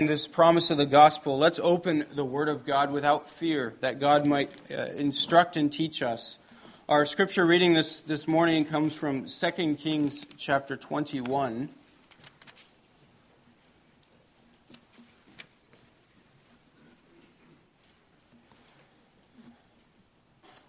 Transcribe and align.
In 0.00 0.06
this 0.06 0.28
promise 0.28 0.70
of 0.70 0.78
the 0.78 0.86
gospel, 0.86 1.38
let's 1.38 1.58
open 1.58 2.04
the 2.14 2.24
Word 2.24 2.48
of 2.48 2.64
God 2.64 2.92
without 2.92 3.28
fear 3.28 3.74
that 3.80 3.98
God 3.98 4.24
might 4.26 4.48
uh, 4.70 4.92
instruct 4.94 5.56
and 5.56 5.72
teach 5.72 6.04
us. 6.04 6.38
Our 6.88 7.04
scripture 7.04 7.44
reading 7.44 7.74
this, 7.74 8.02
this 8.02 8.28
morning 8.28 8.64
comes 8.64 8.94
from 8.94 9.26
2 9.26 9.74
Kings 9.74 10.24
chapter 10.36 10.76
21. 10.76 11.68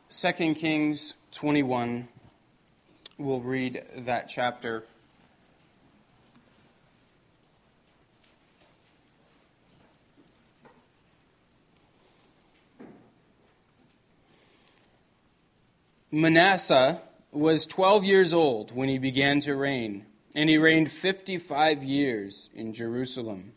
Second 0.09 0.55
Kings 0.55 1.13
21. 1.33 2.07
We'll 3.19 3.41
read 3.41 3.83
that 3.95 4.27
chapter 4.27 4.85
'Manasseh 16.11 16.99
was 17.31 17.67
12 17.67 18.03
years 18.03 18.33
old 18.33 18.75
when 18.75 18.89
he 18.89 18.97
began 18.97 19.39
to 19.41 19.55
reign, 19.55 20.07
and 20.33 20.49
he 20.49 20.57
reigned 20.57 20.91
55 20.91 21.83
years 21.83 22.49
in 22.55 22.73
Jerusalem. 22.73 23.53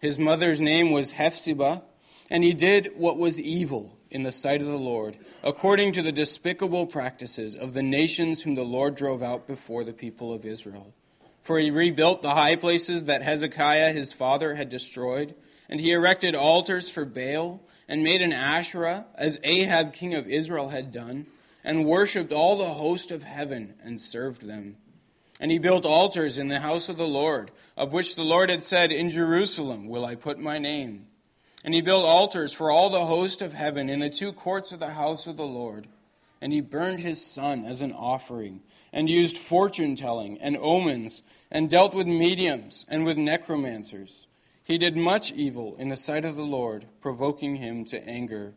His 0.00 0.18
mother's 0.18 0.60
name 0.60 0.90
was 0.90 1.12
Hephzibah, 1.12 1.84
and 2.28 2.42
he 2.42 2.52
did 2.52 2.90
what 2.96 3.16
was 3.16 3.38
evil 3.38 3.96
in 4.10 4.24
the 4.24 4.32
sight 4.32 4.60
of 4.60 4.66
the 4.66 4.76
Lord, 4.76 5.16
according 5.44 5.92
to 5.92 6.02
the 6.02 6.10
despicable 6.10 6.88
practices 6.88 7.54
of 7.54 7.74
the 7.74 7.82
nations 7.82 8.42
whom 8.42 8.56
the 8.56 8.64
Lord 8.64 8.96
drove 8.96 9.22
out 9.22 9.46
before 9.46 9.84
the 9.84 9.92
people 9.92 10.34
of 10.34 10.44
Israel. 10.44 10.92
For 11.40 11.60
he 11.60 11.70
rebuilt 11.70 12.22
the 12.22 12.34
high 12.34 12.56
places 12.56 13.04
that 13.04 13.22
Hezekiah 13.22 13.92
his 13.92 14.12
father 14.12 14.56
had 14.56 14.68
destroyed, 14.68 15.36
and 15.68 15.80
he 15.80 15.92
erected 15.92 16.34
altars 16.34 16.90
for 16.90 17.04
Baal, 17.04 17.60
and 17.86 18.02
made 18.02 18.20
an 18.20 18.32
Asherah, 18.32 19.06
as 19.14 19.38
Ahab 19.44 19.92
king 19.92 20.12
of 20.14 20.26
Israel 20.26 20.70
had 20.70 20.90
done 20.90 21.26
and 21.64 21.86
worshipped 21.86 22.32
all 22.32 22.56
the 22.56 22.74
host 22.74 23.10
of 23.10 23.22
heaven 23.22 23.74
and 23.82 24.00
served 24.00 24.46
them. 24.46 24.76
And 25.40 25.50
he 25.50 25.58
built 25.58 25.84
altars 25.84 26.38
in 26.38 26.48
the 26.48 26.60
house 26.60 26.88
of 26.88 26.96
the 26.96 27.08
Lord, 27.08 27.50
of 27.76 27.92
which 27.92 28.14
the 28.14 28.22
Lord 28.22 28.50
had 28.50 28.62
said, 28.62 28.92
In 28.92 29.08
Jerusalem 29.08 29.88
will 29.88 30.04
I 30.04 30.14
put 30.14 30.38
my 30.38 30.58
name. 30.58 31.06
And 31.64 31.74
he 31.74 31.80
built 31.80 32.04
altars 32.04 32.52
for 32.52 32.70
all 32.70 32.90
the 32.90 33.06
host 33.06 33.42
of 33.42 33.54
heaven 33.54 33.88
in 33.88 33.98
the 33.98 34.10
two 34.10 34.32
courts 34.32 34.70
of 34.70 34.80
the 34.80 34.90
house 34.90 35.26
of 35.26 35.36
the 35.36 35.46
Lord. 35.46 35.88
And 36.40 36.52
he 36.52 36.60
burned 36.60 37.00
his 37.00 37.24
son 37.24 37.64
as 37.64 37.80
an 37.80 37.92
offering, 37.92 38.60
and 38.92 39.08
used 39.08 39.38
fortune 39.38 39.96
telling 39.96 40.38
and 40.40 40.58
omens, 40.58 41.22
and 41.50 41.70
dealt 41.70 41.94
with 41.94 42.06
mediums 42.06 42.84
and 42.88 43.04
with 43.04 43.16
necromancers. 43.16 44.28
He 44.62 44.76
did 44.78 44.96
much 44.96 45.32
evil 45.32 45.74
in 45.76 45.88
the 45.88 45.96
sight 45.96 46.24
of 46.24 46.36
the 46.36 46.42
Lord, 46.42 46.86
provoking 47.00 47.56
him 47.56 47.84
to 47.86 48.06
anger. 48.06 48.54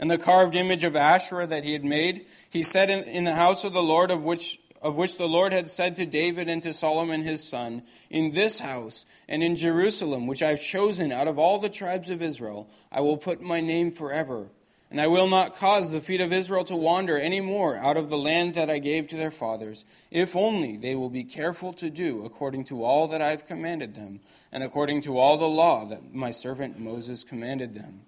And 0.00 0.10
the 0.10 0.18
carved 0.18 0.56
image 0.56 0.84
of 0.84 0.96
Asherah 0.96 1.46
that 1.46 1.64
he 1.64 1.72
had 1.72 1.84
made, 1.84 2.26
he 2.50 2.62
set 2.62 2.90
in, 2.90 3.04
in 3.04 3.24
the 3.24 3.34
house 3.34 3.64
of 3.64 3.72
the 3.72 3.82
Lord, 3.82 4.10
of 4.10 4.24
which, 4.24 4.58
of 4.80 4.96
which 4.96 5.18
the 5.18 5.28
Lord 5.28 5.52
had 5.52 5.68
said 5.68 5.96
to 5.96 6.06
David 6.06 6.48
and 6.48 6.62
to 6.62 6.72
Solomon 6.72 7.22
his 7.22 7.46
son, 7.46 7.82
In 8.10 8.32
this 8.32 8.60
house 8.60 9.06
and 9.28 9.42
in 9.42 9.54
Jerusalem, 9.54 10.26
which 10.26 10.42
I 10.42 10.50
have 10.50 10.62
chosen 10.62 11.12
out 11.12 11.28
of 11.28 11.38
all 11.38 11.58
the 11.58 11.68
tribes 11.68 12.10
of 12.10 12.22
Israel, 12.22 12.68
I 12.90 13.00
will 13.00 13.16
put 13.16 13.42
my 13.42 13.60
name 13.60 13.92
forever. 13.92 14.48
And 14.90 15.00
I 15.00 15.06
will 15.06 15.26
not 15.26 15.56
cause 15.56 15.90
the 15.90 16.02
feet 16.02 16.20
of 16.20 16.34
Israel 16.34 16.64
to 16.64 16.76
wander 16.76 17.16
any 17.16 17.40
more 17.40 17.76
out 17.76 17.96
of 17.96 18.10
the 18.10 18.18
land 18.18 18.54
that 18.56 18.68
I 18.68 18.78
gave 18.78 19.08
to 19.08 19.16
their 19.16 19.30
fathers, 19.30 19.86
if 20.10 20.36
only 20.36 20.76
they 20.76 20.94
will 20.94 21.08
be 21.08 21.24
careful 21.24 21.72
to 21.74 21.88
do 21.88 22.26
according 22.26 22.64
to 22.64 22.84
all 22.84 23.08
that 23.08 23.22
I 23.22 23.30
have 23.30 23.46
commanded 23.46 23.94
them, 23.94 24.20
and 24.52 24.62
according 24.62 25.00
to 25.02 25.16
all 25.16 25.38
the 25.38 25.48
law 25.48 25.86
that 25.86 26.12
my 26.12 26.30
servant 26.30 26.78
Moses 26.78 27.24
commanded 27.24 27.74
them. 27.74 28.02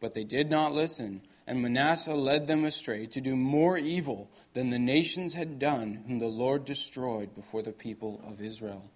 But 0.00 0.14
they 0.14 0.24
did 0.24 0.50
not 0.50 0.72
listen, 0.72 1.20
and 1.46 1.60
Manasseh 1.60 2.14
led 2.14 2.46
them 2.46 2.64
astray 2.64 3.06
to 3.06 3.20
do 3.20 3.36
more 3.36 3.76
evil 3.76 4.30
than 4.54 4.70
the 4.70 4.78
nations 4.78 5.34
had 5.34 5.58
done, 5.58 6.04
whom 6.06 6.18
the 6.18 6.26
Lord 6.26 6.64
destroyed 6.64 7.34
before 7.34 7.62
the 7.62 7.72
people 7.72 8.22
of 8.26 8.40
Israel. 8.40 8.90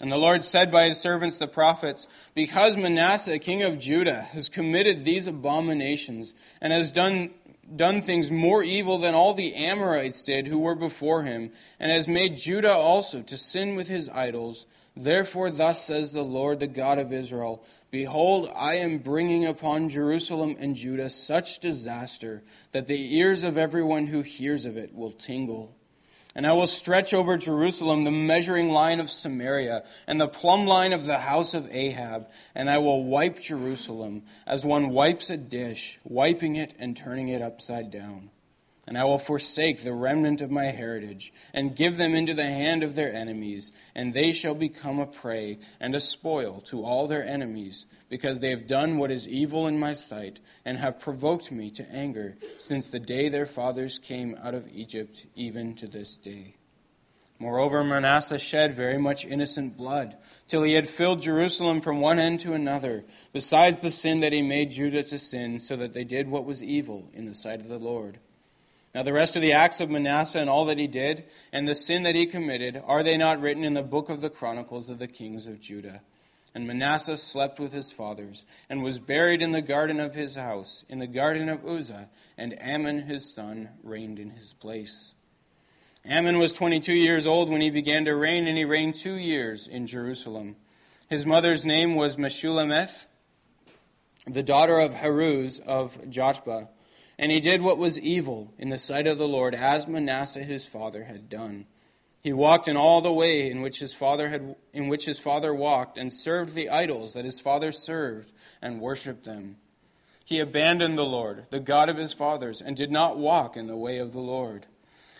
And 0.00 0.10
the 0.10 0.16
Lord 0.16 0.42
said 0.42 0.70
by 0.70 0.86
his 0.86 0.98
servants 0.98 1.36
the 1.36 1.46
prophets, 1.46 2.08
Because 2.34 2.76
Manasseh, 2.76 3.38
king 3.38 3.62
of 3.62 3.78
Judah, 3.78 4.22
has 4.22 4.48
committed 4.48 5.04
these 5.04 5.28
abominations, 5.28 6.32
and 6.62 6.72
has 6.72 6.90
done, 6.90 7.30
done 7.76 8.00
things 8.00 8.30
more 8.30 8.62
evil 8.62 8.96
than 8.96 9.14
all 9.14 9.34
the 9.34 9.54
Amorites 9.54 10.24
did 10.24 10.46
who 10.46 10.58
were 10.58 10.74
before 10.74 11.24
him, 11.24 11.50
and 11.78 11.92
has 11.92 12.08
made 12.08 12.38
Judah 12.38 12.72
also 12.72 13.20
to 13.20 13.36
sin 13.36 13.76
with 13.76 13.88
his 13.88 14.08
idols, 14.08 14.64
therefore 14.96 15.50
thus 15.50 15.84
says 15.84 16.12
the 16.12 16.22
Lord, 16.22 16.60
the 16.60 16.66
God 16.66 16.98
of 16.98 17.12
Israel, 17.12 17.62
Behold, 17.90 18.48
I 18.54 18.74
am 18.74 18.98
bringing 18.98 19.44
upon 19.44 19.88
Jerusalem 19.88 20.54
and 20.60 20.76
Judah 20.76 21.10
such 21.10 21.58
disaster 21.58 22.42
that 22.70 22.86
the 22.86 23.16
ears 23.16 23.42
of 23.42 23.58
everyone 23.58 24.06
who 24.06 24.22
hears 24.22 24.64
of 24.64 24.76
it 24.76 24.94
will 24.94 25.10
tingle. 25.10 25.76
And 26.36 26.46
I 26.46 26.52
will 26.52 26.68
stretch 26.68 27.12
over 27.12 27.36
Jerusalem 27.36 28.04
the 28.04 28.12
measuring 28.12 28.70
line 28.70 29.00
of 29.00 29.10
Samaria 29.10 29.82
and 30.06 30.20
the 30.20 30.28
plumb 30.28 30.66
line 30.66 30.92
of 30.92 31.04
the 31.04 31.18
house 31.18 31.54
of 31.54 31.68
Ahab, 31.74 32.28
and 32.54 32.70
I 32.70 32.78
will 32.78 33.02
wipe 33.02 33.40
Jerusalem 33.40 34.22
as 34.46 34.64
one 34.64 34.90
wipes 34.90 35.28
a 35.28 35.36
dish, 35.36 35.98
wiping 36.04 36.54
it 36.54 36.74
and 36.78 36.96
turning 36.96 37.28
it 37.28 37.42
upside 37.42 37.90
down. 37.90 38.30
And 38.88 38.98
I 38.98 39.04
will 39.04 39.18
forsake 39.18 39.82
the 39.82 39.92
remnant 39.92 40.40
of 40.40 40.50
my 40.50 40.64
heritage, 40.64 41.32
and 41.52 41.76
give 41.76 41.96
them 41.96 42.14
into 42.14 42.34
the 42.34 42.46
hand 42.46 42.82
of 42.82 42.94
their 42.94 43.12
enemies, 43.14 43.72
and 43.94 44.12
they 44.12 44.32
shall 44.32 44.54
become 44.54 44.98
a 44.98 45.06
prey 45.06 45.58
and 45.78 45.94
a 45.94 46.00
spoil 46.00 46.60
to 46.62 46.82
all 46.84 47.06
their 47.06 47.24
enemies, 47.24 47.86
because 48.08 48.40
they 48.40 48.50
have 48.50 48.66
done 48.66 48.98
what 48.98 49.10
is 49.10 49.28
evil 49.28 49.66
in 49.66 49.78
my 49.78 49.92
sight, 49.92 50.40
and 50.64 50.78
have 50.78 50.98
provoked 50.98 51.52
me 51.52 51.70
to 51.70 51.88
anger, 51.92 52.36
since 52.56 52.88
the 52.88 52.98
day 52.98 53.28
their 53.28 53.46
fathers 53.46 53.98
came 53.98 54.36
out 54.42 54.54
of 54.54 54.66
Egypt, 54.72 55.26
even 55.36 55.74
to 55.74 55.86
this 55.86 56.16
day. 56.16 56.54
Moreover, 57.38 57.84
Manasseh 57.84 58.38
shed 58.38 58.74
very 58.74 58.98
much 58.98 59.24
innocent 59.24 59.76
blood, 59.76 60.16
till 60.48 60.62
he 60.62 60.74
had 60.74 60.88
filled 60.88 61.22
Jerusalem 61.22 61.80
from 61.80 62.00
one 62.00 62.18
end 62.18 62.40
to 62.40 62.54
another, 62.54 63.04
besides 63.32 63.78
the 63.78 63.90
sin 63.90 64.20
that 64.20 64.32
he 64.32 64.42
made 64.42 64.72
Judah 64.72 65.02
to 65.04 65.18
sin, 65.18 65.60
so 65.60 65.76
that 65.76 65.92
they 65.92 66.04
did 66.04 66.28
what 66.28 66.44
was 66.44 66.64
evil 66.64 67.08
in 67.14 67.26
the 67.26 67.34
sight 67.34 67.60
of 67.60 67.68
the 67.68 67.78
Lord. 67.78 68.18
Now, 68.94 69.04
the 69.04 69.12
rest 69.12 69.36
of 69.36 69.42
the 69.42 69.52
acts 69.52 69.80
of 69.80 69.88
Manasseh 69.88 70.40
and 70.40 70.50
all 70.50 70.64
that 70.64 70.78
he 70.78 70.88
did, 70.88 71.24
and 71.52 71.68
the 71.68 71.76
sin 71.76 72.02
that 72.02 72.16
he 72.16 72.26
committed, 72.26 72.82
are 72.84 73.04
they 73.04 73.16
not 73.16 73.40
written 73.40 73.62
in 73.62 73.74
the 73.74 73.82
book 73.82 74.08
of 74.08 74.20
the 74.20 74.30
Chronicles 74.30 74.90
of 74.90 74.98
the 74.98 75.06
kings 75.06 75.46
of 75.46 75.60
Judah? 75.60 76.02
And 76.54 76.66
Manasseh 76.66 77.16
slept 77.16 77.60
with 77.60 77.72
his 77.72 77.92
fathers, 77.92 78.44
and 78.68 78.82
was 78.82 78.98
buried 78.98 79.42
in 79.42 79.52
the 79.52 79.62
garden 79.62 80.00
of 80.00 80.16
his 80.16 80.34
house, 80.34 80.84
in 80.88 80.98
the 80.98 81.06
garden 81.06 81.48
of 81.48 81.64
Uzza, 81.64 82.10
and 82.36 82.58
Amon 82.60 83.02
his 83.02 83.32
son 83.32 83.68
reigned 83.84 84.18
in 84.18 84.30
his 84.30 84.54
place. 84.54 85.14
Amon 86.10 86.38
was 86.38 86.52
22 86.52 86.92
years 86.92 87.26
old 87.28 87.48
when 87.48 87.60
he 87.60 87.70
began 87.70 88.04
to 88.06 88.16
reign, 88.16 88.48
and 88.48 88.58
he 88.58 88.64
reigned 88.64 88.96
two 88.96 89.14
years 89.14 89.68
in 89.68 89.86
Jerusalem. 89.86 90.56
His 91.08 91.24
mother's 91.24 91.64
name 91.64 91.94
was 91.94 92.16
Meshullemeth, 92.16 93.06
the 94.26 94.42
daughter 94.42 94.80
of 94.80 94.94
Haruz 94.94 95.60
of 95.60 95.98
Jotbah. 96.10 96.68
And 97.20 97.30
he 97.30 97.38
did 97.38 97.60
what 97.60 97.76
was 97.76 98.00
evil 98.00 98.54
in 98.58 98.70
the 98.70 98.78
sight 98.78 99.06
of 99.06 99.18
the 99.18 99.28
Lord, 99.28 99.54
as 99.54 99.86
Manasseh 99.86 100.42
his 100.42 100.64
father 100.64 101.04
had 101.04 101.28
done. 101.28 101.66
He 102.22 102.32
walked 102.32 102.66
in 102.66 102.78
all 102.78 103.02
the 103.02 103.12
way 103.12 103.50
in 103.50 103.60
which 103.60 103.78
his 103.78 103.92
father 103.92 104.30
had 104.30 104.56
in 104.72 104.88
which 104.88 105.04
his 105.04 105.18
father 105.18 105.52
walked, 105.52 105.98
and 105.98 106.14
served 106.14 106.54
the 106.54 106.70
idols 106.70 107.12
that 107.12 107.26
his 107.26 107.38
father 107.38 107.72
served, 107.72 108.32
and 108.62 108.80
worshipped 108.80 109.24
them. 109.24 109.56
He 110.24 110.40
abandoned 110.40 110.96
the 110.96 111.04
Lord, 111.04 111.46
the 111.50 111.60
God 111.60 111.90
of 111.90 111.98
his 111.98 112.14
fathers, 112.14 112.62
and 112.62 112.74
did 112.74 112.90
not 112.90 113.18
walk 113.18 113.54
in 113.54 113.66
the 113.66 113.76
way 113.76 113.98
of 113.98 114.14
the 114.14 114.20
Lord. 114.20 114.64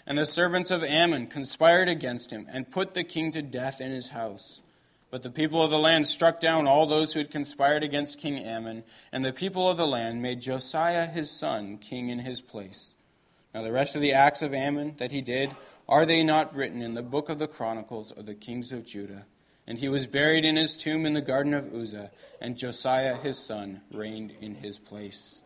And 0.07 0.17
the 0.17 0.25
servants 0.25 0.71
of 0.71 0.83
Amon 0.83 1.27
conspired 1.27 1.91
against 1.91 2.31
him, 2.31 2.47
and 2.51 2.71
put 2.71 2.95
the 2.95 3.05
king 3.05 3.31
to 3.33 3.43
death 3.43 3.79
in 3.79 3.91
his 3.91 4.09
house. 4.09 4.63
But 5.11 5.23
the 5.23 5.31
people 5.31 5.63
of 5.63 5.71
the 5.71 5.79
land 5.79 6.07
struck 6.07 6.39
down 6.39 6.67
all 6.67 6.87
those 6.87 7.13
who 7.13 7.19
had 7.19 7.31
conspired 7.31 7.83
against 7.83 8.21
King 8.21 8.47
Amon, 8.47 8.85
and 9.11 9.25
the 9.25 9.33
people 9.33 9.69
of 9.69 9.77
the 9.77 9.87
land 9.87 10.23
made 10.23 10.41
Josiah 10.41 11.07
his 11.07 11.31
son 11.31 11.79
king 11.79 12.09
in 12.09 12.21
his 12.21 12.41
place. 12.41 12.95
Now, 13.53 13.63
the 13.63 13.73
rest 13.73 13.97
of 13.97 14.03
the 14.03 14.13
acts 14.13 14.43
of 14.43 14.55
Amon 14.55 14.95
that 14.99 15.11
he 15.11 15.21
did, 15.21 15.57
are 15.89 16.07
they 16.07 16.23
not 16.23 16.55
written 16.55 16.81
in 16.81 16.95
the 16.95 17.03
book 17.03 17.29
of 17.29 17.41
the 17.41 17.49
Chronicles 17.49 18.13
of 18.13 18.27
the 18.27 18.35
kings 18.35 18.71
of 18.71 18.87
Judah? 18.87 19.27
And 19.67 19.79
he 19.79 19.89
was 19.89 20.07
buried 20.07 20.45
in 20.45 20.55
his 20.55 20.77
tomb 20.77 21.05
in 21.05 21.15
the 21.15 21.21
garden 21.21 21.55
of 21.55 21.75
Uzza, 21.75 22.13
and 22.41 22.57
Josiah 22.57 23.17
his 23.17 23.39
son 23.39 23.81
reigned 23.93 24.33
in 24.41 24.57
his 24.57 24.79
place. 24.79 25.43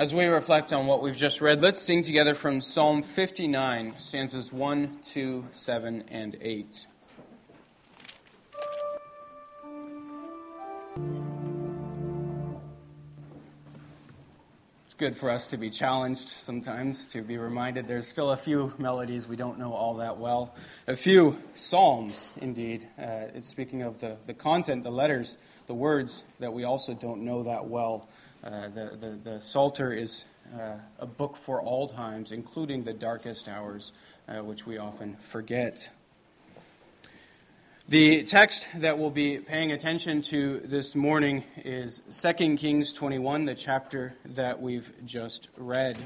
As 0.00 0.14
we 0.14 0.24
reflect 0.24 0.72
on 0.72 0.86
what 0.86 1.02
we've 1.02 1.14
just 1.14 1.42
read, 1.42 1.60
let's 1.60 1.78
sing 1.78 2.02
together 2.02 2.34
from 2.34 2.62
Psalm 2.62 3.02
59, 3.02 3.98
stanzas 3.98 4.50
1, 4.50 5.00
2, 5.04 5.48
7, 5.52 6.04
and 6.08 6.38
8. 6.40 6.86
Let's 14.84 14.94
good 14.96 15.14
for 15.14 15.28
us 15.28 15.48
to 15.48 15.58
be 15.58 15.68
challenged 15.68 16.30
sometimes, 16.30 17.06
to 17.08 17.20
be 17.20 17.36
reminded 17.36 17.86
there's 17.86 18.08
still 18.08 18.30
a 18.30 18.38
few 18.38 18.72
melodies 18.78 19.28
we 19.28 19.36
don't 19.36 19.58
know 19.58 19.74
all 19.74 19.96
that 19.96 20.16
well. 20.16 20.54
A 20.86 20.96
few 20.96 21.36
psalms, 21.52 22.32
indeed. 22.40 22.88
Uh, 22.98 23.28
it's 23.34 23.50
speaking 23.50 23.82
of 23.82 24.00
the, 24.00 24.16
the 24.24 24.32
content, 24.32 24.82
the 24.82 24.90
letters, 24.90 25.36
the 25.66 25.74
words 25.74 26.24
that 26.38 26.54
we 26.54 26.64
also 26.64 26.94
don't 26.94 27.20
know 27.20 27.42
that 27.42 27.66
well. 27.66 28.08
Uh, 28.42 28.68
the, 28.68 28.96
the, 28.98 29.30
the 29.30 29.40
Psalter 29.40 29.92
is 29.92 30.24
uh, 30.58 30.78
a 30.98 31.06
book 31.06 31.36
for 31.36 31.60
all 31.60 31.86
times, 31.86 32.32
including 32.32 32.84
the 32.84 32.94
darkest 32.94 33.48
hours, 33.48 33.92
uh, 34.28 34.42
which 34.42 34.66
we 34.66 34.78
often 34.78 35.16
forget. 35.16 35.90
The 37.86 38.22
text 38.22 38.66
that 38.76 38.98
we'll 38.98 39.10
be 39.10 39.40
paying 39.40 39.72
attention 39.72 40.22
to 40.22 40.60
this 40.60 40.96
morning 40.96 41.44
is 41.58 42.00
2 42.22 42.56
Kings 42.56 42.94
21, 42.94 43.44
the 43.44 43.54
chapter 43.54 44.14
that 44.24 44.62
we've 44.62 44.90
just 45.04 45.48
read. 45.58 45.98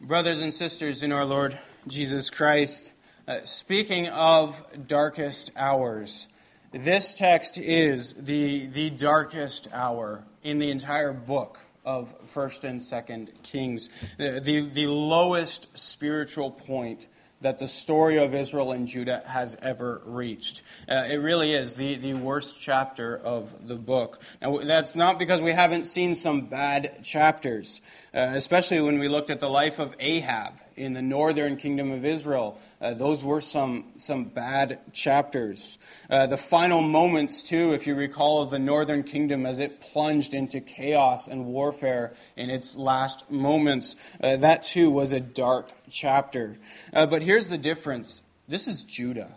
Brothers 0.00 0.40
and 0.40 0.52
sisters 0.52 1.04
in 1.04 1.12
our 1.12 1.24
Lord 1.24 1.56
Jesus 1.86 2.28
Christ, 2.28 2.92
uh, 3.28 3.38
speaking 3.44 4.08
of 4.08 4.66
darkest 4.88 5.52
hours, 5.56 6.26
this 6.74 7.14
text 7.14 7.56
is 7.56 8.14
the, 8.14 8.66
the 8.66 8.90
darkest 8.90 9.68
hour 9.72 10.24
in 10.42 10.58
the 10.58 10.70
entire 10.70 11.12
book 11.12 11.60
of 11.84 12.12
1st 12.34 12.64
and 12.64 12.80
2nd 12.80 13.42
Kings, 13.44 13.90
the, 14.18 14.40
the, 14.40 14.60
the 14.60 14.86
lowest 14.88 15.78
spiritual 15.78 16.50
point 16.50 17.06
that 17.42 17.58
the 17.58 17.68
story 17.68 18.18
of 18.18 18.34
Israel 18.34 18.72
and 18.72 18.88
Judah 18.88 19.22
has 19.26 19.56
ever 19.62 20.02
reached. 20.04 20.62
Uh, 20.88 21.04
it 21.08 21.16
really 21.16 21.52
is 21.52 21.76
the, 21.76 21.94
the 21.96 22.14
worst 22.14 22.58
chapter 22.58 23.16
of 23.18 23.68
the 23.68 23.76
book. 23.76 24.20
Now, 24.42 24.58
that's 24.58 24.96
not 24.96 25.18
because 25.18 25.42
we 25.42 25.52
haven't 25.52 25.84
seen 25.84 26.14
some 26.16 26.46
bad 26.46 27.04
chapters, 27.04 27.82
uh, 28.12 28.32
especially 28.34 28.80
when 28.80 28.98
we 28.98 29.08
looked 29.08 29.30
at 29.30 29.40
the 29.40 29.48
life 29.48 29.78
of 29.78 29.94
Ahab 30.00 30.54
in 30.76 30.92
the 30.92 31.02
northern 31.02 31.56
kingdom 31.56 31.90
of 31.90 32.04
Israel. 32.04 32.58
Uh, 32.80 32.94
those 32.94 33.24
were 33.24 33.40
some, 33.40 33.92
some 33.96 34.24
bad 34.24 34.80
chapters. 34.92 35.78
Uh, 36.10 36.26
the 36.26 36.36
final 36.36 36.82
moments, 36.82 37.42
too, 37.42 37.72
if 37.72 37.86
you 37.86 37.94
recall, 37.94 38.42
of 38.42 38.50
the 38.50 38.58
northern 38.58 39.02
kingdom 39.02 39.46
as 39.46 39.58
it 39.58 39.80
plunged 39.80 40.34
into 40.34 40.60
chaos 40.60 41.28
and 41.28 41.46
warfare 41.46 42.12
in 42.36 42.50
its 42.50 42.76
last 42.76 43.30
moments, 43.30 43.96
uh, 44.22 44.36
that 44.36 44.62
too 44.62 44.90
was 44.90 45.12
a 45.12 45.20
dark 45.20 45.70
chapter. 45.90 46.58
Uh, 46.92 47.06
but 47.06 47.22
here's 47.22 47.48
the 47.48 47.58
difference 47.58 48.22
this 48.48 48.68
is 48.68 48.84
Judah. 48.84 49.36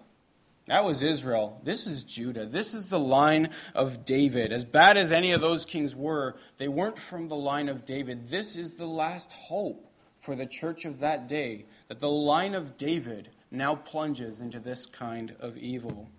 That 0.66 0.84
was 0.84 1.02
Israel. 1.02 1.62
This 1.64 1.88
is 1.88 2.04
Judah. 2.04 2.46
This 2.46 2.74
is 2.74 2.90
the 2.90 3.00
line 3.00 3.52
of 3.74 4.04
David. 4.04 4.52
As 4.52 4.66
bad 4.66 4.98
as 4.98 5.14
any 5.14 5.32
of 5.32 5.40
those 5.40 5.64
kings 5.64 5.96
were, 5.96 6.36
they 6.58 6.68
weren't 6.68 6.98
from 6.98 7.30
the 7.30 7.38
line 7.38 7.70
of 7.70 7.86
David. 7.86 8.28
This 8.28 8.58
is 8.58 8.74
the 8.74 8.86
last 8.86 9.32
hope 9.32 9.87
for 10.28 10.36
the 10.36 10.46
church 10.46 10.84
of 10.84 11.00
that 11.00 11.26
day 11.30 11.64
that 11.88 12.00
the 12.00 12.10
line 12.10 12.54
of 12.54 12.78
David 12.78 13.30
now 13.50 13.74
plunges 13.74 14.42
into 14.42 14.60
this 14.60 14.86
kind 14.86 15.34
of 15.40 15.56
evil. 15.56 16.10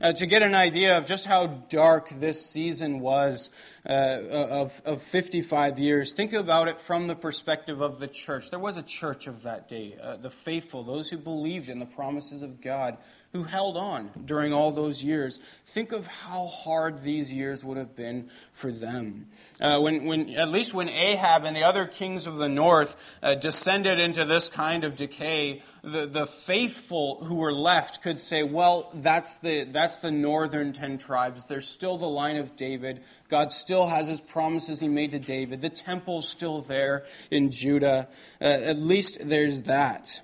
Uh, 0.00 0.12
to 0.12 0.24
get 0.24 0.40
an 0.42 0.54
idea 0.54 0.96
of 0.96 1.04
just 1.04 1.26
how 1.26 1.48
dark 1.68 2.10
this 2.10 2.46
season 2.46 3.00
was 3.00 3.50
uh, 3.88 4.20
of, 4.30 4.82
of 4.84 5.02
55 5.02 5.78
years, 5.78 6.12
think 6.12 6.32
about 6.32 6.68
it 6.68 6.78
from 6.80 7.06
the 7.06 7.16
perspective 7.16 7.80
of 7.80 7.98
the 7.98 8.06
church. 8.06 8.50
There 8.50 8.58
was 8.58 8.76
a 8.76 8.82
church 8.82 9.26
of 9.26 9.44
that 9.44 9.68
day, 9.68 9.96
uh, 10.02 10.16
the 10.16 10.30
faithful, 10.30 10.82
those 10.82 11.08
who 11.08 11.16
believed 11.16 11.68
in 11.68 11.78
the 11.78 11.86
promises 11.86 12.42
of 12.42 12.60
God, 12.60 12.98
who 13.32 13.42
held 13.42 13.76
on 13.76 14.10
during 14.24 14.54
all 14.54 14.70
those 14.70 15.02
years. 15.02 15.38
Think 15.66 15.92
of 15.92 16.06
how 16.06 16.46
hard 16.46 17.02
these 17.02 17.32
years 17.32 17.62
would 17.62 17.76
have 17.76 17.94
been 17.94 18.30
for 18.52 18.72
them. 18.72 19.26
Uh, 19.60 19.80
when, 19.80 20.06
when, 20.06 20.30
at 20.30 20.48
least 20.48 20.72
when 20.72 20.88
Ahab 20.88 21.44
and 21.44 21.54
the 21.54 21.62
other 21.64 21.86
kings 21.86 22.26
of 22.26 22.38
the 22.38 22.48
north 22.48 22.96
uh, 23.22 23.34
descended 23.34 23.98
into 23.98 24.24
this 24.24 24.48
kind 24.48 24.82
of 24.82 24.96
decay, 24.96 25.62
the, 25.82 26.06
the 26.06 26.26
faithful 26.26 27.22
who 27.24 27.36
were 27.36 27.52
left 27.52 28.02
could 28.02 28.18
say, 28.18 28.42
well, 28.42 28.90
that's 28.94 29.38
the, 29.38 29.64
that's 29.64 29.98
the 29.98 30.10
northern 30.10 30.72
ten 30.72 30.96
tribes. 30.96 31.46
There's 31.46 31.68
still 31.68 31.98
the 31.98 32.08
line 32.08 32.36
of 32.36 32.56
David. 32.56 33.02
God 33.28 33.52
still 33.52 33.77
has 33.86 34.08
his 34.08 34.20
promises 34.20 34.80
he 34.80 34.88
made 34.88 35.12
to 35.12 35.18
David. 35.18 35.60
The 35.60 35.70
temple's 35.70 36.28
still 36.28 36.60
there 36.62 37.04
in 37.30 37.50
Judah. 37.50 38.08
Uh, 38.40 38.44
at 38.44 38.78
least 38.78 39.28
there's 39.28 39.62
that. 39.62 40.20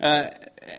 Uh, 0.00 0.28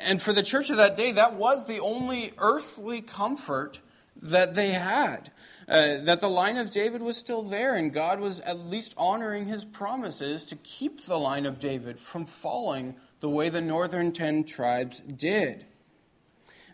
and 0.06 0.22
for 0.22 0.32
the 0.34 0.44
church 0.44 0.70
of 0.70 0.78
that 0.78 0.96
day, 0.96 1.12
that 1.12 1.34
was 1.34 1.68
the 1.68 1.80
only 1.80 2.32
earthly 2.38 3.02
comfort 3.02 3.82
that 4.22 4.56
they 4.56 4.70
had. 4.70 5.32
Uh, 5.68 5.98
that 5.98 6.20
the 6.20 6.30
line 6.30 6.58
of 6.58 6.72
David 6.72 7.02
was 7.02 7.16
still 7.16 7.44
there, 7.44 7.76
and 7.76 7.94
God 7.94 8.20
was 8.20 8.40
at 8.40 8.58
least 8.58 8.96
honoring 8.98 9.46
his 9.46 9.64
promises 9.64 10.48
to 10.48 10.56
keep 10.56 11.06
the 11.06 11.20
line 11.20 11.46
of 11.46 11.60
David 11.60 12.00
from 12.00 12.26
falling 12.26 12.96
the 13.20 13.30
way 13.30 13.50
the 13.50 13.62
northern 13.62 14.12
ten 14.12 14.44
tribes 14.44 15.00
did. 15.00 15.66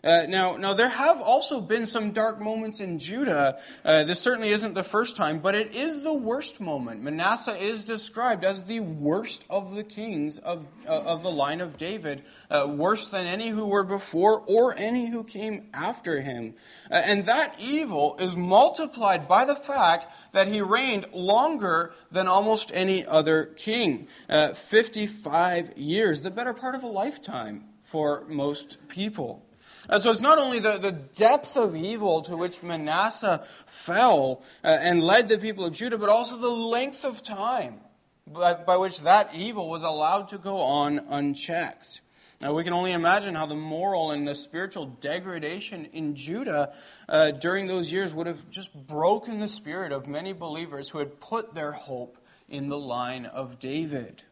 Uh, 0.06 0.24
now, 0.28 0.56
now, 0.56 0.72
there 0.72 0.88
have 0.88 1.20
also 1.20 1.60
been 1.60 1.84
some 1.84 2.12
dark 2.12 2.40
moments 2.40 2.78
in 2.78 2.96
Judah. 2.96 3.58
Uh, 3.84 4.04
this 4.04 4.20
certainly 4.20 4.50
isn't 4.50 4.74
the 4.74 4.84
first 4.84 5.16
time, 5.16 5.40
but 5.40 5.56
it 5.56 5.74
is 5.74 6.02
the 6.04 6.14
worst 6.14 6.60
moment. 6.60 7.02
Manasseh 7.02 7.56
is 7.56 7.82
described 7.82 8.44
as 8.44 8.66
the 8.66 8.78
worst 8.78 9.44
of 9.50 9.74
the 9.74 9.82
kings 9.82 10.38
of, 10.38 10.64
uh, 10.86 10.90
of 10.92 11.24
the 11.24 11.32
line 11.32 11.60
of 11.60 11.76
David, 11.76 12.22
uh, 12.48 12.68
worse 12.70 13.08
than 13.08 13.26
any 13.26 13.48
who 13.48 13.66
were 13.66 13.82
before 13.82 14.42
or 14.42 14.78
any 14.78 15.10
who 15.10 15.24
came 15.24 15.66
after 15.74 16.20
him. 16.20 16.54
Uh, 16.88 17.02
and 17.04 17.26
that 17.26 17.56
evil 17.58 18.14
is 18.20 18.36
multiplied 18.36 19.26
by 19.26 19.44
the 19.44 19.56
fact 19.56 20.06
that 20.30 20.46
he 20.46 20.60
reigned 20.60 21.12
longer 21.14 21.92
than 22.12 22.28
almost 22.28 22.70
any 22.72 23.04
other 23.04 23.44
king 23.44 24.06
55 24.28 25.76
years, 25.76 26.20
the 26.20 26.30
better 26.30 26.54
part 26.54 26.76
of 26.76 26.84
a 26.84 26.86
lifetime 26.86 27.64
for 27.82 28.24
most 28.28 28.86
people. 28.88 29.45
Uh, 29.88 29.98
so 29.98 30.10
it's 30.10 30.20
not 30.20 30.38
only 30.38 30.58
the, 30.58 30.78
the 30.78 30.92
depth 30.92 31.56
of 31.56 31.76
evil 31.76 32.22
to 32.22 32.36
which 32.36 32.62
Manasseh 32.62 33.44
fell 33.66 34.42
uh, 34.64 34.68
and 34.80 35.02
led 35.02 35.28
the 35.28 35.38
people 35.38 35.64
of 35.64 35.72
Judah, 35.72 35.98
but 35.98 36.08
also 36.08 36.36
the 36.36 36.48
length 36.48 37.04
of 37.04 37.22
time 37.22 37.80
by, 38.26 38.54
by 38.54 38.76
which 38.76 39.00
that 39.02 39.34
evil 39.34 39.70
was 39.70 39.82
allowed 39.82 40.28
to 40.28 40.38
go 40.38 40.58
on 40.58 40.98
unchecked. 40.98 42.00
Now, 42.40 42.52
we 42.52 42.64
can 42.64 42.74
only 42.74 42.92
imagine 42.92 43.34
how 43.34 43.46
the 43.46 43.54
moral 43.54 44.10
and 44.10 44.28
the 44.28 44.34
spiritual 44.34 44.84
degradation 44.84 45.86
in 45.86 46.14
Judah 46.14 46.74
uh, 47.08 47.30
during 47.30 47.66
those 47.66 47.90
years 47.90 48.12
would 48.12 48.26
have 48.26 48.50
just 48.50 48.74
broken 48.86 49.40
the 49.40 49.48
spirit 49.48 49.90
of 49.90 50.06
many 50.06 50.34
believers 50.34 50.90
who 50.90 50.98
had 50.98 51.18
put 51.18 51.54
their 51.54 51.72
hope 51.72 52.18
in 52.48 52.68
the 52.68 52.78
line 52.78 53.24
of 53.24 53.58
David. 53.58 54.22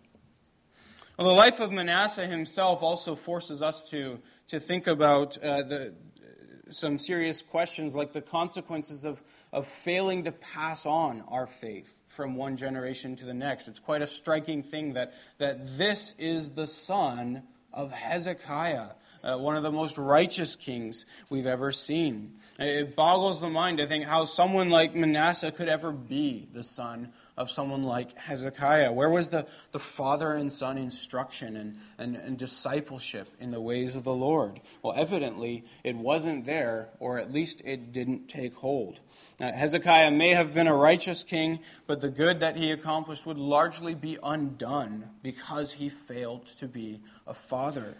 Well, 1.19 1.29
the 1.29 1.35
life 1.35 1.61
of 1.61 1.73
Manasseh 1.73 2.27
himself 2.27 2.83
also 2.83 3.15
forces 3.15 3.63
us 3.63 3.83
to 3.85 4.21
to 4.49 4.61
think 4.61 4.87
about 4.87 5.37
uh, 5.39 5.63
the, 5.63 5.95
some 6.71 6.99
serious 6.99 7.43
questions 7.43 7.95
like 7.95 8.13
the 8.13 8.21
consequences 8.21 9.05
of, 9.05 9.23
of 9.53 9.67
failing 9.67 10.25
to 10.25 10.33
pass 10.33 10.87
on 10.87 11.23
our 11.29 11.47
faith 11.47 11.99
from 12.07 12.37
one 12.37 12.57
generation 12.57 13.17
to 13.17 13.25
the 13.25 13.35
next. 13.35 13.69
It's 13.69 13.81
quite 13.81 14.03
a 14.03 14.07
striking 14.07 14.63
thing 14.63 14.95
that, 14.95 15.15
that 15.39 15.77
this 15.77 16.15
is 16.19 16.53
the 16.53 16.67
son 16.67 17.43
of 17.73 17.93
Hezekiah, 17.93 18.91
uh, 19.23 19.37
one 19.39 19.57
of 19.57 19.63
the 19.63 19.73
most 19.73 19.99
righteous 19.99 20.57
kings 20.57 21.07
we've 21.29 21.47
ever 21.47 21.73
seen. 21.73 22.35
It 22.59 22.95
boggles 22.95 23.41
the 23.41 23.49
mind 23.49 23.79
to 23.79 23.87
think 23.87 24.05
how 24.05 24.27
someone 24.27 24.71
like 24.71 24.95
Manasseh 24.95 25.51
could 25.51 25.69
ever 25.69 25.91
be 25.91 26.47
the 26.53 26.63
son 26.63 27.13
of 27.37 27.51
someone 27.51 27.83
like 27.83 28.17
Hezekiah? 28.17 28.93
Where 28.93 29.11
was 29.11 29.29
the, 29.29 29.47
the 29.73 29.79
father 29.79 30.33
and 30.33 30.53
son 30.53 30.79
instruction 30.79 31.57
and, 31.57 31.77
and, 31.99 32.17
and 32.17 32.39
discipleship 32.39 33.29
in 33.41 33.51
the 33.51 33.61
ways 33.61 33.97
of 33.97 34.05
the 34.05 34.15
Lord? 34.15 34.61
Well, 34.83 34.95
evidently, 34.97 35.65
it 35.83 35.97
wasn't 35.97 36.45
there, 36.45 36.91
or 37.01 37.19
at 37.19 37.33
least 37.33 37.63
it 37.65 37.93
didn't 37.93 38.29
take 38.29 38.55
hold. 38.55 39.01
Uh, 39.41 39.53
Hezekiah 39.53 40.13
may 40.13 40.31
have 40.31 40.55
been 40.55 40.69
a 40.69 40.77
righteous 40.77 41.25
king, 41.25 41.61
but 41.87 42.01
the 42.01 42.11
good 42.11 42.41
that 42.41 42.57
he 42.57 42.71
accomplished 42.71 43.27
would 43.27 43.39
largely 43.39 43.95
be 43.95 44.19
undone 44.23 45.11
because 45.23 45.73
he 45.73 45.89
failed 45.89 46.47
to 46.59 46.69
be 46.69 47.01
a 47.27 47.35
father. 47.35 47.97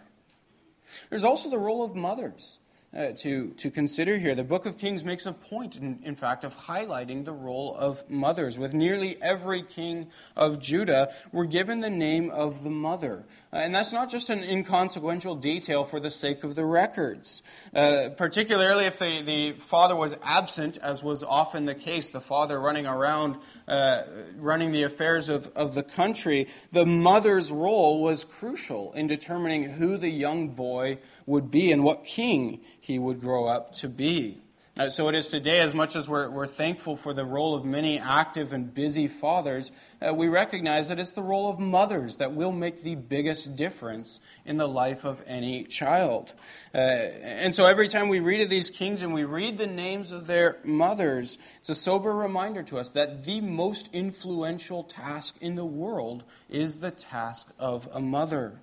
There's 1.09 1.23
also 1.23 1.49
the 1.49 1.59
role 1.59 1.83
of 1.83 1.95
mothers 1.95 2.59
uh, 2.95 3.11
to, 3.17 3.49
to 3.57 3.69
consider 3.69 4.17
here. 4.17 4.35
The 4.35 4.43
book 4.43 4.65
of 4.65 4.77
Kings 4.77 5.03
makes 5.03 5.25
a 5.25 5.33
point, 5.33 5.75
in, 5.75 5.99
in 6.03 6.15
fact, 6.15 6.43
of 6.43 6.55
highlighting 6.55 7.25
the 7.25 7.33
role 7.33 7.75
of 7.75 8.09
mothers. 8.09 8.57
With 8.57 8.73
nearly 8.73 9.21
every 9.21 9.61
king 9.63 10.07
of 10.35 10.59
Judah, 10.59 11.13
we're 11.31 11.45
given 11.45 11.81
the 11.81 11.89
name 11.89 12.29
of 12.29 12.63
the 12.63 12.69
mother. 12.69 13.25
Uh, 13.51 13.57
and 13.57 13.75
that's 13.75 13.91
not 13.91 14.09
just 14.09 14.29
an 14.29 14.43
inconsequential 14.43 15.35
detail 15.35 15.83
for 15.83 15.99
the 15.99 16.11
sake 16.11 16.43
of 16.43 16.55
the 16.55 16.63
records. 16.63 17.43
Uh, 17.73 18.09
particularly 18.15 18.85
if 18.85 18.99
the, 18.99 19.21
the 19.21 19.51
father 19.53 19.95
was 19.95 20.17
absent, 20.23 20.77
as 20.77 21.03
was 21.03 21.23
often 21.23 21.65
the 21.65 21.75
case, 21.75 22.11
the 22.11 22.21
father 22.21 22.59
running 22.59 22.87
around, 22.87 23.37
uh, 23.67 24.03
running 24.37 24.71
the 24.71 24.83
affairs 24.83 25.29
of, 25.29 25.51
of 25.55 25.75
the 25.75 25.83
country, 25.83 26.47
the 26.71 26.85
mother's 26.85 27.51
role 27.51 28.01
was 28.01 28.23
crucial 28.23 28.93
in 28.93 29.07
determining 29.07 29.63
who 29.63 29.97
the 29.97 30.09
young 30.09 30.49
boy 30.49 30.97
would 31.25 31.51
be 31.51 31.71
and 31.71 31.83
what 31.83 32.05
king 32.05 32.61
he 32.85 32.99
would 32.99 33.19
grow 33.19 33.45
up 33.45 33.73
to 33.75 33.89
be. 33.89 34.41
Uh, 34.77 34.89
so 34.89 35.07
it 35.07 35.15
is 35.15 35.29
today, 35.29 35.61
as 35.61 35.73
much 35.73 35.95
as 35.95 36.09
we're, 36.09 36.29
we're 36.29 36.45
thankful 36.45 36.97
for 36.97 37.13
the 37.13 37.23
role 37.23 37.55
of 37.55 37.63
many 37.63 37.97
active 37.97 38.51
and 38.51 38.73
busy 38.73 39.07
fathers, 39.07 39.71
uh, 40.05 40.13
we 40.13 40.27
recognize 40.27 40.89
that 40.89 40.99
it's 40.99 41.11
the 41.11 41.23
role 41.23 41.49
of 41.49 41.57
mothers 41.57 42.17
that 42.17 42.33
will 42.33 42.51
make 42.51 42.83
the 42.83 42.95
biggest 42.95 43.55
difference 43.55 44.19
in 44.45 44.57
the 44.57 44.67
life 44.67 45.05
of 45.05 45.23
any 45.27 45.63
child. 45.63 46.33
Uh, 46.73 46.79
and 46.79 47.55
so 47.55 47.65
every 47.65 47.87
time 47.87 48.09
we 48.09 48.19
read 48.19 48.41
of 48.41 48.49
these 48.49 48.69
kings 48.69 49.01
and 49.01 49.13
we 49.13 49.23
read 49.23 49.57
the 49.57 49.65
names 49.65 50.11
of 50.11 50.27
their 50.27 50.57
mothers, 50.65 51.37
it's 51.61 51.69
a 51.69 51.75
sober 51.75 52.13
reminder 52.13 52.61
to 52.61 52.77
us 52.77 52.89
that 52.91 53.23
the 53.23 53.39
most 53.39 53.89
influential 53.93 54.83
task 54.83 55.37
in 55.39 55.55
the 55.55 55.63
world 55.63 56.25
is 56.49 56.81
the 56.81 56.91
task 56.91 57.47
of 57.57 57.87
a 57.93 58.01
mother. 58.01 58.59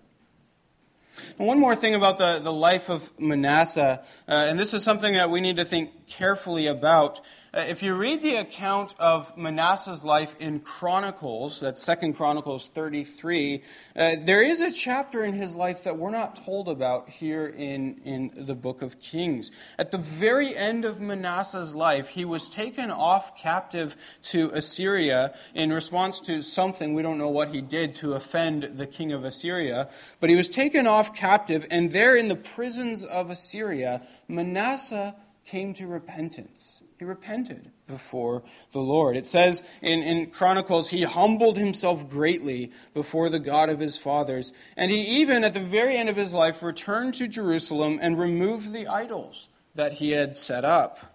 And 1.39 1.47
one 1.47 1.59
more 1.59 1.77
thing 1.77 1.95
about 1.95 2.19
the, 2.19 2.41
the 2.43 2.53
life 2.53 2.89
of 2.89 3.11
Manasseh, 3.21 4.03
uh, 4.29 4.33
and 4.33 4.59
this 4.59 4.75
is 4.75 4.83
something 4.83 5.15
that 5.15 5.31
we 5.31 5.41
need 5.41 5.57
to 5.57 5.65
think 5.65 6.07
carefully 6.07 6.67
about. 6.67 7.21
Uh, 7.55 7.67
if 7.69 7.83
you 7.83 7.95
read 7.95 8.23
the 8.23 8.37
account 8.37 8.95
of 8.99 9.37
Manasseh's 9.37 10.03
life 10.03 10.35
in 10.41 10.59
Chronicles, 10.59 11.61
that's 11.61 11.83
Second 11.83 12.15
Chronicles 12.15 12.71
33, 12.71 13.63
uh, 13.95 14.17
there 14.21 14.43
is 14.43 14.63
a 14.63 14.73
chapter 14.73 15.23
in 15.23 15.35
his 15.35 15.55
life 15.55 15.85
that 15.85 15.99
we're 15.99 16.09
not 16.09 16.35
told 16.35 16.67
about 16.67 17.11
here 17.11 17.47
in, 17.47 18.01
in 18.07 18.31
the 18.35 18.55
book 18.55 18.81
of 18.81 18.99
Kings. 19.01 19.51
At 19.79 19.91
the 19.91 19.99
very 19.99 20.57
end 20.57 20.87
of 20.87 20.99
Manasseh's 20.99 21.75
life, 21.75 22.09
he 22.09 22.25
was 22.25 22.49
taken 22.49 22.91
off 22.91 23.37
captive 23.37 23.97
to 24.23 24.49
Assyria 24.55 25.35
in 25.55 25.75
response 25.75 26.21
to 26.21 26.41
something, 26.41 26.95
we 26.95 27.03
don't 27.03 27.19
know 27.19 27.29
what 27.29 27.49
he 27.49 27.61
did 27.61 27.95
to 27.97 28.15
offend 28.15 28.63
the 28.63 28.87
king 28.87 29.13
of 29.13 29.25
Assyria, 29.25 29.91
but 30.21 30.31
he 30.31 30.37
was 30.37 30.49
taken 30.49 30.87
off 30.87 31.15
captive, 31.15 31.67
and 31.71 31.93
there 31.93 32.17
in 32.17 32.29
the 32.29 32.37
prisons 32.37 33.05
of 33.05 33.29
Assyria, 33.29 34.01
Manasseh 34.27 35.15
came 35.45 35.75
to 35.75 35.87
repentance. 35.87 36.82
He 37.03 37.05
repented 37.05 37.69
before 37.89 38.45
the 38.71 38.79
Lord. 38.79 39.17
It 39.17 39.27
says 39.27 39.65
in, 39.81 40.05
in 40.05 40.31
Chronicles, 40.31 40.91
he 40.91 41.03
humbled 41.03 41.59
himself 41.59 42.09
greatly 42.09 42.71
before 42.95 43.29
the 43.29 43.41
God 43.41 43.71
of 43.71 43.81
his 43.81 43.99
fathers. 43.99 44.53
And 44.77 44.89
he 44.89 45.01
even, 45.21 45.43
at 45.43 45.53
the 45.53 45.59
very 45.59 45.97
end 45.97 46.09
of 46.09 46.15
his 46.15 46.33
life, 46.33 46.63
returned 46.63 47.15
to 47.15 47.27
Jerusalem 47.27 47.99
and 48.01 48.17
removed 48.17 48.73
the 48.73 48.87
idols 48.87 49.49
that 49.75 49.95
he 49.95 50.13
had 50.13 50.39
set 50.39 50.65
up. 50.65 51.13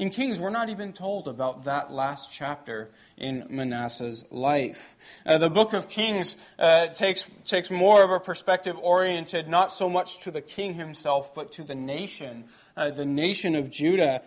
In 0.00 0.08
Kings, 0.08 0.40
we're 0.40 0.48
not 0.48 0.70
even 0.70 0.94
told 0.94 1.28
about 1.28 1.64
that 1.64 1.92
last 1.92 2.32
chapter 2.32 2.88
in 3.18 3.46
Manasseh's 3.50 4.24
life. 4.30 4.96
Uh, 5.26 5.36
the 5.36 5.50
book 5.50 5.74
of 5.74 5.90
Kings 5.90 6.38
uh, 6.58 6.86
takes, 6.86 7.26
takes 7.44 7.70
more 7.70 8.02
of 8.02 8.10
a 8.10 8.18
perspective 8.18 8.78
oriented 8.78 9.46
not 9.46 9.72
so 9.72 9.90
much 9.90 10.20
to 10.20 10.30
the 10.30 10.40
king 10.40 10.72
himself, 10.72 11.34
but 11.34 11.52
to 11.52 11.64
the 11.64 11.74
nation, 11.74 12.44
uh, 12.78 12.90
the 12.90 13.04
nation 13.04 13.54
of 13.54 13.70
Judah. 13.70 14.22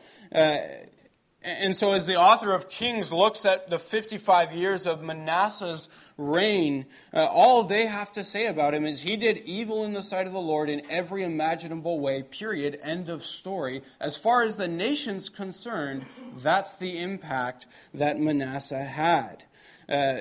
And 1.44 1.76
so, 1.76 1.92
as 1.92 2.06
the 2.06 2.16
author 2.16 2.54
of 2.54 2.70
Kings 2.70 3.12
looks 3.12 3.46
at 3.46 3.70
the 3.70 3.78
55 3.78 4.54
years 4.54 4.88
of 4.88 5.04
Manasseh's 5.04 5.90
reign, 6.18 6.86
uh, 7.14 7.26
all 7.26 7.64
they 7.64 7.86
have 7.86 8.14
to 8.14 8.24
say 8.24 8.48
about 8.48 8.74
him 8.74 8.86
is 8.86 9.02
he 9.02 9.18
did 9.18 9.40
evil 9.40 9.84
in 9.84 9.92
the 9.92 10.02
sight 10.02 10.26
of 10.26 10.32
the 10.32 10.40
Lord 10.40 10.70
in 10.70 10.82
every 10.90 11.24
imaginable 11.24 12.00
way, 12.00 12.24
period, 12.24 12.80
end 12.82 13.10
of 13.10 13.24
story. 13.24 13.82
As 14.00 14.16
far 14.16 14.44
as 14.44 14.56
the 14.56 14.70
nation's 14.70 15.28
concerned, 15.28 16.06
that's 16.38 16.78
the 16.78 17.00
impact 17.02 17.68
that 17.94 18.20
Manasseh 18.20 18.86
had. 18.86 19.44
Uh, 19.90 20.18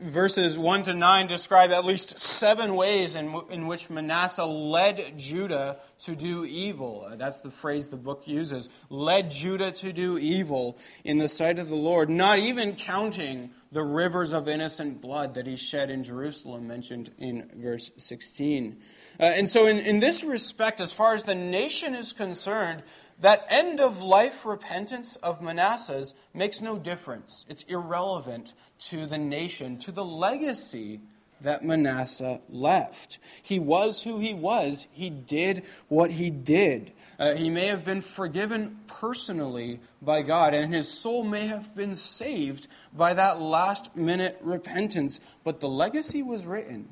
verses 0.00 0.58
1 0.58 0.84
to 0.84 0.94
9 0.94 1.26
describe 1.26 1.70
at 1.70 1.84
least 1.84 2.18
seven 2.18 2.74
ways 2.74 3.14
in, 3.14 3.40
in 3.50 3.66
which 3.66 3.90
Manasseh 3.90 4.44
led 4.44 5.14
Judah 5.16 5.78
to 6.00 6.16
do 6.16 6.44
evil. 6.44 7.08
That's 7.16 7.40
the 7.40 7.50
phrase 7.50 7.88
the 7.88 7.96
book 7.96 8.26
uses. 8.26 8.68
Led 8.90 9.30
Judah 9.30 9.72
to 9.72 9.92
do 9.92 10.18
evil 10.18 10.78
in 11.04 11.18
the 11.18 11.28
sight 11.28 11.58
of 11.58 11.68
the 11.68 11.74
Lord, 11.74 12.10
not 12.10 12.38
even 12.38 12.74
counting 12.74 13.50
the 13.70 13.82
rivers 13.82 14.32
of 14.32 14.48
innocent 14.48 15.00
blood 15.00 15.34
that 15.34 15.46
he 15.46 15.56
shed 15.56 15.90
in 15.90 16.02
Jerusalem, 16.02 16.66
mentioned 16.66 17.10
in 17.18 17.50
verse 17.54 17.90
16. 17.96 18.78
Uh, 19.20 19.22
and 19.24 19.48
so, 19.48 19.66
in, 19.66 19.76
in 19.78 20.00
this 20.00 20.24
respect, 20.24 20.80
as 20.80 20.92
far 20.92 21.14
as 21.14 21.24
the 21.24 21.34
nation 21.34 21.94
is 21.94 22.12
concerned, 22.12 22.82
that 23.20 23.46
end 23.48 23.80
of 23.80 24.02
life 24.02 24.46
repentance 24.46 25.16
of 25.16 25.42
Manasseh's 25.42 26.14
makes 26.32 26.60
no 26.60 26.78
difference. 26.78 27.44
It's 27.48 27.64
irrelevant 27.64 28.54
to 28.80 29.06
the 29.06 29.18
nation, 29.18 29.78
to 29.78 29.92
the 29.92 30.04
legacy 30.04 31.00
that 31.40 31.64
Manasseh 31.64 32.40
left. 32.48 33.18
He 33.42 33.58
was 33.58 34.02
who 34.02 34.18
he 34.18 34.34
was, 34.34 34.88
he 34.90 35.10
did 35.10 35.64
what 35.88 36.10
he 36.10 36.30
did. 36.30 36.92
Uh, 37.18 37.34
he 37.34 37.50
may 37.50 37.66
have 37.66 37.84
been 37.84 38.02
forgiven 38.02 38.78
personally 38.86 39.80
by 40.02 40.22
God, 40.22 40.54
and 40.54 40.72
his 40.72 40.88
soul 40.88 41.24
may 41.24 41.46
have 41.46 41.74
been 41.76 41.94
saved 41.94 42.66
by 42.92 43.14
that 43.14 43.40
last 43.40 43.96
minute 43.96 44.38
repentance, 44.40 45.20
but 45.44 45.60
the 45.60 45.68
legacy 45.68 46.22
was 46.22 46.46
written. 46.46 46.88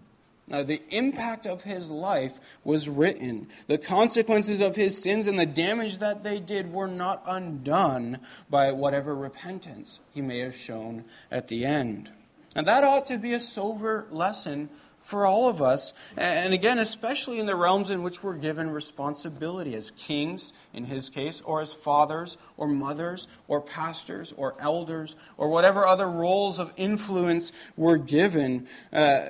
Uh, 0.50 0.62
the 0.62 0.81
impact 0.91 1.45
of 1.45 1.65
his 1.65 1.91
life 1.91 2.38
was 2.62 2.88
written. 2.88 3.49
The 3.67 3.79
consequences 3.79 4.61
of 4.61 4.76
his 4.76 5.00
sins 5.03 5.26
and 5.26 5.38
the 5.38 5.47
damage 5.47 5.99
that 5.99 6.23
they 6.23 6.38
did 6.38 6.73
were 6.73 6.87
not 6.87 7.23
undone 7.26 8.19
by 8.49 8.71
whatever 8.71 9.15
repentance 9.15 9.99
he 10.12 10.23
may 10.23 10.38
have 10.38 10.55
shown 10.55 11.05
at 11.33 11.49
the 11.49 11.65
end. 11.65 12.12
And 12.55 12.67
that 12.67 12.85
ought 12.85 13.07
to 13.07 13.19
be 13.19 13.35
a 13.35 13.41
sober 13.41 14.07
lesson 14.11 14.71
for 15.00 15.25
all 15.25 15.49
of 15.49 15.62
us. 15.62 15.95
And 16.17 16.53
again, 16.53 16.79
especially 16.79 17.38
in 17.38 17.47
the 17.47 17.55
realms 17.55 17.91
in 17.91 18.03
which 18.03 18.25
we're 18.25 18.35
given 18.35 18.71
responsibility 18.71 19.75
as 19.75 19.93
kings, 19.93 20.53
in 20.75 20.85
his 20.85 21.09
case, 21.09 21.41
or 21.43 21.61
as 21.61 21.73
fathers, 21.73 22.37
or 22.57 22.67
mothers, 22.67 23.29
or 23.47 23.61
pastors, 23.61 24.33
or 24.37 24.55
elders, 24.59 25.15
or 25.37 25.49
whatever 25.49 25.87
other 25.87 26.09
roles 26.09 26.59
of 26.59 26.73
influence 26.76 27.53
we're 27.76 27.99
given. 27.99 28.67
Uh, 28.93 29.26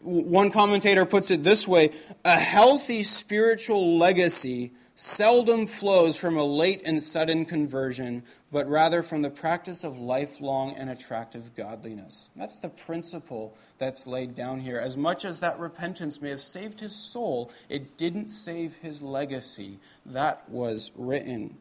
one 0.00 0.50
commentator 0.50 1.04
puts 1.04 1.30
it 1.30 1.42
this 1.42 1.68
way 1.68 1.90
a 2.24 2.36
healthy 2.36 3.02
spiritual 3.02 3.98
legacy 3.98 4.72
seldom 5.00 5.66
flows 5.66 6.18
from 6.18 6.36
a 6.36 6.44
late 6.44 6.82
and 6.84 7.02
sudden 7.02 7.46
conversion, 7.46 8.22
but 8.52 8.68
rather 8.68 9.02
from 9.02 9.22
the 9.22 9.30
practice 9.30 9.82
of 9.82 9.96
lifelong 9.96 10.74
and 10.76 10.90
attractive 10.90 11.54
godliness. 11.54 12.28
That's 12.36 12.58
the 12.58 12.68
principle 12.68 13.56
that's 13.78 14.06
laid 14.06 14.34
down 14.34 14.60
here. 14.60 14.78
As 14.78 14.98
much 14.98 15.24
as 15.24 15.40
that 15.40 15.58
repentance 15.58 16.20
may 16.20 16.28
have 16.28 16.40
saved 16.40 16.80
his 16.80 16.94
soul, 16.94 17.50
it 17.70 17.96
didn't 17.96 18.28
save 18.28 18.76
his 18.76 19.00
legacy. 19.00 19.78
That 20.04 20.46
was 20.50 20.92
written. 20.94 21.56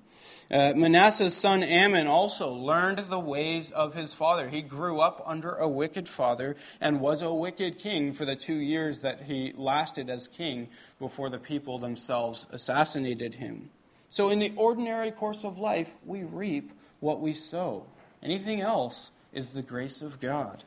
Uh, 0.51 0.73
Manasseh's 0.75 1.37
son 1.37 1.63
Amon 1.63 2.07
also 2.07 2.51
learned 2.51 2.97
the 2.97 3.19
ways 3.19 3.69
of 3.69 3.93
his 3.93 4.15
father. 4.15 4.49
He 4.49 4.63
grew 4.63 4.99
up 4.99 5.21
under 5.25 5.53
a 5.53 5.67
wicked 5.67 6.09
father 6.09 6.55
and 6.81 6.99
was 6.99 7.21
a 7.21 7.31
wicked 7.31 7.77
king 7.77 8.13
for 8.13 8.25
the 8.25 8.35
two 8.35 8.55
years 8.55 9.01
that 9.01 9.23
he 9.23 9.53
lasted 9.55 10.09
as 10.09 10.27
king 10.27 10.69
before 10.97 11.29
the 11.29 11.37
people 11.37 11.77
themselves 11.77 12.47
assassinated 12.51 13.35
him. 13.35 13.69
So, 14.09 14.29
in 14.29 14.39
the 14.39 14.51
ordinary 14.55 15.11
course 15.11 15.43
of 15.43 15.59
life, 15.59 15.95
we 16.03 16.23
reap 16.23 16.71
what 16.99 17.21
we 17.21 17.33
sow. 17.33 17.85
Anything 18.23 18.59
else 18.59 19.11
is 19.31 19.53
the 19.53 19.61
grace 19.61 20.01
of 20.01 20.19
God. 20.19 20.63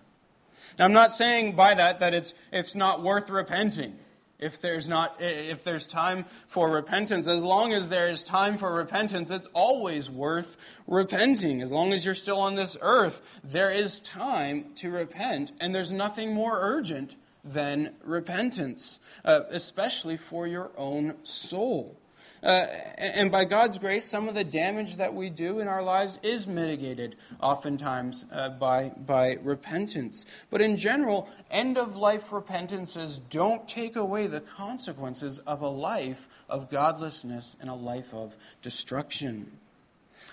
Now, 0.78 0.84
I'm 0.84 0.92
not 0.92 1.10
saying 1.10 1.56
by 1.56 1.74
that 1.74 1.98
that 1.98 2.14
it's, 2.14 2.34
it's 2.52 2.76
not 2.76 3.02
worth 3.02 3.28
repenting 3.28 3.98
if 4.42 4.60
there's 4.60 4.88
not 4.88 5.16
if 5.20 5.64
there's 5.64 5.86
time 5.86 6.24
for 6.24 6.68
repentance 6.68 7.28
as 7.28 7.42
long 7.42 7.72
as 7.72 7.88
there 7.88 8.08
is 8.08 8.24
time 8.24 8.58
for 8.58 8.74
repentance 8.74 9.30
it's 9.30 9.48
always 9.54 10.10
worth 10.10 10.56
repenting. 10.86 11.62
As 11.62 11.72
long 11.72 11.92
as 11.92 12.04
you're 12.04 12.14
still 12.14 12.40
on 12.40 12.56
this 12.56 12.76
earth 12.80 13.40
there 13.44 13.70
is 13.70 14.00
time 14.00 14.72
to 14.76 14.90
repent 14.90 15.52
and 15.60 15.74
there's 15.74 15.92
nothing 15.92 16.34
more 16.34 16.58
urgent 16.60 17.16
than 17.44 17.94
repentance 18.04 19.00
uh, 19.24 19.40
especially 19.50 20.16
for 20.16 20.46
your 20.46 20.72
own 20.76 21.14
soul 21.24 21.96
uh, 22.42 22.66
and 22.98 23.30
by 23.30 23.44
God's 23.44 23.78
grace, 23.78 24.04
some 24.04 24.28
of 24.28 24.34
the 24.34 24.42
damage 24.42 24.96
that 24.96 25.14
we 25.14 25.30
do 25.30 25.60
in 25.60 25.68
our 25.68 25.82
lives 25.82 26.18
is 26.24 26.48
mitigated 26.48 27.14
oftentimes 27.40 28.24
uh, 28.32 28.50
by, 28.50 28.90
by 28.90 29.38
repentance. 29.42 30.26
But 30.50 30.60
in 30.60 30.76
general, 30.76 31.28
end 31.50 31.78
of 31.78 31.96
life 31.96 32.32
repentances 32.32 33.20
don't 33.20 33.68
take 33.68 33.94
away 33.94 34.26
the 34.26 34.40
consequences 34.40 35.38
of 35.40 35.60
a 35.60 35.68
life 35.68 36.28
of 36.48 36.68
godlessness 36.68 37.56
and 37.60 37.70
a 37.70 37.74
life 37.74 38.12
of 38.12 38.36
destruction. 38.60 39.58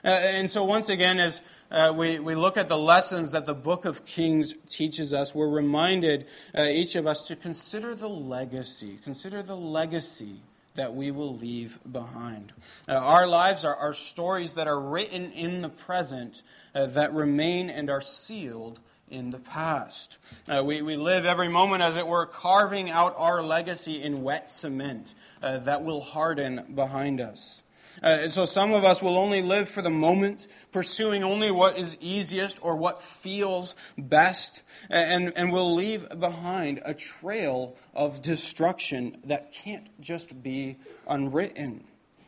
Uh, 0.03 0.07
and 0.07 0.49
so, 0.49 0.63
once 0.63 0.89
again, 0.89 1.19
as 1.19 1.43
uh, 1.69 1.93
we, 1.95 2.19
we 2.19 2.33
look 2.33 2.57
at 2.57 2.69
the 2.69 2.77
lessons 2.77 3.33
that 3.33 3.45
the 3.45 3.53
book 3.53 3.85
of 3.85 4.05
Kings 4.05 4.53
teaches 4.69 5.13
us, 5.13 5.35
we're 5.35 5.49
reminded, 5.49 6.25
uh, 6.57 6.63
each 6.63 6.95
of 6.95 7.05
us, 7.05 7.27
to 7.27 7.35
consider 7.35 7.93
the 7.93 8.09
legacy. 8.09 8.97
Consider 9.03 9.43
the 9.43 9.57
legacy 9.57 10.37
that 10.79 10.95
we 10.95 11.11
will 11.11 11.35
leave 11.35 11.77
behind. 11.91 12.53
Uh, 12.87 12.93
our 12.93 13.27
lives 13.27 13.65
are, 13.65 13.75
are 13.75 13.93
stories 13.93 14.53
that 14.53 14.65
are 14.65 14.79
written 14.79 15.29
in 15.33 15.61
the 15.61 15.67
present 15.67 16.41
uh, 16.73 16.85
that 16.85 17.13
remain 17.13 17.69
and 17.69 17.89
are 17.89 17.99
sealed 17.99 18.79
in 19.09 19.31
the 19.31 19.39
past. 19.39 20.17
Uh, 20.47 20.63
we, 20.63 20.81
we 20.81 20.95
live 20.95 21.25
every 21.25 21.49
moment, 21.49 21.83
as 21.83 21.97
it 21.97 22.07
were, 22.07 22.25
carving 22.25 22.89
out 22.89 23.13
our 23.17 23.43
legacy 23.43 24.01
in 24.01 24.23
wet 24.23 24.49
cement 24.49 25.13
uh, 25.43 25.57
that 25.57 25.83
will 25.83 25.99
harden 25.99 26.73
behind 26.73 27.19
us. 27.19 27.61
Uh, 28.01 28.29
so 28.29 28.45
some 28.45 28.73
of 28.73 28.83
us 28.83 29.01
will 29.01 29.17
only 29.17 29.41
live 29.41 29.69
for 29.69 29.81
the 29.81 29.89
moment, 29.89 30.47
pursuing 30.71 31.23
only 31.23 31.51
what 31.51 31.77
is 31.77 31.97
easiest 31.99 32.63
or 32.63 32.75
what 32.75 33.01
feels 33.01 33.75
best, 33.97 34.63
and, 34.89 35.33
and 35.35 35.51
will 35.51 35.73
leave 35.73 36.07
behind 36.19 36.81
a 36.85 36.93
trail 36.93 37.75
of 37.93 38.21
destruction 38.21 39.17
that 39.25 39.51
can't 39.51 39.87
just 40.01 40.41
be 40.41 40.77
unwritten. 41.07 41.83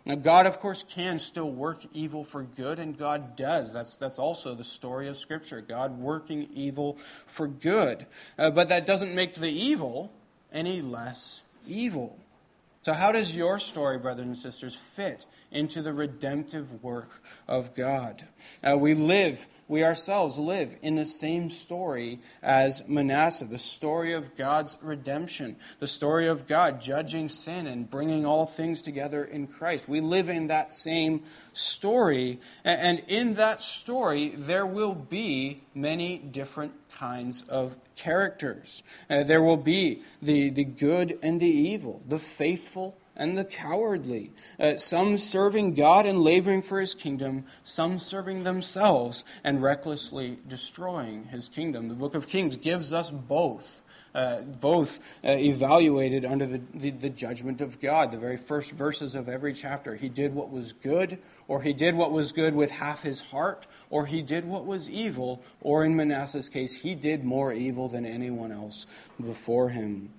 Now, 0.05 0.15
God, 0.15 0.47
of 0.47 0.59
course, 0.59 0.83
can 0.83 1.19
still 1.19 1.51
work 1.51 1.83
evil 1.93 2.23
for 2.23 2.41
good, 2.41 2.79
and 2.79 2.97
God 2.97 3.35
does. 3.35 3.71
That's, 3.71 3.95
that's 3.97 4.17
also 4.17 4.55
the 4.55 4.63
story 4.63 5.07
of 5.07 5.15
Scripture 5.15 5.61
God 5.61 5.97
working 5.99 6.49
evil 6.53 6.97
for 7.27 7.47
good. 7.47 8.07
Uh, 8.37 8.49
but 8.49 8.69
that 8.69 8.85
doesn't 8.85 9.13
make 9.13 9.35
the 9.35 9.51
evil 9.51 10.11
any 10.51 10.81
less 10.81 11.43
evil. 11.67 12.17
So, 12.81 12.93
how 12.93 13.11
does 13.11 13.35
your 13.35 13.59
story, 13.59 13.99
brothers 13.99 14.25
and 14.25 14.35
sisters, 14.35 14.73
fit 14.73 15.27
into 15.51 15.81
the 15.81 15.93
redemptive 15.93 16.83
work 16.83 17.21
of 17.47 17.75
God? 17.75 18.23
Uh, 18.63 18.77
we 18.77 18.93
live, 18.93 19.47
we 19.67 19.83
ourselves 19.83 20.37
live 20.37 20.75
in 20.81 20.95
the 20.95 21.05
same 21.05 21.49
story 21.49 22.19
as 22.41 22.87
Manasseh, 22.87 23.45
the 23.45 23.57
story 23.57 24.13
of 24.13 24.35
God's 24.35 24.77
redemption, 24.81 25.55
the 25.79 25.87
story 25.87 26.27
of 26.27 26.47
God 26.47 26.81
judging 26.81 27.29
sin 27.29 27.67
and 27.67 27.89
bringing 27.89 28.25
all 28.25 28.45
things 28.45 28.81
together 28.81 29.23
in 29.23 29.47
Christ. 29.47 29.87
We 29.87 30.01
live 30.01 30.29
in 30.29 30.47
that 30.47 30.73
same 30.73 31.23
story, 31.53 32.39
and 32.63 33.03
in 33.07 33.35
that 33.35 33.61
story, 33.61 34.29
there 34.29 34.65
will 34.65 34.95
be 34.95 35.63
many 35.73 36.17
different 36.17 36.73
kinds 36.91 37.43
of 37.43 37.75
characters. 37.95 38.83
Uh, 39.09 39.23
there 39.23 39.41
will 39.41 39.57
be 39.57 40.01
the, 40.21 40.49
the 40.49 40.63
good 40.63 41.17
and 41.21 41.39
the 41.39 41.45
evil, 41.45 42.01
the 42.07 42.19
faithful 42.19 42.97
and 43.15 43.37
the 43.37 43.45
cowardly, 43.45 44.31
uh, 44.59 44.77
some 44.77 45.17
serving 45.17 45.73
God 45.73 46.05
and 46.05 46.23
laboring 46.23 46.61
for 46.61 46.79
his 46.79 46.95
kingdom, 46.95 47.45
some 47.63 47.99
serving 47.99 48.43
themselves 48.43 49.23
and 49.43 49.61
recklessly 49.61 50.39
destroying 50.47 51.25
his 51.25 51.49
kingdom. 51.49 51.87
The 51.89 51.95
book 51.95 52.15
of 52.15 52.27
Kings 52.27 52.55
gives 52.55 52.93
us 52.93 53.11
both 53.11 53.83
uh, 54.13 54.41
both 54.41 54.99
uh, 55.23 55.31
evaluated 55.31 56.25
under 56.25 56.45
the, 56.45 56.61
the, 56.73 56.91
the, 56.91 57.09
judgment 57.09 57.61
of 57.61 57.79
God. 57.79 58.11
The 58.11 58.17
very 58.17 58.35
first 58.35 58.71
verses 58.71 59.15
of 59.15 59.29
every 59.29 59.53
chapter. 59.53 59.95
He 59.95 60.09
did 60.09 60.35
what 60.35 60.49
was 60.49 60.73
good, 60.73 61.19
or 61.47 61.61
he 61.61 61.71
did 61.71 61.95
what 61.95 62.11
was 62.11 62.33
good 62.33 62.53
with 62.53 62.71
half 62.71 63.03
his 63.03 63.21
heart, 63.21 63.67
or 63.89 64.07
he 64.07 64.21
did 64.21 64.43
what 64.43 64.65
was 64.65 64.89
evil, 64.89 65.41
or 65.61 65.85
in 65.85 65.95
Manasseh's 65.95 66.49
case, 66.49 66.81
he 66.81 66.93
did 66.93 67.23
more 67.23 67.53
evil 67.53 67.87
than 67.87 68.05
anyone 68.05 68.51
else 68.51 68.85
before 69.19 69.69
him. 69.69 70.09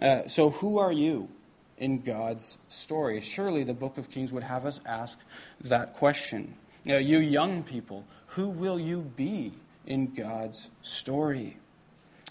Uh, 0.00 0.26
so, 0.26 0.50
who 0.50 0.78
are 0.78 0.92
you? 0.92 1.28
In 1.78 2.02
God's 2.02 2.58
story. 2.68 3.20
Surely 3.20 3.64
the 3.64 3.74
book 3.74 3.98
of 3.98 4.08
Kings 4.10 4.30
would 4.32 4.44
have 4.44 4.64
us 4.64 4.80
ask 4.86 5.20
that 5.62 5.94
question. 5.94 6.54
You, 6.84 6.98
you 6.98 7.18
young 7.18 7.62
people, 7.62 8.04
who 8.28 8.48
will 8.48 8.78
you 8.78 9.00
be 9.00 9.52
in 9.86 10.14
God's 10.14 10.70
story? 10.82 11.56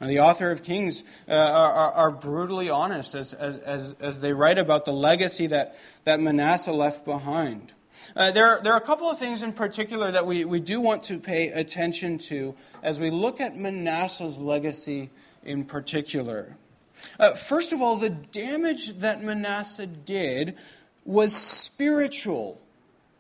And 0.02 0.10
the 0.10 0.20
author 0.20 0.52
of 0.52 0.64
Kings 0.64 1.04
uh, 1.30 1.34
are, 1.34 1.92
are, 1.92 2.12
brutally 2.12 2.70
honest 2.70 3.16
as, 3.16 3.34
as, 3.34 3.96
as 4.00 4.22
they 4.22 4.34
write 4.34 4.58
about 4.58 4.86
the 4.86 4.94
legacy 4.94 5.48
that, 5.48 5.78
that 6.04 6.20
Manasseh 6.20 6.74
left 6.74 7.06
behind. 7.06 7.74
Uh, 8.16 8.32
there, 8.32 8.60
there 8.64 8.74
are 8.74 8.78
a 8.78 8.82
couple 8.82 9.10
of 9.10 9.20
things 9.20 9.44
in 9.44 9.54
particular 9.54 10.12
that 10.12 10.26
we, 10.26 10.46
we 10.46 10.60
do 10.60 10.82
want 10.82 11.04
to 11.04 11.20
pay 11.20 11.50
attention 11.50 12.18
to 12.18 12.56
as 12.82 13.00
we 13.00 13.12
look 13.12 13.40
at 13.40 13.56
Manasseh's 13.56 14.42
legacy 14.42 15.10
in 15.44 15.64
particular. 15.64 16.58
Uh, 17.20 17.34
first 17.34 17.74
of 17.74 17.82
all, 17.82 17.98
the 17.98 18.10
damage 18.10 18.96
that 19.00 19.24
Manasseh 19.24 19.88
did 19.88 20.56
was 21.06 21.36
spiritual 21.36 22.60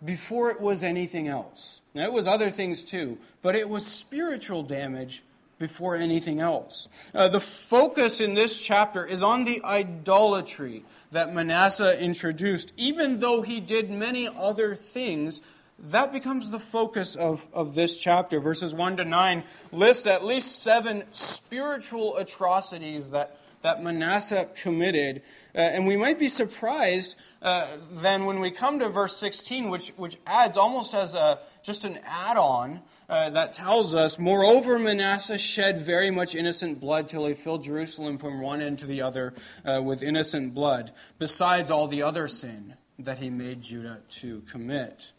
before 0.03 0.49
it 0.49 0.61
was 0.61 0.83
anything 0.83 1.27
else. 1.27 1.81
Now, 1.93 2.05
it 2.05 2.13
was 2.13 2.27
other 2.27 2.49
things 2.49 2.83
too, 2.83 3.17
but 3.41 3.55
it 3.55 3.69
was 3.69 3.85
spiritual 3.85 4.63
damage 4.63 5.23
before 5.59 5.95
anything 5.95 6.39
else. 6.39 6.89
Uh, 7.13 7.27
the 7.27 7.39
focus 7.39 8.19
in 8.19 8.33
this 8.33 8.65
chapter 8.65 9.05
is 9.05 9.23
on 9.23 9.45
the 9.45 9.63
idolatry 9.63 10.83
that 11.11 11.33
Manasseh 11.33 12.01
introduced. 12.01 12.73
Even 12.75 13.19
though 13.19 13.43
he 13.43 13.59
did 13.59 13.89
many 13.89 14.27
other 14.27 14.75
things, 14.75 15.41
that 15.79 16.11
becomes 16.11 16.49
the 16.49 16.59
focus 16.59 17.15
of, 17.15 17.47
of 17.53 17.75
this 17.75 17.97
chapter. 17.97 18.39
Verses 18.39 18.73
1 18.73 18.97
to 18.97 19.05
9 19.05 19.43
list 19.71 20.07
at 20.07 20.23
least 20.23 20.63
seven 20.63 21.03
spiritual 21.11 22.17
atrocities 22.17 23.11
that 23.11 23.37
that 23.63 23.81
Manasseh 23.81 24.49
committed. 24.61 25.23
Uh, 25.55 25.59
and 25.59 25.87
we 25.87 25.97
might 25.97 26.19
be 26.19 26.27
surprised 26.27 27.15
uh, 27.41 27.65
then 27.91 28.25
when 28.25 28.39
we 28.39 28.51
come 28.51 28.79
to 28.79 28.89
verse 28.89 29.17
16, 29.17 29.69
which, 29.69 29.89
which 29.97 30.17
adds 30.27 30.57
almost 30.57 30.93
as 30.93 31.15
a, 31.15 31.39
just 31.63 31.83
an 31.83 31.97
add 32.05 32.37
on 32.37 32.81
uh, 33.09 33.29
that 33.31 33.53
tells 33.53 33.95
us, 33.95 34.19
Moreover, 34.19 34.77
Manasseh 34.77 35.39
shed 35.39 35.79
very 35.79 36.11
much 36.11 36.35
innocent 36.35 36.79
blood 36.79 37.07
till 37.07 37.25
he 37.25 37.33
filled 37.33 37.63
Jerusalem 37.63 38.17
from 38.17 38.39
one 38.39 38.61
end 38.61 38.79
to 38.79 38.85
the 38.85 39.01
other 39.01 39.33
uh, 39.65 39.81
with 39.83 40.03
innocent 40.03 40.53
blood, 40.53 40.91
besides 41.17 41.71
all 41.71 41.87
the 41.87 42.03
other 42.03 42.27
sin 42.27 42.75
that 42.99 43.17
he 43.17 43.29
made 43.29 43.61
Judah 43.61 44.01
to 44.07 44.41
commit. 44.41 45.13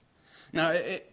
Now, 0.53 0.71
it, 0.71 1.11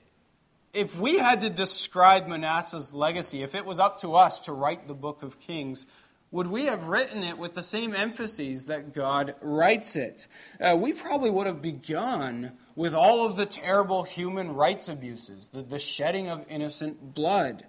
if 0.73 0.97
we 0.97 1.17
had 1.17 1.41
to 1.41 1.49
describe 1.49 2.27
Manasseh's 2.27 2.93
legacy, 2.93 3.43
if 3.43 3.55
it 3.55 3.65
was 3.65 3.79
up 3.79 3.99
to 4.01 4.15
us 4.15 4.41
to 4.41 4.53
write 4.53 4.87
the 4.87 4.93
book 4.93 5.23
of 5.23 5.39
Kings, 5.39 5.85
would 6.31 6.47
we 6.47 6.65
have 6.65 6.87
written 6.87 7.23
it 7.23 7.37
with 7.37 7.53
the 7.53 7.61
same 7.61 7.93
emphases 7.93 8.67
that 8.67 8.93
God 8.93 9.35
writes 9.41 9.97
it? 9.97 10.27
Uh, 10.59 10.77
we 10.79 10.93
probably 10.93 11.29
would 11.29 11.45
have 11.45 11.61
begun 11.61 12.53
with 12.75 12.93
all 12.93 13.25
of 13.25 13.35
the 13.35 13.45
terrible 13.45 14.03
human 14.03 14.53
rights 14.53 14.87
abuses, 14.87 15.49
the, 15.49 15.61
the 15.61 15.79
shedding 15.79 16.29
of 16.29 16.45
innocent 16.47 17.13
blood. 17.13 17.65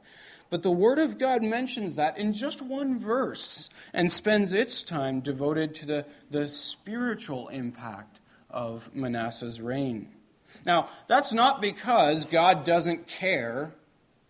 But 0.48 0.62
the 0.62 0.70
Word 0.70 0.98
of 0.98 1.18
God 1.18 1.42
mentions 1.42 1.96
that 1.96 2.18
in 2.18 2.32
just 2.32 2.62
one 2.62 3.00
verse 3.00 3.68
and 3.92 4.10
spends 4.10 4.52
its 4.52 4.82
time 4.82 5.20
devoted 5.20 5.74
to 5.76 5.86
the, 5.86 6.06
the 6.30 6.48
spiritual 6.48 7.48
impact 7.48 8.20
of 8.48 8.94
Manasseh's 8.94 9.60
reign. 9.60 10.10
Now, 10.64 10.88
that's 11.08 11.32
not 11.32 11.62
because 11.62 12.26
God 12.26 12.64
doesn't 12.64 13.08
care 13.08 13.72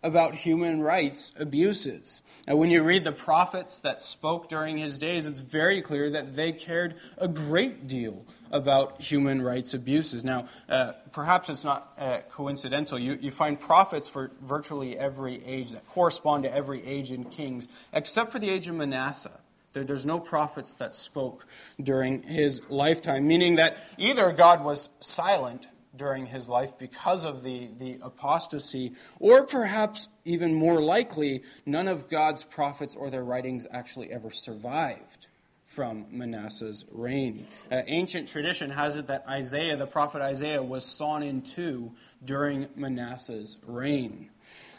about 0.02 0.34
human 0.34 0.80
rights 0.80 1.32
abuses. 1.38 2.22
And 2.46 2.58
when 2.58 2.70
you 2.70 2.82
read 2.82 3.04
the 3.04 3.12
prophets 3.12 3.78
that 3.80 4.02
spoke 4.02 4.48
during 4.48 4.76
his 4.76 4.98
days, 4.98 5.28
it's 5.28 5.38
very 5.38 5.80
clear 5.80 6.10
that 6.10 6.34
they 6.34 6.50
cared 6.52 6.96
a 7.18 7.28
great 7.28 7.86
deal 7.86 8.24
about 8.50 9.00
human 9.00 9.40
rights 9.42 9.74
abuses. 9.74 10.24
Now, 10.24 10.46
uh, 10.68 10.92
perhaps 11.12 11.48
it's 11.48 11.64
not 11.64 11.92
uh, 11.98 12.18
coincidental. 12.30 12.98
You, 12.98 13.16
you 13.20 13.30
find 13.30 13.58
prophets 13.58 14.08
for 14.08 14.32
virtually 14.40 14.98
every 14.98 15.42
age 15.44 15.70
that 15.72 15.86
correspond 15.86 16.42
to 16.42 16.52
every 16.52 16.84
age 16.84 17.12
in 17.12 17.24
Kings, 17.24 17.68
except 17.92 18.32
for 18.32 18.40
the 18.40 18.50
age 18.50 18.66
of 18.66 18.74
Manasseh. 18.74 19.38
There, 19.72 19.84
there's 19.84 20.04
no 20.04 20.20
prophets 20.20 20.74
that 20.74 20.94
spoke 20.94 21.46
during 21.80 22.22
his 22.24 22.68
lifetime, 22.70 23.26
meaning 23.26 23.56
that 23.56 23.78
either 23.96 24.32
God 24.32 24.64
was 24.64 24.90
silent 25.00 25.66
during 25.96 26.26
his 26.26 26.48
life 26.48 26.78
because 26.78 27.24
of 27.24 27.42
the, 27.42 27.68
the 27.78 27.98
apostasy, 28.02 28.92
or 29.18 29.46
perhaps 29.46 30.08
even 30.24 30.54
more 30.54 30.80
likely, 30.80 31.42
none 31.66 31.88
of 31.88 32.08
God's 32.08 32.44
prophets 32.44 32.96
or 32.96 33.10
their 33.10 33.24
writings 33.24 33.66
actually 33.70 34.10
ever 34.12 34.30
survived 34.30 35.26
from 35.64 36.06
Manasseh's 36.10 36.84
reign. 36.90 37.46
Uh, 37.70 37.82
ancient 37.86 38.28
tradition 38.28 38.70
has 38.70 38.96
it 38.96 39.06
that 39.06 39.24
Isaiah, 39.26 39.76
the 39.76 39.86
prophet 39.86 40.20
Isaiah, 40.20 40.62
was 40.62 40.84
sawn 40.84 41.22
in 41.22 41.42
two 41.42 41.92
during 42.22 42.68
Manasseh's 42.76 43.56
reign. 43.66 44.28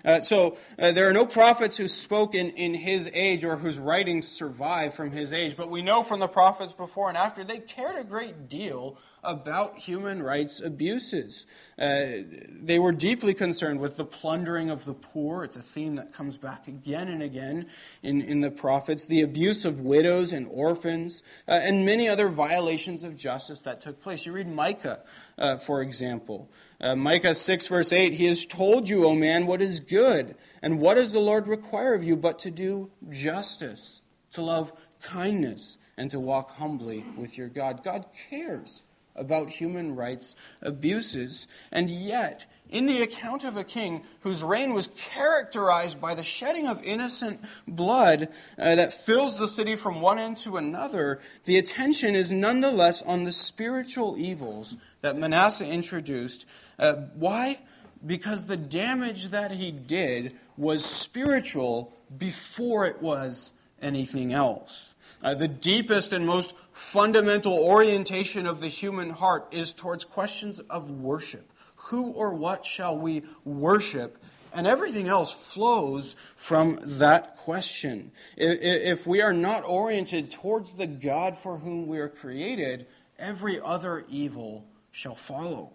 Uh, 0.06 0.20
so 0.20 0.58
uh, 0.78 0.92
there 0.92 1.10
are 1.10 1.14
no 1.14 1.26
prophets 1.26 1.78
who 1.78 1.88
spoke 1.88 2.36
in, 2.36 2.50
in 2.52 2.74
his 2.74 3.10
age 3.14 3.46
or 3.46 3.56
whose 3.56 3.80
writings 3.80 4.28
survive 4.28 4.94
from 4.94 5.12
his 5.12 5.32
age, 5.32 5.56
but 5.56 5.70
we 5.70 5.82
know 5.82 6.04
from 6.04 6.20
the 6.20 6.28
prophets 6.28 6.74
before 6.74 7.08
and 7.08 7.18
after 7.18 7.44
they 7.44 7.60
cared 7.60 7.96
a 7.96 8.04
great 8.04 8.50
deal 8.50 8.98
about 9.24 9.80
human 9.80 10.22
rights 10.22 10.60
abuses. 10.60 11.46
Uh, 11.78 12.06
they 12.50 12.80
were 12.80 12.92
deeply 12.92 13.34
concerned 13.34 13.80
with 13.80 13.98
the 13.98 14.06
plundering 14.06 14.70
of 14.70 14.86
the 14.86 14.94
poor. 14.94 15.44
It's 15.44 15.56
a 15.56 15.62
theme 15.62 15.96
that 15.96 16.14
comes 16.14 16.38
back 16.38 16.68
again 16.68 17.08
and 17.08 17.24
again 17.24 17.68
in, 18.02 18.22
in 18.22 18.42
the 18.42 18.52
prophets. 18.52 19.08
The 19.08 19.22
abuse 19.22 19.66
of 19.66 19.82
widows 19.82 20.34
and 20.34 20.48
orphans, 20.50 21.24
uh, 21.48 21.52
and 21.52 21.86
many 21.86 22.08
other 22.08 22.30
violations 22.30 23.04
of 23.04 23.18
justice 23.18 23.62
that 23.62 23.82
took 23.82 24.02
place. 24.02 24.26
You 24.26 24.34
read 24.34 24.48
Micah, 24.48 25.02
uh, 25.38 25.58
for 25.58 25.82
example. 25.82 26.52
Uh, 26.80 26.96
Micah 26.96 27.36
6, 27.36 27.68
verse 27.68 27.92
8 27.92 28.14
He 28.14 28.26
has 28.26 28.46
told 28.46 28.90
you, 28.90 29.06
O 29.06 29.16
man, 29.16 29.46
what 29.46 29.62
is 29.62 29.80
good, 29.80 30.36
and 30.62 30.80
what 30.80 30.96
does 30.96 31.14
the 31.14 31.20
Lord 31.20 31.48
require 31.48 31.94
of 31.94 32.04
you 32.04 32.16
but 32.16 32.40
to 32.40 32.52
do 32.52 32.92
justice, 33.10 34.02
to 34.32 34.42
love 34.42 34.74
kindness, 35.02 35.78
and 35.98 36.10
to 36.12 36.20
walk 36.20 36.56
humbly 36.58 37.06
with 37.18 37.38
your 37.38 37.48
God? 37.48 37.84
God 37.84 38.06
cares 38.30 38.84
about 39.16 39.50
human 39.50 39.96
rights 39.96 40.36
abuses. 40.62 41.48
And 41.72 41.90
yet, 41.90 42.46
in 42.70 42.88
the 42.88 43.04
account 43.04 43.44
of 43.44 43.56
a 43.56 43.64
king 43.64 44.04
whose 44.22 44.44
reign 44.44 44.74
was 44.74 44.88
characterized 44.88 46.02
by 46.02 46.16
the 46.16 46.24
shedding 46.24 46.68
of 46.68 46.82
innocent 46.84 47.40
blood 47.68 48.30
uh, 48.58 48.76
that 48.76 48.94
fills 48.94 49.38
the 49.38 49.48
city 49.48 49.76
from 49.76 50.02
one 50.02 50.18
end 50.18 50.38
to 50.38 50.58
another, 50.58 51.20
the 51.46 51.58
attention 51.58 52.16
is 52.16 52.34
nonetheless 52.34 53.04
on 53.04 53.24
the 53.24 53.32
spiritual 53.32 54.18
evils 54.18 54.76
that 55.02 55.16
Manasseh 55.16 55.68
introduced. 55.68 56.48
Uh, 56.80 56.96
why? 57.14 57.60
Because 58.06 58.46
the 58.46 58.58
damage 58.58 59.28
that 59.30 59.52
he 59.52 59.72
did 59.72 60.36
was 60.58 60.84
spiritual 60.84 61.94
before 62.18 62.86
it 62.86 63.02
was 63.02 63.52
anything 63.82 64.34
else. 64.34 64.96
Uh, 65.24 65.34
the 65.34 65.48
deepest 65.48 66.12
and 66.12 66.26
most 66.26 66.54
fundamental 66.74 67.54
orientation 67.54 68.46
of 68.46 68.60
the 68.60 68.68
human 68.68 69.10
heart 69.10 69.48
is 69.52 69.72
towards 69.74 70.04
questions 70.04 70.60
of 70.62 70.90
worship. 70.90 71.50
Who 71.76 72.12
or 72.12 72.34
what 72.34 72.66
shall 72.66 72.98
we 72.98 73.24
worship? 73.46 74.22
And 74.54 74.68
everything 74.68 75.08
else 75.08 75.34
flows 75.34 76.16
from 76.36 76.78
that 76.84 77.38
question. 77.38 78.12
If 78.38 79.08
we 79.08 79.22
are 79.22 79.34
not 79.34 79.64
oriented 79.66 80.30
towards 80.30 80.76
the 80.76 80.88
God 80.88 81.38
for 81.38 81.58
whom 81.58 81.88
we 81.88 82.00
are 82.00 82.10
created, 82.10 82.86
every 83.18 83.60
other 83.60 84.06
evil 84.10 84.66
shall 84.92 85.16
follow. 85.16 85.72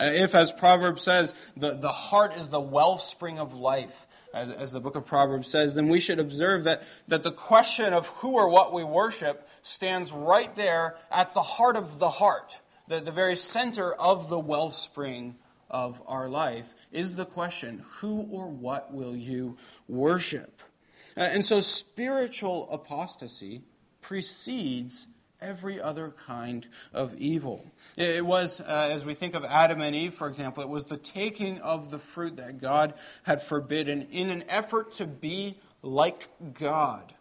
Uh, 0.00 0.04
if, 0.04 0.34
as 0.34 0.50
Proverbs 0.52 1.02
says, 1.02 1.34
the, 1.56 1.74
the 1.74 1.92
heart 1.92 2.36
is 2.36 2.48
the 2.48 2.60
wellspring 2.60 3.38
of 3.38 3.54
life, 3.54 4.06
as, 4.32 4.50
as 4.50 4.72
the 4.72 4.80
book 4.80 4.96
of 4.96 5.06
Proverbs 5.06 5.48
says, 5.48 5.74
then 5.74 5.88
we 5.88 6.00
should 6.00 6.20
observe 6.20 6.64
that, 6.64 6.82
that 7.08 7.22
the 7.22 7.32
question 7.32 7.92
of 7.92 8.06
who 8.08 8.34
or 8.34 8.48
what 8.48 8.72
we 8.72 8.84
worship 8.84 9.48
stands 9.62 10.12
right 10.12 10.54
there 10.56 10.96
at 11.10 11.34
the 11.34 11.42
heart 11.42 11.76
of 11.76 11.98
the 11.98 12.08
heart, 12.08 12.60
the, 12.88 13.00
the 13.00 13.10
very 13.10 13.36
center 13.36 13.92
of 13.94 14.28
the 14.28 14.38
wellspring 14.38 15.36
of 15.68 16.02
our 16.06 16.28
life 16.28 16.74
is 16.90 17.14
the 17.14 17.24
question 17.24 17.84
who 17.98 18.22
or 18.30 18.48
what 18.48 18.92
will 18.92 19.14
you 19.14 19.56
worship? 19.88 20.62
Uh, 21.16 21.20
and 21.20 21.44
so 21.44 21.60
spiritual 21.60 22.68
apostasy 22.70 23.62
precedes 24.00 25.06
every 25.40 25.80
other 25.80 26.10
kind 26.26 26.66
of 26.92 27.14
evil. 27.16 27.64
It 27.96 28.24
was, 28.24 28.60
uh, 28.60 28.88
as 28.92 29.04
we 29.04 29.14
think 29.14 29.34
of 29.34 29.44
Adam 29.44 29.80
and 29.80 29.94
Eve, 29.94 30.14
for 30.14 30.28
example, 30.28 30.62
it 30.62 30.68
was 30.68 30.86
the 30.86 30.96
taking 30.96 31.58
of 31.60 31.90
the 31.90 31.98
fruit 31.98 32.36
that 32.36 32.60
God 32.60 32.94
had 33.22 33.42
forbidden 33.42 34.02
in 34.10 34.30
an 34.30 34.44
effort 34.48 34.92
to 34.92 35.06
be 35.06 35.56
like 35.82 36.28
God. 36.54 37.14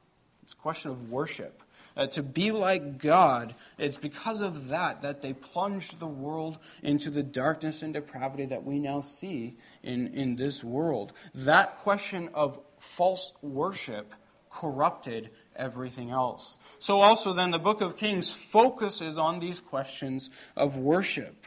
It's 0.43 0.53
a 0.53 0.57
question 0.57 0.91
of 0.91 1.09
worship. 1.09 1.63
Uh, 1.97 2.07
to 2.07 2.23
be 2.23 2.51
like 2.51 2.97
God, 2.97 3.55
it's 3.77 3.97
because 3.97 4.39
of 4.41 4.69
that 4.69 5.01
that 5.01 5.21
they 5.21 5.33
plunged 5.33 5.99
the 5.99 6.07
world 6.07 6.57
into 6.81 7.09
the 7.09 7.23
darkness 7.23 7.81
and 7.81 7.93
depravity 7.93 8.45
that 8.45 8.63
we 8.63 8.79
now 8.79 9.01
see 9.01 9.57
in, 9.83 10.07
in 10.13 10.35
this 10.35 10.63
world. 10.63 11.11
That 11.35 11.77
question 11.77 12.29
of 12.33 12.59
false 12.77 13.33
worship 13.41 14.13
corrupted 14.49 15.29
everything 15.55 16.11
else. 16.11 16.59
So, 16.79 17.01
also, 17.01 17.33
then, 17.33 17.51
the 17.51 17.59
book 17.59 17.81
of 17.81 17.97
Kings 17.97 18.33
focuses 18.33 19.17
on 19.17 19.39
these 19.39 19.59
questions 19.59 20.29
of 20.55 20.77
worship. 20.77 21.45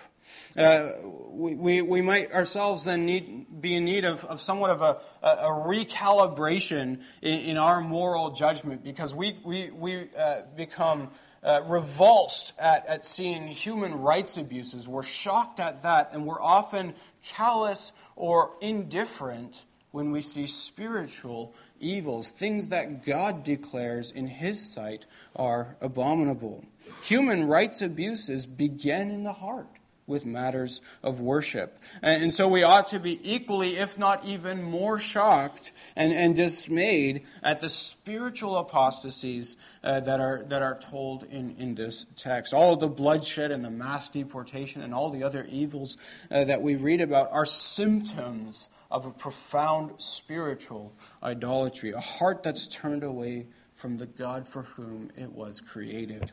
Uh, 0.57 0.91
we, 1.31 1.81
we, 1.81 2.03
might 2.03 2.31
ourselves 2.33 2.85
then 2.85 3.07
need, 3.07 3.63
be 3.63 3.75
in 3.75 3.87
need 3.87 4.05
of, 4.05 4.23
of 4.25 4.39
somewhat 4.39 4.71
of 4.71 4.83
a, 4.83 4.99
a, 5.23 5.49
recalibration 5.49 7.01
in, 7.23 7.41
in, 7.41 7.57
our 7.57 7.81
moral 7.81 8.31
judgment 8.33 8.85
because 8.85 9.15
we, 9.15 9.39
we, 9.45 9.71
we 9.71 10.09
uh, 10.19 10.43
become 10.55 11.09
uh, 11.43 11.63
revulsed 11.67 12.53
at, 12.59 12.87
at 12.87 13.03
seeing 13.03 13.47
human 13.49 13.95
rights 14.01 14.37
abuses. 14.37 14.87
We're 14.87 15.03
shocked 15.03 15.59
at 15.59 15.83
that, 15.83 16.13
and 16.13 16.27
we're 16.27 16.43
often 16.43 16.95
callous 17.23 17.93
or 18.15 18.53
indifferent 18.61 19.65
when 19.93 20.11
we 20.11 20.21
see 20.21 20.47
spiritual 20.47 21.55
evils, 21.79 22.31
things 22.31 22.71
that 22.71 23.07
God 23.07 23.45
declares 23.45 24.11
in 24.11 24.27
His 24.27 24.73
sight 24.73 25.07
are 25.37 25.77
abominable. 25.81 26.65
Human 27.05 27.47
rights 27.47 27.81
abuses 27.83 28.47
begin 28.47 29.11
in 29.11 29.23
the 29.23 29.33
heart 29.33 29.69
with 30.07 30.27
matters 30.27 30.81
of 31.03 31.21
worship. 31.21 31.79
And, 32.03 32.33
so 32.33 32.49
we 32.49 32.63
ought 32.63 32.89
to 32.89 32.99
be 32.99 33.19
equally, 33.23 33.77
if 33.77 33.97
not 33.97 34.25
even 34.25 34.63
more, 34.63 34.99
shocked 34.99 35.73
and, 35.95 36.13
and 36.13 36.35
dismayed 36.35 37.23
at 37.43 37.61
the 37.61 37.69
spiritual 37.69 38.57
apostasies 38.57 39.57
uh, 39.85 40.01
that, 40.01 40.21
are, 40.21 40.43
that 40.45 40.63
are 40.63 40.79
told 40.79 41.25
in, 41.25 41.55
in 41.59 41.75
this 41.75 42.07
text. 42.17 42.53
All 42.53 42.77
the 42.77 42.89
bloodshed 42.89 43.51
and 43.51 43.65
the 43.65 43.71
mass 43.71 44.09
deportation 44.09 44.83
and 44.83 44.93
all 44.93 45.11
the 45.11 45.23
other 45.23 45.47
evils 45.49 45.97
uh, 46.31 46.45
that 46.45 46.63
we 46.63 46.75
read 46.75 47.01
about 47.01 47.31
are 47.33 47.47
symptoms 47.47 48.69
of 48.91 49.07
a 49.07 49.11
profound 49.11 49.93
spiritual 49.99 50.93
idolatry, 51.23 51.93
a 51.93 52.01
heart 52.01 52.43
that's 52.43 52.67
turned 52.67 53.05
away 53.05 53.47
from 53.73 53.99
the 53.99 54.07
God 54.07 54.47
for 54.47 54.63
whom 54.63 55.11
it 55.17 55.33
was 55.33 55.61
created. 55.61 56.31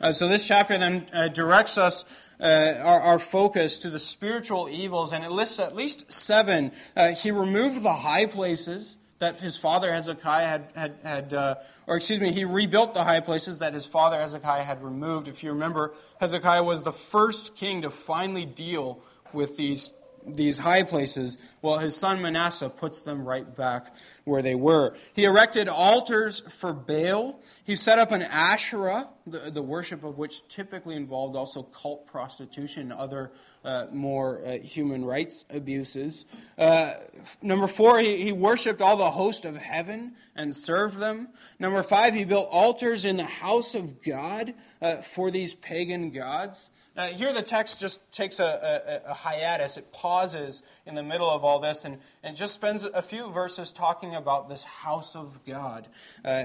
Uh, 0.00 0.12
so 0.12 0.28
this 0.28 0.46
chapter 0.46 0.78
then 0.78 1.06
uh, 1.12 1.28
directs 1.28 1.78
us 1.78 2.04
uh, 2.40 2.74
our, 2.82 3.00
our, 3.00 3.18
focus 3.18 3.78
to 3.80 3.90
the 3.90 3.98
spiritual 3.98 4.68
evils, 4.70 5.12
and 5.12 5.24
it 5.24 5.30
lists 5.30 5.60
at 5.60 5.74
least 5.74 6.10
seven. 6.10 6.72
Uh, 6.96 7.10
he 7.10 7.30
removed 7.30 7.82
the 7.82 7.92
high 7.92 8.26
places 8.26 8.96
that 9.18 9.36
his 9.36 9.56
father 9.56 9.92
Hezekiah 9.92 10.46
had, 10.46 10.72
had, 10.74 10.94
had 11.02 11.34
uh, 11.34 11.54
or 11.86 11.96
excuse 11.96 12.20
me, 12.20 12.32
he 12.32 12.44
rebuilt 12.44 12.94
the 12.94 13.04
high 13.04 13.20
places 13.20 13.60
that 13.60 13.72
his 13.72 13.86
father 13.86 14.18
Hezekiah 14.18 14.64
had 14.64 14.82
removed. 14.82 15.28
If 15.28 15.44
you 15.44 15.52
remember, 15.52 15.94
Hezekiah 16.20 16.62
was 16.62 16.82
the 16.82 16.92
first 16.92 17.54
king 17.54 17.82
to 17.82 17.90
finally 17.90 18.44
deal 18.44 19.00
with 19.32 19.56
these 19.56 19.92
these 20.26 20.58
high 20.58 20.82
places, 20.82 21.38
well, 21.62 21.78
his 21.78 21.96
son 21.96 22.22
Manasseh 22.22 22.70
puts 22.70 23.02
them 23.02 23.24
right 23.24 23.56
back 23.56 23.94
where 24.24 24.42
they 24.42 24.54
were. 24.54 24.94
He 25.14 25.24
erected 25.24 25.68
altars 25.68 26.40
for 26.40 26.72
Baal. 26.72 27.40
He 27.64 27.76
set 27.76 27.98
up 27.98 28.10
an 28.12 28.22
Asherah, 28.22 29.08
the, 29.26 29.50
the 29.50 29.62
worship 29.62 30.04
of 30.04 30.18
which 30.18 30.46
typically 30.48 30.96
involved 30.96 31.36
also 31.36 31.62
cult 31.62 32.06
prostitution 32.06 32.82
and 32.82 32.92
other 32.92 33.32
uh, 33.64 33.86
more 33.92 34.42
uh, 34.44 34.58
human 34.58 35.04
rights 35.04 35.44
abuses. 35.50 36.26
Uh, 36.58 36.92
number 37.40 37.66
four, 37.66 37.98
he, 37.98 38.16
he 38.16 38.32
worshiped 38.32 38.80
all 38.80 38.96
the 38.96 39.10
host 39.10 39.44
of 39.44 39.56
heaven 39.56 40.12
and 40.36 40.54
served 40.54 40.98
them. 40.98 41.28
Number 41.58 41.82
five, 41.82 42.14
he 42.14 42.24
built 42.24 42.48
altars 42.50 43.04
in 43.04 43.16
the 43.16 43.24
house 43.24 43.74
of 43.74 44.02
God 44.02 44.54
uh, 44.82 44.96
for 44.96 45.30
these 45.30 45.54
pagan 45.54 46.10
gods. 46.10 46.70
Uh, 46.96 47.08
here, 47.08 47.32
the 47.32 47.42
text 47.42 47.80
just 47.80 48.00
takes 48.12 48.38
a, 48.38 49.02
a, 49.06 49.10
a, 49.10 49.14
hiatus. 49.14 49.76
It 49.76 49.92
pauses 49.92 50.62
in 50.86 50.94
the 50.94 51.02
middle 51.02 51.28
of 51.28 51.42
all 51.42 51.58
this 51.58 51.84
and, 51.84 51.98
and 52.22 52.36
just 52.36 52.54
spends 52.54 52.84
a 52.84 53.02
few 53.02 53.32
verses 53.32 53.72
talking 53.72 54.14
about 54.14 54.48
this 54.48 54.62
house 54.62 55.16
of 55.16 55.40
God 55.44 55.88
uh, 56.24 56.44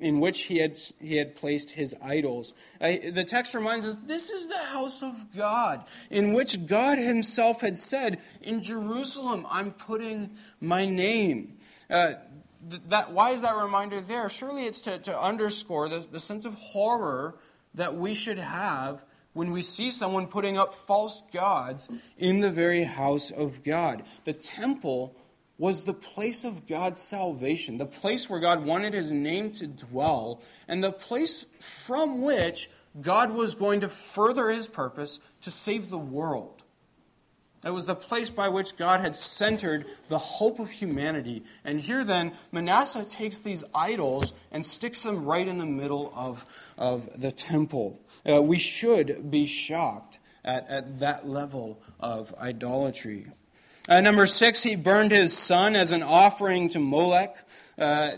in 0.00 0.20
which 0.20 0.42
he 0.42 0.58
had, 0.58 0.78
he 1.00 1.16
had 1.16 1.34
placed 1.34 1.70
his 1.70 1.94
idols. 2.02 2.52
Uh, 2.82 2.92
the 3.12 3.24
text 3.24 3.54
reminds 3.54 3.86
us 3.86 3.96
this 4.04 4.28
is 4.28 4.48
the 4.48 4.58
house 4.58 5.02
of 5.02 5.34
God 5.34 5.84
in 6.10 6.34
which 6.34 6.66
God 6.66 6.98
himself 6.98 7.62
had 7.62 7.78
said, 7.78 8.20
In 8.42 8.62
Jerusalem, 8.62 9.46
I'm 9.48 9.70
putting 9.70 10.32
my 10.60 10.84
name. 10.84 11.56
Uh, 11.88 12.14
that, 12.88 13.12
why 13.12 13.30
is 13.30 13.40
that 13.40 13.56
reminder 13.56 14.02
there? 14.02 14.28
Surely 14.28 14.66
it's 14.66 14.82
to, 14.82 14.98
to 14.98 15.18
underscore 15.18 15.88
the, 15.88 16.00
the 16.00 16.20
sense 16.20 16.44
of 16.44 16.52
horror 16.54 17.38
that 17.74 17.94
we 17.94 18.12
should 18.12 18.38
have 18.38 19.02
when 19.38 19.52
we 19.52 19.62
see 19.62 19.88
someone 19.92 20.26
putting 20.26 20.58
up 20.58 20.74
false 20.74 21.22
gods 21.32 21.88
in 22.18 22.40
the 22.40 22.50
very 22.50 22.82
house 22.82 23.30
of 23.30 23.62
God. 23.62 24.02
The 24.24 24.32
temple 24.32 25.14
was 25.58 25.84
the 25.84 25.94
place 25.94 26.42
of 26.42 26.66
God's 26.66 27.00
salvation, 27.00 27.78
the 27.78 27.86
place 27.86 28.28
where 28.28 28.40
God 28.40 28.64
wanted 28.64 28.94
his 28.94 29.12
name 29.12 29.52
to 29.52 29.68
dwell, 29.68 30.42
and 30.66 30.82
the 30.82 30.90
place 30.90 31.46
from 31.60 32.20
which 32.20 32.68
God 33.00 33.30
was 33.30 33.54
going 33.54 33.82
to 33.82 33.88
further 33.88 34.50
his 34.50 34.66
purpose 34.66 35.20
to 35.42 35.52
save 35.52 35.88
the 35.88 35.98
world. 35.98 36.57
It 37.64 37.70
was 37.70 37.86
the 37.86 37.96
place 37.96 38.30
by 38.30 38.48
which 38.48 38.76
God 38.76 39.00
had 39.00 39.16
centered 39.16 39.86
the 40.08 40.18
hope 40.18 40.60
of 40.60 40.70
humanity. 40.70 41.42
And 41.64 41.80
here 41.80 42.04
then, 42.04 42.32
Manasseh 42.52 43.04
takes 43.08 43.40
these 43.40 43.64
idols 43.74 44.32
and 44.52 44.64
sticks 44.64 45.02
them 45.02 45.24
right 45.24 45.46
in 45.46 45.58
the 45.58 45.66
middle 45.66 46.12
of, 46.14 46.46
of 46.76 47.20
the 47.20 47.32
temple. 47.32 48.00
Uh, 48.24 48.42
we 48.42 48.58
should 48.58 49.30
be 49.30 49.46
shocked 49.46 50.18
at, 50.44 50.68
at 50.68 51.00
that 51.00 51.28
level 51.28 51.80
of 51.98 52.32
idolatry. 52.40 53.26
Uh, 53.88 54.00
number 54.00 54.26
six, 54.26 54.62
he 54.62 54.76
burned 54.76 55.10
his 55.10 55.36
son 55.36 55.74
as 55.74 55.92
an 55.92 56.02
offering 56.02 56.68
to 56.68 56.78
Molech. 56.78 57.36
Uh, 57.76 58.10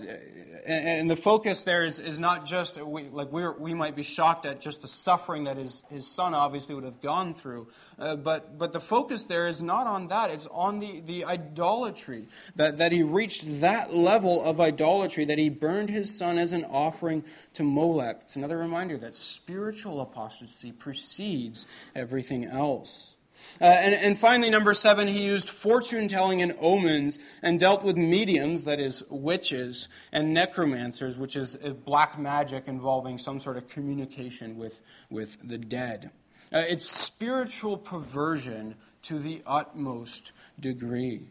and, 0.73 1.11
the 1.11 1.17
focus 1.17 1.65
there 1.65 1.85
is, 1.85 2.01
is 2.01 2.21
not 2.21 2.47
just, 2.47 2.83
we, 2.83 3.05
like 3.05 3.33
we 3.33 3.49
we 3.49 3.75
might 3.75 3.97
be 3.97 4.03
shocked 4.03 4.47
at 4.47 4.61
just 4.61 4.83
the 4.83 4.87
suffering 4.87 5.45
that 5.45 5.57
his, 5.57 5.83
his 5.91 6.07
son 6.07 6.35
obviously 6.35 6.75
would 6.75 6.85
have 6.85 7.01
gone 7.01 7.35
through. 7.35 7.69
Uh, 7.99 8.17
but, 8.17 8.59
but 8.59 8.73
the 8.73 8.81
focus 8.81 9.25
there 9.25 9.49
is 9.49 9.63
not 9.63 9.87
on 9.87 10.09
that. 10.09 10.31
It's 10.31 10.47
on 10.47 10.81
the, 10.81 11.01
the 11.01 11.25
idolatry. 11.25 12.27
That, 12.57 12.77
that 12.79 12.93
he 12.93 13.03
reached 13.03 13.61
that 13.61 13.93
level 13.93 14.43
of 14.45 14.61
idolatry, 14.61 15.25
that 15.27 15.39
he 15.39 15.49
burned 15.49 15.91
his 15.91 16.17
son 16.17 16.39
as 16.39 16.53
an 16.53 16.65
offering 16.65 17.25
to 17.55 17.65
Molech. 17.65 18.19
It's 18.23 18.37
another 18.37 18.59
reminder 18.59 18.97
that 18.99 19.17
spiritual 19.17 20.01
apostasy 20.01 20.73
precedes 20.73 21.67
everything 21.95 22.45
else. 22.45 23.17
Uh, 23.61 23.65
and, 23.65 23.95
and 23.95 24.19
finally, 24.19 24.49
number 24.49 24.73
seven, 24.73 25.07
he 25.07 25.23
used 25.23 25.49
fortune 25.49 26.09
telling 26.09 26.41
and 26.41 26.55
omens 26.61 27.19
and 27.43 27.61
dealt 27.61 27.85
with 27.85 27.97
mediums, 27.97 28.65
that 28.65 28.81
is, 28.81 29.03
witches, 29.11 29.89
and 30.13 30.33
necromancers, 30.33 31.19
which 31.19 31.37
is 31.37 31.57
black 31.85 32.19
magic 32.19 32.67
involving 32.67 33.19
some 33.19 33.39
sort 33.39 33.57
of 33.59 33.69
communication 33.69 34.57
with, 34.57 34.81
with 35.11 35.37
the 35.45 35.59
dead. 35.59 36.11
Uh, 36.53 36.65
it's 36.69 36.89
spiritual 36.89 37.77
perversion 37.77 38.75
to 39.03 39.19
the 39.19 39.43
utmost 39.47 40.33
degree. 40.59 41.29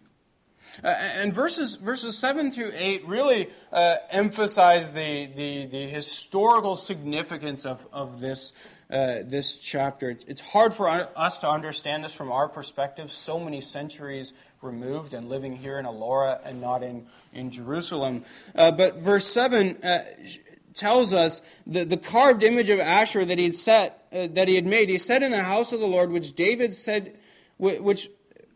Uh, 0.83 0.87
and 1.17 1.33
verses, 1.33 1.75
verses 1.75 2.17
7 2.17 2.51
to 2.51 2.71
8 2.73 3.07
really 3.07 3.47
uh, 3.71 3.95
emphasize 4.11 4.91
the, 4.91 5.25
the, 5.35 5.65
the, 5.65 5.87
historical 5.87 6.75
significance 6.75 7.65
of, 7.65 7.85
of 7.91 8.19
this, 8.19 8.53
uh, 8.89 9.19
this 9.25 9.59
chapter. 9.59 10.09
It's, 10.09 10.23
it's 10.25 10.41
hard 10.41 10.73
for 10.73 10.89
us 10.89 11.37
to 11.39 11.49
understand 11.49 12.03
this 12.03 12.13
from 12.13 12.31
our 12.31 12.49
perspective, 12.49 13.11
so 13.11 13.39
many 13.39 13.61
centuries 13.61 14.33
removed 14.61 15.13
and 15.13 15.29
living 15.29 15.55
here 15.55 15.79
in 15.79 15.85
Elora 15.85 16.39
and 16.43 16.59
not 16.59 16.83
in, 16.83 17.05
in 17.33 17.51
Jerusalem. 17.51 18.23
Uh, 18.55 18.71
but 18.71 18.99
verse 18.99 19.25
7 19.27 19.77
uh, 19.83 20.03
tells 20.73 21.13
us 21.13 21.41
that 21.67 21.89
the 21.89 21.97
carved 21.97 22.43
image 22.43 22.69
of 22.69 22.79
Asher 22.79 23.25
that 23.25 23.37
he 23.37 23.45
had 23.45 23.55
set, 23.55 24.07
uh, 24.11 24.27
that 24.31 24.47
he 24.47 24.55
had 24.55 24.65
made, 24.65 24.89
he 24.89 24.97
set 24.97 25.23
in 25.23 25.31
the 25.31 25.43
house 25.43 25.71
of 25.71 25.79
the 25.79 25.87
Lord, 25.87 26.11
which 26.11 26.33
David 26.33 26.73
said, 26.73 27.17
which 27.57 28.09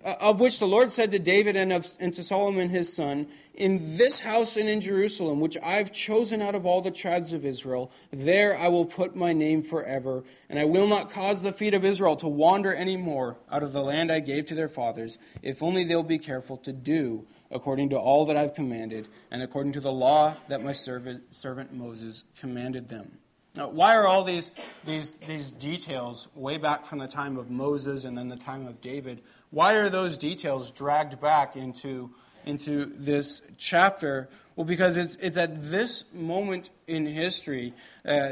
Uh, 0.03 0.15
of 0.19 0.39
which 0.41 0.59
the 0.59 0.67
Lord 0.67 0.91
said 0.91 1.11
to 1.11 1.19
David 1.19 1.55
and, 1.55 1.71
of, 1.71 1.89
and 1.97 2.13
to 2.13 2.23
Solomon 2.23 2.69
his 2.69 2.93
son, 2.93 3.27
In 3.53 3.97
this 3.97 4.19
house 4.19 4.57
and 4.57 4.67
in 4.67 4.81
Jerusalem, 4.81 5.39
which 5.39 5.57
I've 5.63 5.93
chosen 5.93 6.41
out 6.41 6.55
of 6.55 6.65
all 6.65 6.81
the 6.81 6.91
tribes 6.91 7.31
of 7.31 7.45
Israel, 7.45 7.89
there 8.11 8.57
I 8.57 8.67
will 8.67 8.85
put 8.85 9.15
my 9.15 9.31
name 9.31 9.61
forever, 9.61 10.25
and 10.49 10.59
I 10.59 10.65
will 10.65 10.87
not 10.87 11.09
cause 11.09 11.41
the 11.41 11.53
feet 11.53 11.73
of 11.73 11.85
Israel 11.85 12.17
to 12.17 12.27
wander 12.27 12.73
any 12.73 12.97
more 12.97 13.37
out 13.49 13.63
of 13.63 13.71
the 13.71 13.81
land 13.81 14.11
I 14.11 14.19
gave 14.19 14.45
to 14.47 14.55
their 14.55 14.67
fathers, 14.67 15.17
if 15.41 15.63
only 15.63 15.85
they'll 15.85 16.03
be 16.03 16.17
careful 16.17 16.57
to 16.57 16.73
do 16.73 17.25
according 17.49 17.89
to 17.91 17.97
all 17.97 18.25
that 18.25 18.35
I've 18.35 18.53
commanded, 18.53 19.07
and 19.31 19.41
according 19.41 19.71
to 19.73 19.79
the 19.79 19.93
law 19.93 20.33
that 20.49 20.61
my 20.61 20.73
servant, 20.73 21.33
servant 21.33 21.71
Moses 21.73 22.25
commanded 22.37 22.89
them. 22.89 23.19
Now, 23.55 23.69
why 23.69 23.95
are 23.95 24.07
all 24.07 24.23
these, 24.23 24.49
these, 24.83 25.17
these 25.17 25.53
details 25.53 26.27
way 26.33 26.57
back 26.57 26.85
from 26.85 26.97
the 26.97 27.07
time 27.07 27.37
of 27.37 27.51
Moses 27.51 28.03
and 28.03 28.17
then 28.17 28.27
the 28.27 28.35
time 28.35 28.65
of 28.65 28.81
David? 28.81 29.21
Why 29.53 29.73
are 29.75 29.87
those 29.87 30.17
details 30.17 30.71
dragged 30.71 31.21
back 31.21 31.55
into, 31.55 32.09
into 32.43 32.85
this 32.85 33.43
chapter? 33.59 34.27
Well, 34.55 34.65
because 34.65 34.97
it's, 34.97 35.15
it's 35.17 35.37
at 35.37 35.63
this 35.63 36.05
moment 36.11 36.71
in 36.87 37.05
history 37.05 37.75
uh, 38.03 38.31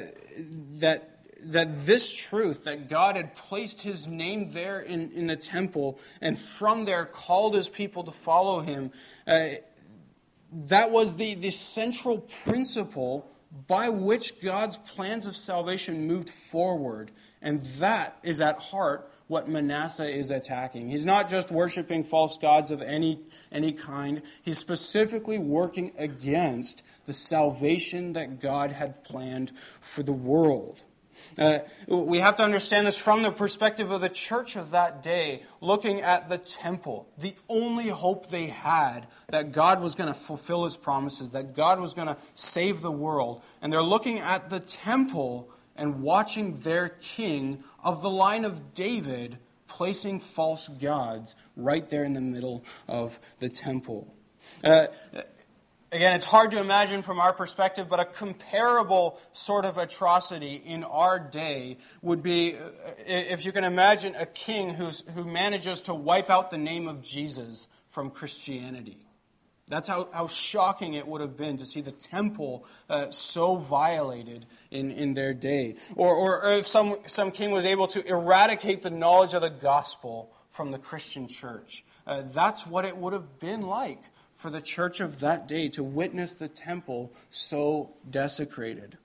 that 0.79 1.07
that 1.43 1.85
this 1.87 2.13
truth, 2.13 2.65
that 2.65 2.87
God 2.87 3.15
had 3.15 3.35
placed 3.35 3.81
his 3.81 4.07
name 4.07 4.51
there 4.51 4.79
in, 4.79 5.11
in 5.11 5.25
the 5.25 5.35
temple 5.35 5.99
and 6.21 6.37
from 6.37 6.85
there 6.85 7.05
called 7.05 7.55
his 7.55 7.67
people 7.67 8.03
to 8.03 8.11
follow 8.11 8.59
him, 8.59 8.91
uh, 9.25 9.49
that 10.53 10.91
was 10.91 11.15
the, 11.15 11.33
the 11.33 11.49
central 11.49 12.19
principle 12.19 13.27
by 13.67 13.89
which 13.89 14.39
God's 14.39 14.77
plans 14.77 15.25
of 15.25 15.35
salvation 15.35 16.07
moved 16.07 16.29
forward. 16.29 17.09
And 17.41 17.63
that 17.79 18.17
is 18.21 18.39
at 18.39 18.59
heart 18.59 19.11
what 19.31 19.47
Manasseh 19.47 20.09
is 20.09 20.29
attacking. 20.29 20.89
He's 20.89 21.05
not 21.05 21.29
just 21.29 21.51
worshiping 21.51 22.03
false 22.03 22.37
gods 22.37 22.69
of 22.69 22.81
any, 22.81 23.21
any 23.49 23.71
kind, 23.71 24.21
he's 24.41 24.57
specifically 24.57 25.37
working 25.37 25.93
against 25.97 26.83
the 27.05 27.13
salvation 27.13 28.11
that 28.11 28.41
God 28.41 28.73
had 28.73 29.05
planned 29.05 29.53
for 29.79 30.03
the 30.03 30.11
world. 30.11 30.83
Uh, 31.39 31.59
we 31.87 32.17
have 32.17 32.35
to 32.35 32.43
understand 32.43 32.85
this 32.85 32.97
from 32.97 33.23
the 33.23 33.31
perspective 33.31 33.89
of 33.89 34.01
the 34.01 34.09
church 34.09 34.57
of 34.57 34.71
that 34.71 35.01
day, 35.01 35.43
looking 35.61 36.01
at 36.01 36.27
the 36.27 36.37
temple. 36.37 37.07
The 37.17 37.33
only 37.47 37.87
hope 37.87 38.29
they 38.29 38.47
had 38.47 39.07
that 39.29 39.53
God 39.53 39.81
was 39.81 39.95
going 39.95 40.09
to 40.09 40.19
fulfill 40.19 40.65
his 40.65 40.75
promises, 40.75 41.31
that 41.31 41.55
God 41.55 41.79
was 41.79 41.93
going 41.93 42.07
to 42.07 42.17
save 42.35 42.81
the 42.81 42.91
world. 42.91 43.43
And 43.61 43.71
they're 43.71 43.81
looking 43.81 44.19
at 44.19 44.49
the 44.49 44.59
temple 44.59 45.49
and 45.81 46.03
watching 46.03 46.59
their 46.59 46.89
king 46.89 47.63
of 47.83 48.03
the 48.03 48.09
line 48.09 48.45
of 48.45 48.75
David 48.75 49.39
placing 49.67 50.19
false 50.19 50.67
gods 50.67 51.35
right 51.55 51.89
there 51.89 52.03
in 52.03 52.13
the 52.13 52.21
middle 52.21 52.63
of 52.87 53.19
the 53.39 53.49
temple. 53.49 54.13
Uh, 54.63 54.85
again, 55.91 56.15
it's 56.15 56.25
hard 56.25 56.51
to 56.51 56.59
imagine 56.59 57.01
from 57.01 57.19
our 57.19 57.33
perspective, 57.33 57.89
but 57.89 57.99
a 57.99 58.05
comparable 58.05 59.19
sort 59.31 59.65
of 59.65 59.79
atrocity 59.79 60.61
in 60.63 60.83
our 60.83 61.19
day 61.19 61.77
would 62.03 62.21
be 62.21 62.55
uh, 62.55 62.59
if 63.07 63.43
you 63.43 63.51
can 63.51 63.63
imagine 63.63 64.13
a 64.15 64.27
king 64.27 64.69
who's, 64.69 65.01
who 65.15 65.23
manages 65.23 65.81
to 65.81 65.95
wipe 65.95 66.29
out 66.29 66.51
the 66.51 66.59
name 66.59 66.87
of 66.87 67.01
Jesus 67.01 67.67
from 67.87 68.11
Christianity. 68.11 69.07
That's 69.71 69.87
how, 69.87 70.09
how 70.11 70.27
shocking 70.27 70.95
it 70.95 71.07
would 71.07 71.21
have 71.21 71.37
been 71.37 71.55
to 71.55 71.65
see 71.65 71.79
the 71.79 71.93
temple 71.93 72.65
uh, 72.89 73.09
so 73.09 73.55
violated 73.55 74.45
in, 74.69 74.91
in 74.91 75.13
their 75.13 75.33
day. 75.33 75.75
Or, 75.95 76.13
or 76.13 76.51
if 76.51 76.67
some, 76.67 76.97
some 77.07 77.31
king 77.31 77.51
was 77.51 77.65
able 77.65 77.87
to 77.87 78.05
eradicate 78.05 78.81
the 78.81 78.89
knowledge 78.89 79.33
of 79.33 79.41
the 79.41 79.49
gospel 79.49 80.29
from 80.49 80.71
the 80.71 80.77
Christian 80.77 81.29
church. 81.29 81.85
Uh, 82.05 82.21
that's 82.21 82.67
what 82.67 82.83
it 82.83 82.97
would 82.97 83.13
have 83.13 83.39
been 83.39 83.61
like 83.61 84.03
for 84.33 84.51
the 84.51 84.59
church 84.59 84.99
of 84.99 85.21
that 85.21 85.47
day 85.47 85.69
to 85.69 85.83
witness 85.83 86.33
the 86.33 86.49
temple 86.49 87.13
so 87.29 87.93
desecrated. 88.09 88.97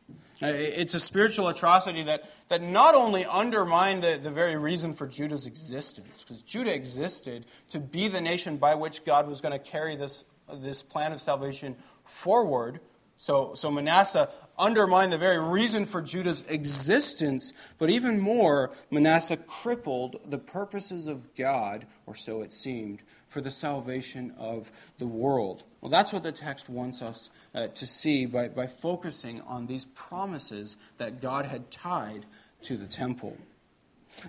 Uh, 0.42 0.48
it's 0.48 0.94
a 0.94 1.00
spiritual 1.00 1.48
atrocity 1.48 2.02
that, 2.02 2.30
that 2.48 2.62
not 2.62 2.94
only 2.94 3.24
undermined 3.24 4.02
the, 4.02 4.18
the 4.22 4.30
very 4.30 4.56
reason 4.56 4.92
for 4.92 5.06
Judah's 5.06 5.46
existence, 5.46 6.22
because 6.22 6.42
Judah 6.42 6.74
existed 6.74 7.46
to 7.70 7.80
be 7.80 8.08
the 8.08 8.20
nation 8.20 8.58
by 8.58 8.74
which 8.74 9.04
God 9.04 9.28
was 9.28 9.40
going 9.40 9.52
to 9.52 9.58
carry 9.58 9.96
this 9.96 10.24
this 10.52 10.82
plan 10.82 11.12
of 11.12 11.20
salvation 11.20 11.76
forward. 12.04 12.80
So, 13.18 13.54
so 13.54 13.70
Manasseh 13.70 14.28
undermined 14.58 15.12
the 15.12 15.18
very 15.18 15.38
reason 15.38 15.86
for 15.86 16.02
Judah's 16.02 16.44
existence, 16.48 17.52
but 17.78 17.88
even 17.88 18.20
more, 18.20 18.72
Manasseh 18.90 19.38
crippled 19.38 20.20
the 20.26 20.38
purposes 20.38 21.08
of 21.08 21.34
God, 21.34 21.86
or 22.04 22.14
so 22.14 22.42
it 22.42 22.52
seemed, 22.52 23.02
for 23.36 23.42
the 23.42 23.50
salvation 23.50 24.32
of 24.38 24.72
the 24.96 25.06
world. 25.06 25.62
Well, 25.82 25.90
that's 25.90 26.10
what 26.10 26.22
the 26.22 26.32
text 26.32 26.70
wants 26.70 27.02
us 27.02 27.28
uh, 27.54 27.66
to 27.66 27.86
see 27.86 28.24
by, 28.24 28.48
by 28.48 28.66
focusing 28.66 29.42
on 29.42 29.66
these 29.66 29.84
promises 29.84 30.78
that 30.96 31.20
God 31.20 31.44
had 31.44 31.70
tied 31.70 32.24
to 32.62 32.78
the 32.78 32.86
temple. 32.86 33.36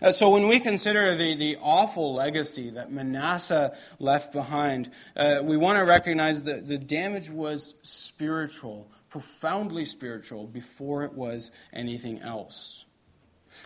Uh, 0.01 0.11
so 0.11 0.29
when 0.29 0.49
we 0.49 0.59
consider 0.59 1.15
the, 1.15 1.35
the 1.35 1.57
awful 1.61 2.15
legacy 2.15 2.71
that 2.71 2.91
Manasseh 2.91 3.77
left 3.97 4.33
behind, 4.33 4.91
uh, 5.15 5.39
we 5.41 5.55
want 5.55 5.79
to 5.79 5.85
recognize 5.85 6.41
that 6.41 6.67
the 6.67 6.77
damage 6.77 7.29
was 7.29 7.75
spiritual, 7.83 8.91
profoundly 9.09 9.85
spiritual, 9.85 10.47
before 10.47 11.05
it 11.05 11.13
was 11.13 11.49
anything 11.71 12.19
else. 12.19 12.86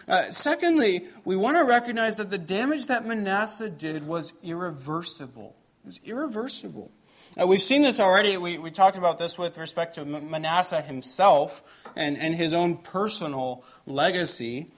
Uh, 0.08 0.32
secondly, 0.32 1.06
we 1.25 1.36
want 1.36 1.58
to 1.58 1.63
recognize 1.63 2.15
that 2.17 2.30
the 2.30 2.38
damage 2.38 2.88
that 2.88 3.06
Manasseh 3.06 3.69
did 3.69 4.06
was 4.06 4.34
irreversible. 4.43 5.56
It 5.84 5.88
was 5.88 5.99
irreversible. 6.04 6.91
Uh, 7.39 7.47
we've 7.47 7.62
seen 7.62 7.82
this 7.82 7.99
already. 7.99 8.38
We, 8.38 8.58
we 8.58 8.71
talked 8.71 8.97
about 8.97 9.17
this 9.17 9.38
with 9.38 9.58
respect 9.58 9.95
to 9.95 10.06
Manasseh 10.06 10.82
himself 10.82 11.63
and, 11.95 12.17
and 12.17 12.36
his 12.36 12.54
own 12.54 12.77
personal 12.77 13.63
legacy 13.86 14.71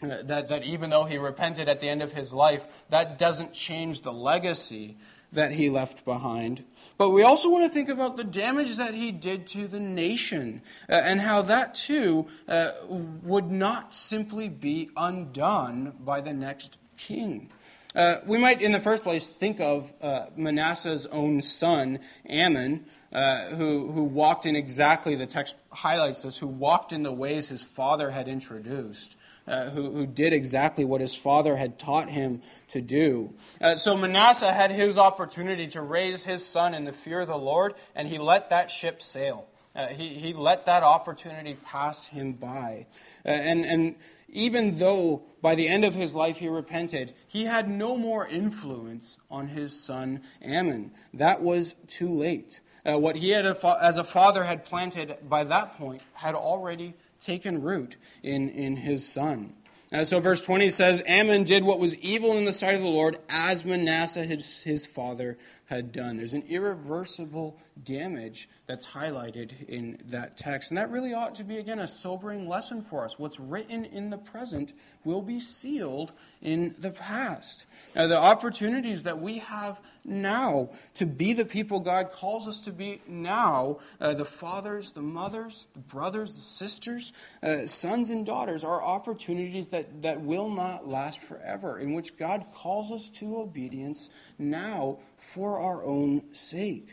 that, 0.00 0.48
that 0.48 0.64
even 0.64 0.90
though 0.90 1.04
he 1.04 1.18
repented 1.18 1.68
at 1.68 1.80
the 1.80 1.88
end 1.88 2.02
of 2.02 2.12
his 2.12 2.32
life, 2.32 2.84
that 2.90 3.18
doesn't 3.18 3.52
change 3.52 4.02
the 4.02 4.12
legacy 4.12 4.96
that 5.36 5.52
he 5.52 5.70
left 5.70 6.04
behind. 6.04 6.64
But 6.98 7.10
we 7.10 7.22
also 7.22 7.50
want 7.50 7.64
to 7.64 7.70
think 7.70 7.88
about 7.88 8.16
the 8.16 8.24
damage 8.24 8.76
that 8.76 8.94
he 8.94 9.12
did 9.12 9.46
to 9.48 9.68
the 9.68 9.80
nation 9.80 10.62
uh, 10.88 10.92
and 10.92 11.20
how 11.20 11.42
that 11.42 11.74
too 11.74 12.26
uh, 12.48 12.72
would 12.88 13.50
not 13.50 13.94
simply 13.94 14.48
be 14.48 14.90
undone 14.96 15.94
by 16.00 16.20
the 16.20 16.32
next 16.32 16.78
king. 16.98 17.50
Uh, 17.94 18.16
we 18.26 18.36
might, 18.36 18.60
in 18.60 18.72
the 18.72 18.80
first 18.80 19.04
place, 19.04 19.30
think 19.30 19.58
of 19.58 19.90
uh, 20.02 20.26
Manasseh's 20.36 21.06
own 21.06 21.40
son, 21.40 21.98
Amon, 22.28 22.84
uh, 23.10 23.46
who, 23.46 23.90
who 23.90 24.04
walked 24.04 24.44
in 24.44 24.54
exactly, 24.54 25.14
the 25.14 25.26
text 25.26 25.56
highlights 25.70 26.22
this, 26.22 26.36
who 26.36 26.46
walked 26.46 26.92
in 26.92 27.02
the 27.02 27.12
ways 27.12 27.48
his 27.48 27.62
father 27.62 28.10
had 28.10 28.28
introduced. 28.28 29.16
Uh, 29.48 29.70
who, 29.70 29.92
who 29.92 30.06
did 30.06 30.32
exactly 30.32 30.84
what 30.84 31.00
his 31.00 31.14
father 31.14 31.54
had 31.54 31.78
taught 31.78 32.10
him 32.10 32.42
to 32.66 32.80
do. 32.80 33.32
Uh, 33.60 33.76
so 33.76 33.96
Manasseh 33.96 34.52
had 34.52 34.72
his 34.72 34.98
opportunity 34.98 35.68
to 35.68 35.80
raise 35.80 36.24
his 36.24 36.44
son 36.44 36.74
in 36.74 36.84
the 36.84 36.92
fear 36.92 37.20
of 37.20 37.28
the 37.28 37.38
Lord, 37.38 37.74
and 37.94 38.08
he 38.08 38.18
let 38.18 38.50
that 38.50 38.72
ship 38.72 39.00
sail. 39.00 39.46
Uh, 39.76 39.88
he, 39.88 40.08
he 40.08 40.32
let 40.32 40.64
that 40.66 40.82
opportunity 40.82 41.54
pass 41.64 42.06
him 42.06 42.32
by. 42.32 42.86
Uh, 43.24 43.28
and, 43.28 43.64
and 43.66 43.94
even 44.28 44.78
though 44.78 45.22
by 45.42 45.54
the 45.54 45.68
end 45.68 45.84
of 45.84 45.94
his 45.94 46.14
life 46.14 46.38
he 46.38 46.48
repented, 46.48 47.14
he 47.28 47.44
had 47.44 47.68
no 47.68 47.96
more 47.96 48.26
influence 48.26 49.18
on 49.30 49.48
his 49.48 49.78
son 49.78 50.22
Amon. 50.42 50.92
That 51.12 51.42
was 51.42 51.74
too 51.88 52.12
late. 52.12 52.60
Uh, 52.84 52.98
what 52.98 53.16
he 53.16 53.30
had 53.30 53.44
as 53.44 53.98
a 53.98 54.04
father 54.04 54.44
had 54.44 54.64
planted 54.64 55.16
by 55.28 55.44
that 55.44 55.76
point 55.76 56.02
had 56.14 56.34
already 56.34 56.94
taken 57.26 57.60
root 57.60 57.96
in, 58.22 58.48
in 58.48 58.76
his 58.76 59.06
son. 59.06 59.52
Uh, 59.92 60.04
so 60.04 60.18
verse 60.18 60.40
20 60.40 60.68
says, 60.68 61.02
Amon 61.08 61.44
did 61.44 61.62
what 61.62 61.78
was 61.78 61.96
evil 61.96 62.36
in 62.38 62.44
the 62.44 62.52
sight 62.52 62.74
of 62.74 62.82
the 62.82 62.88
Lord, 62.88 63.18
as 63.28 63.64
Manasseh, 63.64 64.24
his, 64.24 64.62
his 64.62 64.86
father, 64.86 65.36
had 65.66 65.92
done. 65.92 66.16
There's 66.16 66.34
an 66.34 66.44
irreversible 66.48 67.58
damage 67.82 68.48
that's 68.66 68.86
highlighted 68.86 69.68
in 69.68 69.98
that 70.06 70.36
text. 70.36 70.70
And 70.70 70.78
that 70.78 70.90
really 70.90 71.12
ought 71.12 71.34
to 71.36 71.44
be, 71.44 71.58
again, 71.58 71.78
a 71.78 71.88
sobering 71.88 72.48
lesson 72.48 72.82
for 72.82 73.04
us. 73.04 73.18
What's 73.18 73.38
written 73.38 73.84
in 73.84 74.10
the 74.10 74.18
present 74.18 74.72
will 75.04 75.22
be 75.22 75.40
sealed 75.40 76.12
in 76.40 76.74
the 76.78 76.90
past. 76.90 77.66
Now, 77.94 78.06
the 78.06 78.18
opportunities 78.18 79.04
that 79.04 79.20
we 79.20 79.38
have 79.38 79.80
now 80.04 80.70
to 80.94 81.06
be 81.06 81.32
the 81.32 81.44
people 81.44 81.80
God 81.80 82.12
calls 82.12 82.46
us 82.46 82.60
to 82.60 82.72
be 82.72 83.02
now, 83.06 83.78
uh, 84.00 84.14
the 84.14 84.24
fathers, 84.24 84.92
the 84.92 85.02
mothers, 85.02 85.66
the 85.74 85.80
brothers, 85.80 86.34
the 86.34 86.40
sisters, 86.40 87.12
uh, 87.42 87.66
sons 87.66 88.10
and 88.10 88.24
daughters, 88.24 88.64
are 88.64 88.82
opportunities 88.82 89.70
that, 89.70 90.02
that 90.02 90.20
will 90.20 90.48
not 90.48 90.86
last 90.86 91.22
forever, 91.22 91.78
in 91.78 91.92
which 91.92 92.16
God 92.16 92.46
calls 92.52 92.92
us 92.92 93.08
to 93.10 93.38
obedience 93.38 94.10
now 94.38 94.98
for 95.16 95.55
our 95.58 95.84
own 95.84 96.22
sake. 96.32 96.92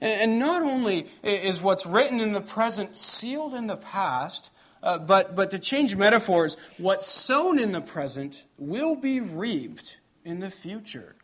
And 0.00 0.38
not 0.38 0.62
only 0.62 1.06
is 1.22 1.60
what's 1.60 1.84
written 1.84 2.20
in 2.20 2.32
the 2.32 2.40
present 2.40 2.96
sealed 2.96 3.54
in 3.54 3.66
the 3.66 3.76
past, 3.76 4.50
uh, 4.82 4.98
but, 4.98 5.34
but 5.34 5.50
to 5.50 5.58
change 5.58 5.96
metaphors, 5.96 6.56
what's 6.78 7.06
sown 7.06 7.58
in 7.58 7.72
the 7.72 7.80
present 7.80 8.44
will 8.58 8.96
be 8.96 9.20
reaped 9.20 9.98
in 10.24 10.40
the 10.40 10.50
future. 10.50 11.16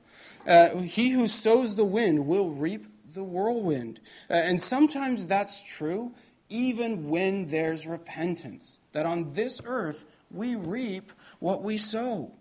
Uh, 0.46 0.76
he 0.78 1.10
who 1.10 1.26
sows 1.26 1.76
the 1.76 1.84
wind 1.84 2.26
will 2.26 2.50
reap 2.50 2.86
the 3.14 3.24
whirlwind. 3.24 4.00
Uh, 4.28 4.34
and 4.34 4.60
sometimes 4.60 5.26
that's 5.26 5.62
true 5.62 6.12
even 6.50 7.08
when 7.08 7.46
there's 7.46 7.86
repentance, 7.86 8.78
that 8.92 9.06
on 9.06 9.32
this 9.32 9.60
earth 9.64 10.04
we 10.30 10.56
reap 10.56 11.12
what 11.38 11.62
we 11.62 11.78
sow. 11.78 12.32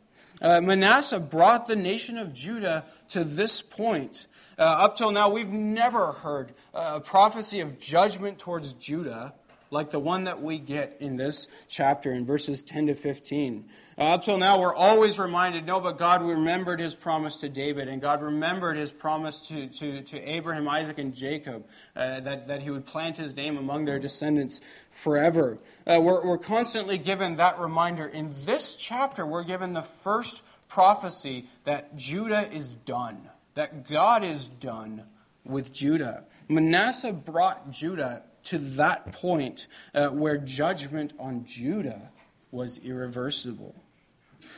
Uh, 0.41 0.61
Manasseh 0.61 1.19
brought 1.19 1.67
the 1.67 1.75
nation 1.75 2.17
of 2.17 2.33
Judah 2.33 2.85
to 3.09 3.23
this 3.23 3.61
point. 3.61 4.27
Uh, 4.57 4.63
up 4.63 4.97
till 4.97 5.11
now, 5.11 5.29
we've 5.29 5.49
never 5.49 6.13
heard 6.13 6.53
a 6.73 6.99
prophecy 6.99 7.59
of 7.59 7.79
judgment 7.79 8.39
towards 8.39 8.73
Judah 8.73 9.33
like 9.71 9.91
the 9.91 9.99
one 9.99 10.23
that 10.23 10.41
we 10.41 10.57
get 10.57 10.97
in 10.99 11.15
this 11.15 11.47
chapter 11.67 12.11
in 12.11 12.25
verses 12.25 12.63
10 12.63 12.87
to 12.87 12.93
15. 12.93 13.69
Uh, 13.97 14.01
up 14.01 14.23
till 14.23 14.37
now, 14.37 14.59
we're 14.59 14.73
always 14.73 15.19
reminded 15.19 15.65
no, 15.65 15.79
but 15.79 15.97
God 15.97 16.23
remembered 16.23 16.79
his 16.79 16.95
promise 16.95 17.37
to 17.37 17.49
David, 17.49 17.87
and 17.87 18.01
God 18.01 18.21
remembered 18.21 18.77
his 18.77 18.91
promise 18.91 19.47
to, 19.47 19.67
to, 19.67 20.01
to 20.01 20.29
Abraham, 20.29 20.67
Isaac, 20.67 20.97
and 20.97 21.13
Jacob, 21.13 21.67
uh, 21.95 22.19
that, 22.21 22.47
that 22.47 22.61
he 22.61 22.69
would 22.69 22.85
plant 22.85 23.17
his 23.17 23.35
name 23.35 23.57
among 23.57 23.85
their 23.85 23.99
descendants 23.99 24.61
forever. 24.89 25.59
Uh, 25.85 25.99
we're, 26.01 26.25
we're 26.25 26.37
constantly 26.37 26.97
given 26.97 27.35
that 27.35 27.59
reminder. 27.59 28.07
In 28.07 28.29
this 28.45 28.75
chapter, 28.75 29.25
we're 29.25 29.43
given 29.43 29.73
the 29.73 29.81
first 29.81 30.43
prophecy 30.67 31.45
that 31.65 31.95
Judah 31.95 32.49
is 32.51 32.73
done, 32.73 33.29
that 33.55 33.87
God 33.87 34.23
is 34.23 34.47
done 34.47 35.05
with 35.43 35.73
Judah. 35.73 36.25
Manasseh 36.47 37.13
brought 37.13 37.71
Judah 37.71 38.23
to 38.45 38.57
that 38.57 39.11
point 39.11 39.67
uh, 39.93 40.09
where 40.09 40.37
judgment 40.37 41.13
on 41.19 41.45
Judah 41.45 42.11
was 42.51 42.79
irreversible. 42.79 43.75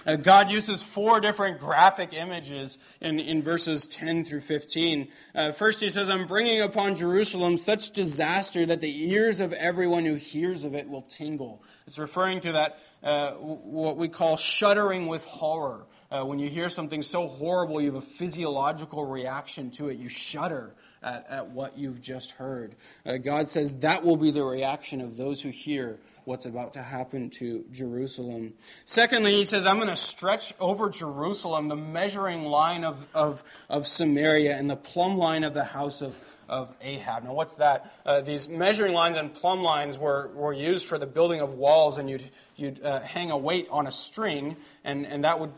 Uh, 0.05 0.15
God 0.15 0.49
uses 0.49 0.81
four 0.81 1.19
different 1.19 1.59
graphic 1.59 2.13
images 2.13 2.77
in, 3.01 3.19
in 3.19 3.43
verses 3.43 3.85
10 3.85 4.25
through 4.25 4.41
15. 4.41 5.07
Uh, 5.35 5.51
first, 5.51 5.81
he 5.81 5.89
says, 5.89 6.09
I'm 6.09 6.25
bringing 6.25 6.61
upon 6.61 6.95
Jerusalem 6.95 7.57
such 7.57 7.91
disaster 7.91 8.65
that 8.65 8.81
the 8.81 9.11
ears 9.11 9.39
of 9.39 9.53
everyone 9.53 10.05
who 10.05 10.15
hears 10.15 10.65
of 10.65 10.73
it 10.73 10.89
will 10.89 11.03
tingle. 11.03 11.61
It's 11.85 11.99
referring 11.99 12.41
to 12.41 12.53
that, 12.53 12.79
uh, 13.03 13.31
what 13.31 13.97
we 13.97 14.07
call 14.07 14.37
shuddering 14.37 15.07
with 15.07 15.23
horror. 15.25 15.87
Uh, 16.11 16.25
when 16.25 16.39
you 16.39 16.49
hear 16.49 16.67
something 16.67 17.01
so 17.01 17.27
horrible, 17.27 17.79
you 17.79 17.87
have 17.87 17.95
a 17.95 18.05
physiological 18.05 19.05
reaction 19.05 19.71
to 19.71 19.87
it. 19.87 19.97
You 19.97 20.09
shudder 20.09 20.75
at, 21.01 21.25
at 21.29 21.49
what 21.51 21.77
you've 21.77 22.01
just 22.01 22.31
heard. 22.31 22.75
Uh, 23.05 23.17
God 23.17 23.47
says 23.47 23.77
that 23.79 24.03
will 24.03 24.17
be 24.17 24.31
the 24.31 24.43
reaction 24.43 25.01
of 25.01 25.17
those 25.17 25.41
who 25.41 25.49
hear 25.49 25.99
what's 26.25 26.45
about 26.45 26.73
to 26.73 26.81
happen 26.81 27.29
to 27.29 27.65
Jerusalem. 27.71 28.53
Secondly, 28.85 29.33
he 29.33 29.45
says, 29.45 29.65
I'm 29.65 29.77
going 29.77 29.87
to 29.87 29.95
stretch 29.95 30.53
over 30.59 30.89
Jerusalem 30.89 31.67
the 31.67 31.75
measuring 31.75 32.45
line 32.45 32.83
of, 32.83 33.07
of, 33.13 33.43
of 33.69 33.87
Samaria 33.87 34.55
and 34.55 34.69
the 34.69 34.75
plumb 34.75 35.17
line 35.17 35.43
of 35.43 35.53
the 35.53 35.63
house 35.63 36.01
of, 36.01 36.19
of 36.51 36.75
Ahab. 36.81 37.23
Now, 37.23 37.33
what's 37.33 37.55
that? 37.55 37.89
Uh, 38.05 38.19
these 38.19 38.49
measuring 38.49 38.93
lines 38.93 39.15
and 39.15 39.33
plumb 39.33 39.63
lines 39.63 39.97
were, 39.97 40.29
were 40.35 40.51
used 40.51 40.85
for 40.85 40.97
the 40.97 41.07
building 41.07 41.39
of 41.39 41.53
walls, 41.53 41.97
and 41.97 42.09
you'd, 42.09 42.25
you'd 42.57 42.83
uh, 42.83 42.99
hang 42.99 43.31
a 43.31 43.37
weight 43.37 43.67
on 43.71 43.87
a 43.87 43.91
string, 43.91 44.57
and, 44.83 45.07
and 45.07 45.23
that 45.23 45.39
would, 45.39 45.53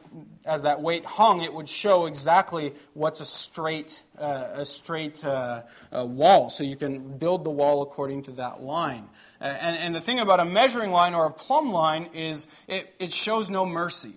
as 0.45 0.62
that 0.63 0.82
weight 0.82 1.03
hung, 1.03 1.41
it 1.41 1.51
would 1.51 1.67
show 1.67 2.06
exactly 2.06 2.73
what's 2.93 3.21
a 3.21 3.25
straight, 3.25 4.03
uh, 4.19 4.49
a 4.53 4.65
straight 4.65 5.25
uh, 5.25 5.63
uh, 5.91 6.06
wall. 6.06 6.51
So 6.51 6.63
you 6.63 6.75
can 6.75 7.17
build 7.17 7.43
the 7.43 7.51
wall 7.51 7.82
according 7.82 8.23
to 8.23 8.32
that 8.34 8.62
line. 8.62 9.10
Uh, 9.41 9.45
and, 9.45 9.77
and 9.77 9.95
the 9.95 10.01
thing 10.01 10.19
about 10.19 10.39
a 10.39 10.45
measuring 10.45 10.91
line 10.91 11.15
or 11.15 11.25
a 11.25 11.32
plumb 11.32 11.71
line 11.71 12.10
is 12.13 12.45
it, 12.67 12.93
it 12.99 13.12
shows 13.12 13.49
no 13.49 13.65
mercy. 13.65 14.13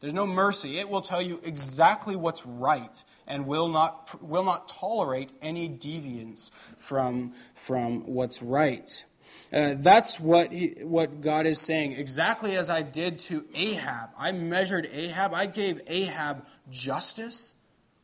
There's 0.00 0.14
no 0.14 0.26
mercy. 0.26 0.78
It 0.78 0.88
will 0.88 1.00
tell 1.00 1.22
you 1.22 1.40
exactly 1.42 2.16
what's 2.16 2.44
right 2.44 3.04
and 3.26 3.46
will 3.46 3.68
not, 3.68 4.22
will 4.22 4.44
not 4.44 4.68
tolerate 4.68 5.32
any 5.40 5.68
deviance 5.68 6.50
from, 6.76 7.32
from 7.54 8.06
what's 8.06 8.42
right. 8.42 9.04
Uh, 9.52 9.74
that's 9.78 10.20
what, 10.20 10.52
he, 10.52 10.74
what 10.82 11.20
God 11.20 11.46
is 11.46 11.60
saying. 11.60 11.92
Exactly 11.92 12.56
as 12.56 12.68
I 12.68 12.82
did 12.82 13.18
to 13.20 13.46
Ahab. 13.54 14.10
I 14.18 14.32
measured 14.32 14.86
Ahab. 14.92 15.32
I 15.32 15.46
gave 15.46 15.80
Ahab 15.86 16.44
justice. 16.68 17.54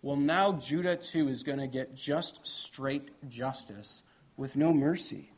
Well, 0.01 0.17
now 0.17 0.53
Judah 0.53 0.97
too 0.97 1.29
is 1.29 1.43
going 1.43 1.59
to 1.59 1.67
get 1.67 1.95
just 1.95 2.47
straight 2.47 3.29
justice 3.29 4.03
with 4.37 4.57
no 4.57 4.73
mercy. 4.73 5.32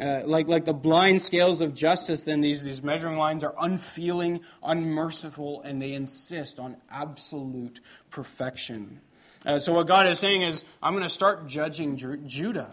Uh, 0.00 0.22
like, 0.24 0.48
like 0.48 0.64
the 0.64 0.74
blind 0.74 1.20
scales 1.20 1.60
of 1.60 1.74
justice, 1.74 2.24
then 2.24 2.40
these, 2.40 2.62
these 2.62 2.82
measuring 2.82 3.16
lines 3.16 3.44
are 3.44 3.54
unfeeling, 3.60 4.40
unmerciful, 4.62 5.62
and 5.62 5.80
they 5.80 5.92
insist 5.92 6.58
on 6.58 6.76
absolute 6.90 7.80
perfection. 8.10 9.00
Uh, 9.44 9.58
so, 9.58 9.72
what 9.74 9.86
God 9.86 10.06
is 10.06 10.18
saying 10.18 10.42
is, 10.42 10.64
I'm 10.82 10.94
going 10.94 11.04
to 11.04 11.10
start 11.10 11.46
judging 11.46 11.96
Judah 12.26 12.70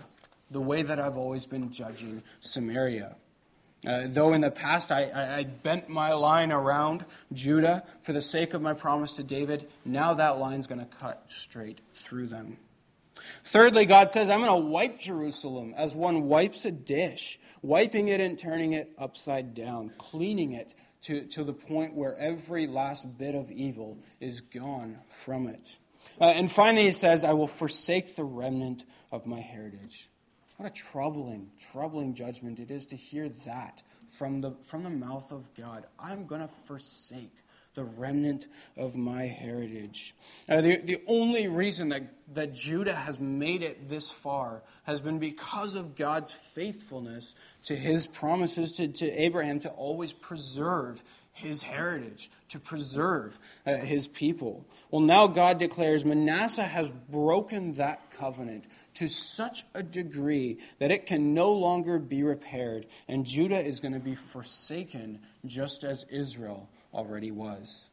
the 0.52 0.62
way 0.62 0.82
that 0.82 1.00
I've 1.00 1.18
always 1.18 1.46
been 1.46 1.72
judging 1.72 2.24
Samaria. 2.40 3.16
Uh, 3.88 4.08
though 4.08 4.34
in 4.34 4.42
the 4.42 4.52
past 4.52 4.92
I, 4.92 5.06
I, 5.06 5.36
I, 5.38 5.44
bent 5.44 5.88
my 5.88 6.12
line 6.12 6.52
around 6.52 7.06
Judah 7.32 7.86
for 8.02 8.12
the 8.12 8.20
sake 8.20 8.54
of 8.54 8.62
my 8.62 8.74
promise 8.74 9.14
to 9.14 9.24
David, 9.24 9.70
now 9.86 10.14
that 10.16 10.38
line's 10.38 10.68
going 10.68 10.82
to 10.82 10.98
cut 10.98 11.24
straight 11.30 11.80
through 11.94 12.28
them. 12.28 12.58
Thirdly, 13.44 13.86
God 13.86 14.10
says, 14.10 14.30
I'm 14.30 14.42
going 14.42 14.62
to 14.62 14.68
wipe 14.68 15.00
Jerusalem 15.00 15.74
as 15.78 15.96
one 15.96 16.24
wipes 16.24 16.66
a 16.66 16.72
dish, 16.72 17.40
wiping 17.62 18.08
it 18.08 18.20
and 18.20 18.38
turning 18.38 18.74
it 18.74 18.92
upside 18.98 19.54
down, 19.54 19.92
cleaning 19.98 20.54
it 20.54 20.76
to, 21.04 21.26
to 21.28 21.44
the 21.44 21.54
point 21.54 21.96
where 21.96 22.18
every 22.18 22.68
last 22.68 23.18
bit 23.18 23.36
of 23.36 23.52
evil 23.52 24.00
is 24.20 24.42
gone 24.42 25.00
from 25.10 25.48
it. 25.48 25.78
Uh, 26.20 26.26
and 26.26 26.52
finally, 26.52 26.86
he 26.86 26.92
says, 26.92 27.24
I 27.24 27.34
will 27.34 27.48
forsake 27.48 28.16
the 28.16 28.24
remnant 28.24 28.84
of 29.12 29.26
my 29.26 29.40
heritage. 29.40 30.10
What 30.58 30.70
a 30.70 30.74
troubling, 30.74 31.52
troubling 31.72 32.16
judgment 32.16 32.60
it 32.60 32.70
is 32.70 32.88
to 32.88 32.98
hear 32.98 33.30
that 33.46 33.82
from 34.10 34.42
the, 34.42 34.52
from 34.62 34.84
the 34.84 34.90
mouth 34.90 35.32
of 35.32 35.54
God. 35.56 35.86
I'm 35.98 36.26
going 36.26 36.42
to 36.42 36.50
forsake 36.66 37.34
the 37.76 37.84
remnant 37.84 38.48
of 38.76 38.96
my 38.96 39.24
heritage. 39.24 40.16
Uh, 40.48 40.62
the, 40.62 40.78
the 40.78 40.98
only 41.08 41.48
reason 41.48 41.90
that 41.90 42.04
that 42.34 42.54
Judah 42.54 42.94
has 42.94 43.20
made 43.20 43.64
it 43.64 43.90
this 43.90 44.12
far 44.12 44.62
has 44.84 45.02
been 45.02 45.20
because 45.20 45.76
of 45.76 45.96
God's 45.96 46.32
faithfulness 46.32 47.34
to 47.64 47.76
his 47.76 48.08
promises 48.08 48.74
to, 48.74 48.88
to 48.88 49.10
Abraham 49.10 49.60
to 49.62 49.70
always 49.70 50.14
preserve 50.14 51.04
his 51.32 51.64
heritage, 51.64 52.30
to 52.50 52.60
preserve 52.60 53.40
uh, 53.66 53.78
his 53.78 54.08
people. 54.08 54.66
Well, 54.92 55.02
now 55.02 55.28
God 55.28 55.58
declares 55.58 56.04
Manasseh 56.04 56.64
has 56.64 56.90
broken 57.10 57.74
that 57.76 58.12
covenant 58.12 58.66
to 58.96 59.08
such 59.08 59.64
a 59.74 59.82
degree 59.82 60.60
that 60.80 60.92
it 60.92 61.06
can 61.06 61.34
no 61.34 61.54
longer 61.54 61.98
be 61.98 62.24
repaired, 62.24 62.86
and 63.08 63.26
Judah 63.26 63.64
is 63.64 63.80
going 63.80 63.94
to 63.94 64.00
be 64.00 64.16
forsaken 64.16 65.20
just 65.46 65.84
as 65.84 66.06
Israel 66.10 66.70
already 66.94 67.32
was. 67.32 67.90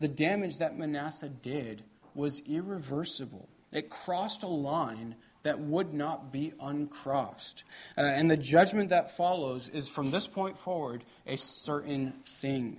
The 0.00 0.08
damage 0.08 0.58
that 0.58 0.78
Manasseh 0.78 1.28
did 1.28 1.84
was 2.14 2.42
irreversible. 2.46 3.48
It 3.70 3.88
crossed 3.88 4.42
a 4.42 4.48
line 4.48 5.16
that 5.42 5.58
would 5.58 5.92
not 5.92 6.32
be 6.32 6.52
uncrossed. 6.60 7.64
Uh, 7.96 8.02
and 8.02 8.30
the 8.30 8.36
judgment 8.36 8.90
that 8.90 9.16
follows 9.16 9.68
is 9.68 9.88
from 9.88 10.10
this 10.10 10.26
point 10.26 10.56
forward 10.56 11.04
a 11.26 11.36
certain 11.36 12.12
thing. 12.24 12.78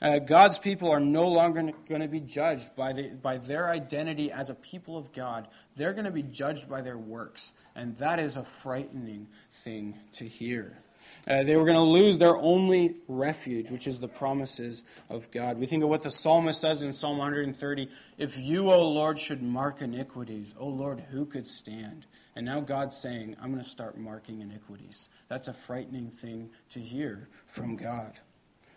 Uh, 0.00 0.18
God's 0.18 0.58
people 0.58 0.90
are 0.90 1.00
no 1.00 1.28
longer 1.28 1.72
going 1.88 2.00
to 2.00 2.08
be 2.08 2.20
judged 2.20 2.74
by, 2.76 2.92
the, 2.92 3.14
by 3.14 3.38
their 3.38 3.70
identity 3.70 4.30
as 4.32 4.50
a 4.50 4.54
people 4.54 4.96
of 4.96 5.12
God. 5.12 5.48
They're 5.76 5.92
going 5.92 6.04
to 6.06 6.12
be 6.12 6.22
judged 6.22 6.68
by 6.68 6.82
their 6.82 6.98
works. 6.98 7.52
And 7.74 7.96
that 7.98 8.18
is 8.18 8.36
a 8.36 8.44
frightening 8.44 9.28
thing 9.50 9.98
to 10.14 10.24
hear. 10.24 10.81
Uh, 11.26 11.44
they 11.44 11.56
were 11.56 11.64
going 11.64 11.76
to 11.76 11.82
lose 11.82 12.18
their 12.18 12.36
only 12.36 12.96
refuge, 13.06 13.70
which 13.70 13.86
is 13.86 14.00
the 14.00 14.08
promises 14.08 14.82
of 15.08 15.30
God. 15.30 15.58
We 15.58 15.66
think 15.66 15.82
of 15.82 15.88
what 15.88 16.02
the 16.02 16.10
psalmist 16.10 16.60
says 16.60 16.82
in 16.82 16.92
Psalm 16.92 17.18
130 17.18 17.88
If 18.18 18.38
you, 18.38 18.72
O 18.72 18.88
Lord, 18.88 19.18
should 19.18 19.42
mark 19.42 19.82
iniquities, 19.82 20.54
O 20.58 20.66
Lord, 20.66 21.00
who 21.10 21.24
could 21.24 21.46
stand? 21.46 22.06
And 22.34 22.46
now 22.46 22.60
God's 22.60 22.96
saying, 22.96 23.36
I'm 23.40 23.50
going 23.50 23.62
to 23.62 23.68
start 23.68 23.98
marking 23.98 24.40
iniquities. 24.40 25.08
That's 25.28 25.48
a 25.48 25.52
frightening 25.52 26.08
thing 26.08 26.50
to 26.70 26.80
hear 26.80 27.28
from 27.46 27.76
God. 27.76 28.18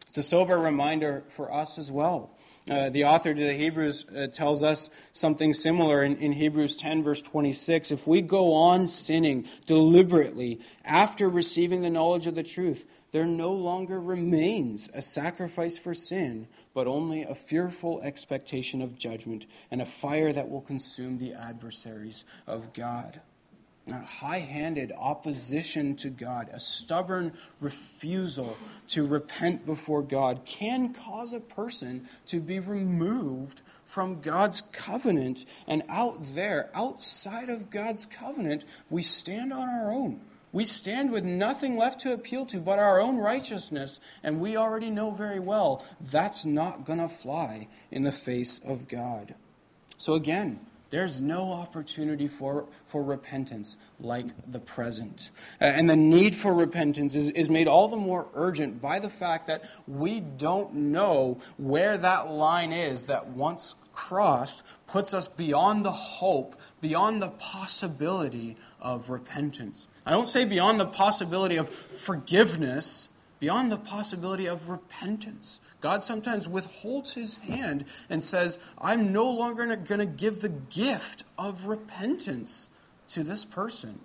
It's 0.08 0.18
a 0.18 0.24
sober 0.24 0.58
reminder 0.58 1.24
for 1.30 1.54
us 1.54 1.78
as 1.78 1.92
well. 1.92 2.38
Uh, 2.70 2.90
the 2.90 3.06
author 3.06 3.32
to 3.32 3.46
the 3.46 3.54
Hebrews 3.54 4.06
uh, 4.10 4.26
tells 4.26 4.64
us 4.64 4.90
something 5.14 5.54
similar 5.54 6.04
in, 6.04 6.18
in 6.18 6.32
Hebrews 6.32 6.76
10, 6.76 7.04
verse 7.04 7.22
26. 7.22 7.92
If 7.92 8.08
we 8.08 8.22
go 8.22 8.54
on 8.54 8.88
sinning 8.88 9.46
deliberately 9.68 10.60
after 10.84 11.30
receiving 11.30 11.84
the 11.84 11.92
knowledge 11.92 12.26
of 12.26 12.34
the 12.34 12.42
truth, 12.42 12.88
there 13.12 13.26
no 13.26 13.52
longer 13.52 14.02
remains 14.02 14.90
a 14.96 15.02
sacrifice 15.04 15.78
for 15.78 15.94
sin, 15.94 16.48
but 16.74 16.88
only 16.88 17.22
a 17.22 17.36
fearful 17.36 18.02
expectation 18.02 18.82
of 18.82 18.98
judgment 18.98 19.46
and 19.70 19.80
a 19.80 19.86
fire 19.86 20.34
that 20.34 20.50
will 20.50 20.62
consume 20.62 21.20
the 21.20 21.34
adversaries 21.34 22.26
of 22.48 22.74
God 22.74 23.22
high 23.94 24.40
handed 24.40 24.92
opposition 24.98 25.96
to 25.98 26.10
God, 26.10 26.50
a 26.52 26.60
stubborn 26.60 27.34
refusal 27.60 28.58
to 28.90 29.06
repent 29.06 29.66
before 29.66 30.02
God, 30.02 30.42
can 30.46 30.94
cause 30.94 31.34
a 31.34 31.40
person 31.40 32.08
to 32.28 32.40
be 32.40 32.60
removed 32.60 33.62
from 33.84 34.22
God's 34.22 34.62
covenant. 34.72 35.46
And 35.68 35.84
out 35.88 36.18
there, 36.34 36.70
outside 36.74 37.50
of 37.50 37.70
God's 37.70 38.06
covenant, 38.06 38.66
we 38.90 39.04
stand 39.04 39.54
on 39.54 39.70
our 39.70 39.92
own. 39.92 40.22
We 40.52 40.66
stand 40.66 41.12
with 41.12 41.26
nothing 41.26 41.78
left 41.78 42.00
to 42.02 42.14
appeal 42.14 42.46
to 42.48 42.60
but 42.60 42.80
our 42.80 43.02
own 43.02 43.18
righteousness, 43.18 44.00
and 44.24 44.40
we 44.40 44.56
already 44.56 44.90
know 44.90 45.12
very 45.12 45.40
well 45.40 45.86
that's 46.00 46.46
not 46.46 46.86
going 46.86 47.00
to 47.00 47.10
fly 47.10 47.68
in 47.92 48.04
the 48.04 48.14
face 48.14 48.60
of 48.60 48.88
God. 48.88 49.36
So, 49.98 50.14
again, 50.14 50.62
there's 50.90 51.20
no 51.20 51.52
opportunity 51.52 52.28
for, 52.28 52.68
for 52.86 53.04
repentance 53.04 53.78
like 54.00 54.28
the 54.50 54.60
present. 54.60 55.32
And 55.60 55.90
the 55.90 55.96
need 55.96 56.36
for 56.36 56.54
repentance 56.54 57.16
is, 57.16 57.30
is 57.32 57.50
made 57.50 57.68
all 57.68 57.88
the 57.88 57.98
more 57.98 58.28
urgent 58.34 58.82
by 58.82 59.00
the 59.00 59.10
fact 59.10 59.48
that 59.48 59.64
we 59.88 60.20
don't 60.20 60.74
know 60.74 61.40
where 61.58 61.98
that 61.98 62.30
line 62.30 62.72
is 62.72 63.04
that 63.04 63.28
once 63.28 63.76
crossed 63.94 64.64
puts 64.88 65.14
us 65.14 65.28
beyond 65.28 65.86
the 65.86 65.92
hope, 65.92 66.60
beyond 66.82 67.22
the 67.22 67.30
possibility 67.30 68.56
of 68.80 69.10
repentance. 69.10 69.88
I 70.06 70.12
don't 70.12 70.28
say 70.28 70.46
beyond 70.46 70.80
the 70.80 70.86
possibility 70.86 71.58
of 71.58 71.70
forgiveness, 71.70 73.10
beyond 73.40 73.72
the 73.72 73.78
possibility 73.78 74.46
of 74.46 74.70
repentance. 74.70 75.62
God 75.82 76.04
sometimes 76.04 76.48
withholds 76.48 77.14
his 77.14 77.36
hand 77.36 77.86
and 78.10 78.24
says, 78.24 78.60
I'm 78.78 79.12
no 79.12 79.30
longer 79.30 79.76
going 79.76 80.00
to 80.00 80.06
give 80.06 80.42
the 80.42 80.50
gift 80.50 81.24
of 81.38 81.66
repentance 81.66 82.70
to 83.10 83.24
this 83.24 83.46
person. 83.46 84.00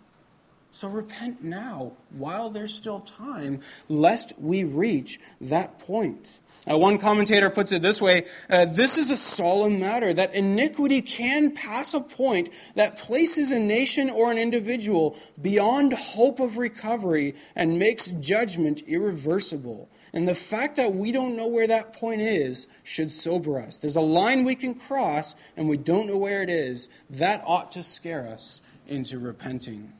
So 0.72 0.88
repent 0.88 1.42
now 1.42 1.92
while 2.10 2.50
there's 2.50 2.74
still 2.74 3.00
time, 3.00 3.60
lest 3.88 4.32
we 4.38 4.64
reach 4.64 5.18
that 5.40 5.78
point. 5.80 6.40
Uh, 6.70 6.76
one 6.76 6.98
commentator 6.98 7.48
puts 7.48 7.72
it 7.72 7.80
this 7.80 8.02
way 8.02 8.26
uh, 8.50 8.66
This 8.66 8.98
is 8.98 9.10
a 9.10 9.16
solemn 9.16 9.80
matter 9.80 10.12
that 10.12 10.34
iniquity 10.34 11.00
can 11.00 11.52
pass 11.52 11.94
a 11.94 12.00
point 12.00 12.50
that 12.74 12.98
places 12.98 13.50
a 13.50 13.58
nation 13.58 14.10
or 14.10 14.30
an 14.30 14.36
individual 14.36 15.16
beyond 15.40 15.94
hope 15.94 16.38
of 16.38 16.58
recovery 16.58 17.34
and 17.56 17.78
makes 17.78 18.08
judgment 18.08 18.82
irreversible. 18.86 19.88
And 20.12 20.28
the 20.28 20.34
fact 20.34 20.76
that 20.76 20.94
we 20.94 21.12
don't 21.12 21.36
know 21.36 21.48
where 21.48 21.66
that 21.66 21.94
point 21.94 22.20
is 22.20 22.66
should 22.84 23.10
sober 23.10 23.58
us. 23.58 23.78
There's 23.78 23.96
a 23.96 24.02
line 24.02 24.44
we 24.44 24.54
can 24.54 24.74
cross 24.74 25.34
and 25.56 25.68
we 25.68 25.78
don't 25.78 26.06
know 26.06 26.18
where 26.18 26.42
it 26.42 26.50
is. 26.50 26.88
That 27.08 27.42
ought 27.46 27.72
to 27.72 27.82
scare 27.82 28.26
us 28.26 28.60
into 28.86 29.18
repenting. 29.18 29.92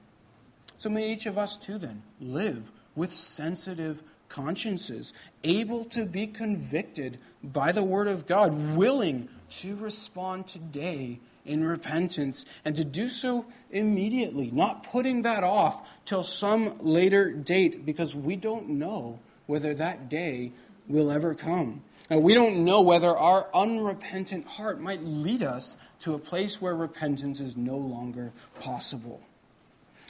So 0.81 0.89
may 0.89 1.13
each 1.13 1.27
of 1.27 1.37
us, 1.37 1.59
too, 1.59 1.77
then, 1.77 2.03
live 2.23 2.73
with 2.97 3.13
sensitive 3.13 4.03
consciences, 4.31 5.13
able 5.45 5.85
to 5.85 6.07
be 6.07 6.27
convicted 6.27 7.19
by 7.45 7.71
the 7.71 7.83
Word 7.83 8.09
of 8.09 8.27
God, 8.27 8.75
willing 8.75 9.29
to 9.51 9.77
respond 9.77 10.47
today 10.47 11.21
in 11.45 11.63
repentance 11.65 12.47
and 12.65 12.75
to 12.77 12.85
do 12.85 13.11
so 13.11 13.45
immediately, 13.71 14.51
not 14.51 14.85
putting 14.85 15.21
that 15.21 15.45
off 15.45 15.87
till 16.07 16.23
some 16.23 16.79
later 16.79 17.31
date 17.31 17.85
because 17.85 18.17
we 18.17 18.35
don't 18.35 18.71
know 18.71 19.21
whether 19.45 19.75
that 19.75 20.09
day 20.09 20.51
will 20.89 21.11
ever 21.11 21.35
come. 21.35 21.83
Now, 22.09 22.21
we 22.21 22.33
don't 22.33 22.65
know 22.65 22.81
whether 22.81 23.15
our 23.15 23.51
unrepentant 23.53 24.47
heart 24.47 24.81
might 24.81 25.03
lead 25.05 25.43
us 25.43 25.77
to 25.99 26.15
a 26.15 26.19
place 26.19 26.59
where 26.59 26.75
repentance 26.75 27.39
is 27.39 27.55
no 27.55 27.77
longer 27.77 28.33
possible. 28.61 29.21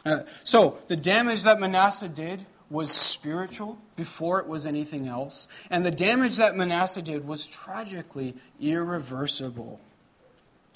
Uh, 0.05 0.20
so, 0.44 0.78
the 0.88 0.96
damage 0.96 1.42
that 1.44 1.61
Manasseh 1.61 2.09
did 2.09 2.46
was 2.70 2.90
spiritual 2.90 3.78
before 3.96 4.40
it 4.40 4.46
was 4.46 4.64
anything 4.64 5.09
else. 5.09 5.48
And 5.68 5.84
the 5.84 5.90
damage 5.90 6.36
that 6.36 6.57
Manasseh 6.57 7.03
did 7.03 7.26
was 7.26 7.46
tragically 7.46 8.36
irreversible. 8.61 9.80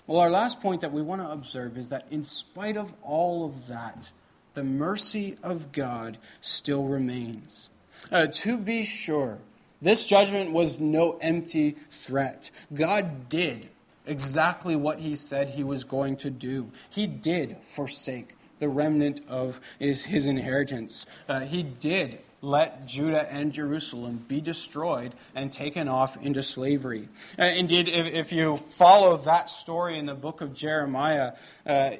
Well, 0.06 0.20
our 0.20 0.30
last 0.30 0.60
point 0.60 0.82
that 0.82 0.92
we 0.92 1.00
want 1.00 1.22
to 1.22 1.30
observe 1.30 1.78
is 1.78 1.88
that 1.88 2.06
in 2.10 2.24
spite 2.24 2.76
of 2.76 2.92
all 3.00 3.46
of 3.46 3.68
that, 3.68 4.12
the 4.52 4.64
mercy 4.64 5.36
of 5.42 5.72
God 5.72 6.18
still 6.40 6.84
remains. 6.84 7.70
Uh, 8.12 8.26
to 8.26 8.58
be 8.58 8.84
sure, 8.84 9.38
this 9.80 10.04
judgment 10.04 10.52
was 10.52 10.78
no 10.78 11.16
empty 11.20 11.76
threat. 11.90 12.50
God 12.72 13.28
did 13.28 13.68
exactly 14.06 14.76
what 14.76 14.98
he 14.98 15.14
said 15.14 15.50
he 15.50 15.64
was 15.64 15.84
going 15.84 16.16
to 16.18 16.30
do. 16.30 16.70
He 16.90 17.06
did 17.06 17.56
forsake 17.62 18.34
the 18.58 18.68
remnant 18.68 19.20
of 19.28 19.60
his, 19.78 20.04
his 20.04 20.26
inheritance. 20.26 21.06
Uh, 21.28 21.40
he 21.40 21.62
did 21.62 22.18
let 22.44 22.86
Judah 22.86 23.30
and 23.32 23.52
Jerusalem 23.52 24.24
be 24.28 24.40
destroyed 24.40 25.14
and 25.34 25.50
taken 25.50 25.88
off 25.88 26.22
into 26.22 26.42
slavery. 26.42 27.08
Uh, 27.38 27.44
indeed, 27.44 27.88
if, 27.88 28.12
if, 28.12 28.32
you 28.32 28.58
follow 28.58 29.16
that 29.16 29.48
story 29.48 29.96
in 29.96 30.06
the 30.06 30.14
book 30.14 30.42
of 30.42 30.52
Jeremiah, 30.52 31.32
uh, 31.66 31.92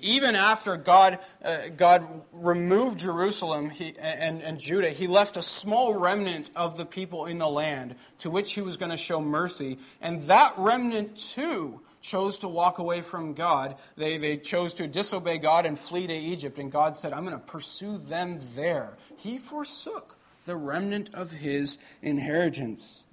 even 0.00 0.34
after 0.34 0.76
God, 0.76 1.18
uh, 1.42 1.68
God 1.74 2.06
removed 2.32 2.98
Jerusalem 2.98 3.70
he, 3.70 3.94
and, 3.98 4.42
and 4.42 4.60
Judah, 4.60 4.90
he 4.90 5.06
left 5.06 5.36
a 5.36 5.42
small 5.42 5.94
remnant 5.94 6.50
of 6.54 6.76
the 6.76 6.84
people 6.84 7.26
in 7.26 7.38
the 7.38 7.48
land 7.48 7.94
to 8.18 8.30
which 8.30 8.52
he 8.52 8.60
was 8.60 8.76
going 8.76 8.90
to 8.90 8.96
show 8.96 9.20
mercy. 9.20 9.78
And 10.00 10.22
that 10.22 10.52
remnant, 10.58 11.16
too, 11.16 11.80
chose 12.06 12.38
to 12.38 12.48
walk 12.48 12.78
away 12.78 13.02
from 13.02 13.34
God. 13.34 13.76
They, 13.96 14.16
they 14.16 14.36
chose 14.36 14.74
to 14.74 14.86
disobey 14.86 15.38
God 15.38 15.66
and 15.66 15.78
flee 15.78 16.06
to 16.06 16.14
Egypt. 16.14 16.58
And 16.58 16.70
God 16.70 16.96
said, 16.96 17.12
I'm 17.12 17.24
going 17.24 17.38
to 17.38 17.44
pursue 17.44 17.98
them 17.98 18.38
there. 18.54 18.96
He 19.16 19.38
forsook 19.38 20.16
the 20.44 20.56
remnant 20.56 21.12
of 21.12 21.32
his 21.32 21.78
inheritance. 22.02 23.04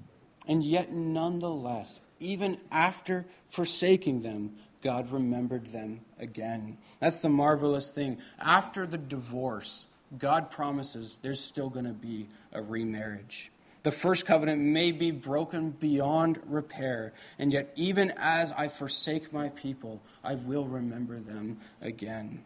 And 0.48 0.64
yet, 0.64 0.92
nonetheless, 0.94 2.02
even 2.20 2.60
after 2.72 3.26
forsaking 3.48 4.22
them, 4.22 4.54
God 4.84 5.12
remembered 5.12 5.68
them 5.68 6.02
again. 6.20 6.78
That's 7.00 7.22
the 7.22 7.30
marvelous 7.30 7.92
thing. 7.92 8.20
After 8.40 8.86
the 8.86 8.98
divorce, 8.98 9.88
God 10.18 10.52
promises 10.52 11.18
there's 11.22 11.40
still 11.40 11.70
going 11.70 11.86
to 11.86 11.94
be 11.94 12.28
a 12.52 12.62
remarriage. 12.62 13.52
The 13.84 13.92
first 13.92 14.26
covenant 14.26 14.62
may 14.62 14.94
be 14.94 15.12
broken 15.12 15.72
beyond 15.72 16.40
repair, 16.46 17.14
and 17.38 17.52
yet, 17.52 17.74
even 17.76 18.14
as 18.16 18.54
I 18.54 18.70
forsake 18.70 19.34
my 19.34 19.50
people, 19.50 20.02
I 20.24 20.36
will 20.36 20.66
remember 20.66 21.20
them 21.20 21.60
again. 21.82 22.46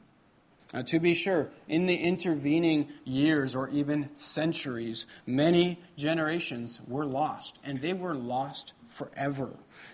Now, 0.73 0.81
to 0.81 0.99
be 0.99 1.13
sure, 1.13 1.49
in 1.67 1.85
the 1.85 1.95
intervening 1.95 2.89
years 3.05 3.55
or 3.55 3.69
even 3.69 4.09
centuries, 4.17 5.05
many 5.25 5.79
generations 5.95 6.81
were 6.87 7.05
lost, 7.05 7.59
and 7.63 7.79
they 7.79 7.93
were 7.93 8.15
lost 8.15 8.73
forever. 8.87 9.51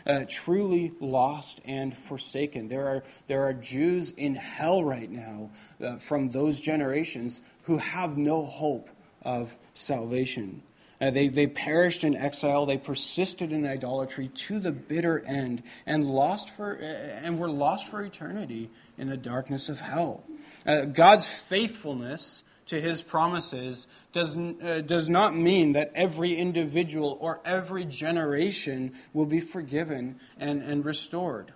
Uh, 0.08 0.24
truly 0.28 0.94
lost 1.00 1.62
and 1.66 1.96
forsaken. 1.96 2.70
There 2.70 2.88
are, 2.88 3.04
there 3.28 3.44
are 3.44 3.54
Jews 3.54 4.12
in 4.12 4.36
hell 4.36 4.84
right 4.84 5.12
now 5.12 5.52
uh, 5.84 5.98
from 5.98 6.30
those 6.30 6.60
generations 6.60 7.42
who 7.64 7.78
have 7.78 8.18
no 8.18 8.46
hope 8.46 8.90
of 9.22 9.56
salvation. 9.74 10.64
Uh, 11.02 11.10
they, 11.10 11.28
they 11.28 11.48
perished 11.48 12.04
in 12.04 12.16
exile. 12.16 12.66
They 12.66 12.78
persisted 12.78 13.52
in 13.52 13.66
idolatry 13.66 14.28
to 14.28 14.60
the 14.60 14.72
bitter 14.72 15.20
end 15.26 15.64
and 15.86 16.06
lost 16.06 16.50
for 16.50 16.78
uh, 16.78 16.86
and 16.86 17.40
were 17.40 17.50
lost 17.50 17.90
for 17.90 18.02
eternity 18.02 18.70
in 18.98 19.08
the 19.08 19.18
darkness 19.18 19.70
of 19.70 19.80
hell. 19.80 20.24
Uh, 20.66 20.86
God's 20.86 21.28
faithfulness 21.28 22.44
to 22.68 22.80
his 22.80 23.02
promises 23.02 23.88
does, 24.12 24.38
uh, 24.38 24.82
does 24.86 25.10
not 25.10 25.36
mean 25.36 25.74
that 25.74 25.92
every 25.96 26.36
individual 26.36 27.18
or 27.20 27.42
every 27.44 27.86
generation 27.86 28.94
will 29.12 29.26
be 29.26 29.40
forgiven 29.40 30.20
and, 30.40 30.62
and 30.62 30.86
restored. 30.86 31.54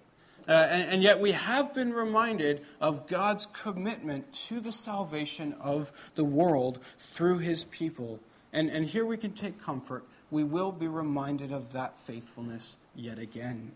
Uh, 0.48 0.52
and, 0.52 0.92
and, 0.94 1.04
yet 1.04 1.20
we 1.20 1.34
have 1.34 1.74
been 1.74 1.92
reminded 1.92 2.62
of 2.80 3.06
God's 3.06 3.48
commitment 3.48 4.32
to 4.32 4.62
the 4.62 4.72
salvation 4.72 5.54
of 5.60 5.92
the 6.16 6.24
world 6.24 6.80
through 6.98 7.40
his 7.40 7.66
people. 7.66 8.22
And, 8.54 8.70
and 8.70 8.86
here 8.86 9.06
we 9.06 9.18
can 9.18 9.32
take 9.32 9.62
comfort. 9.62 10.06
We 10.32 10.44
will 10.44 10.72
be 10.72 10.88
reminded 10.88 11.52
of 11.52 11.72
that 11.74 11.98
faithfulness 11.98 12.78
yet 12.96 13.20
again. 13.20 13.72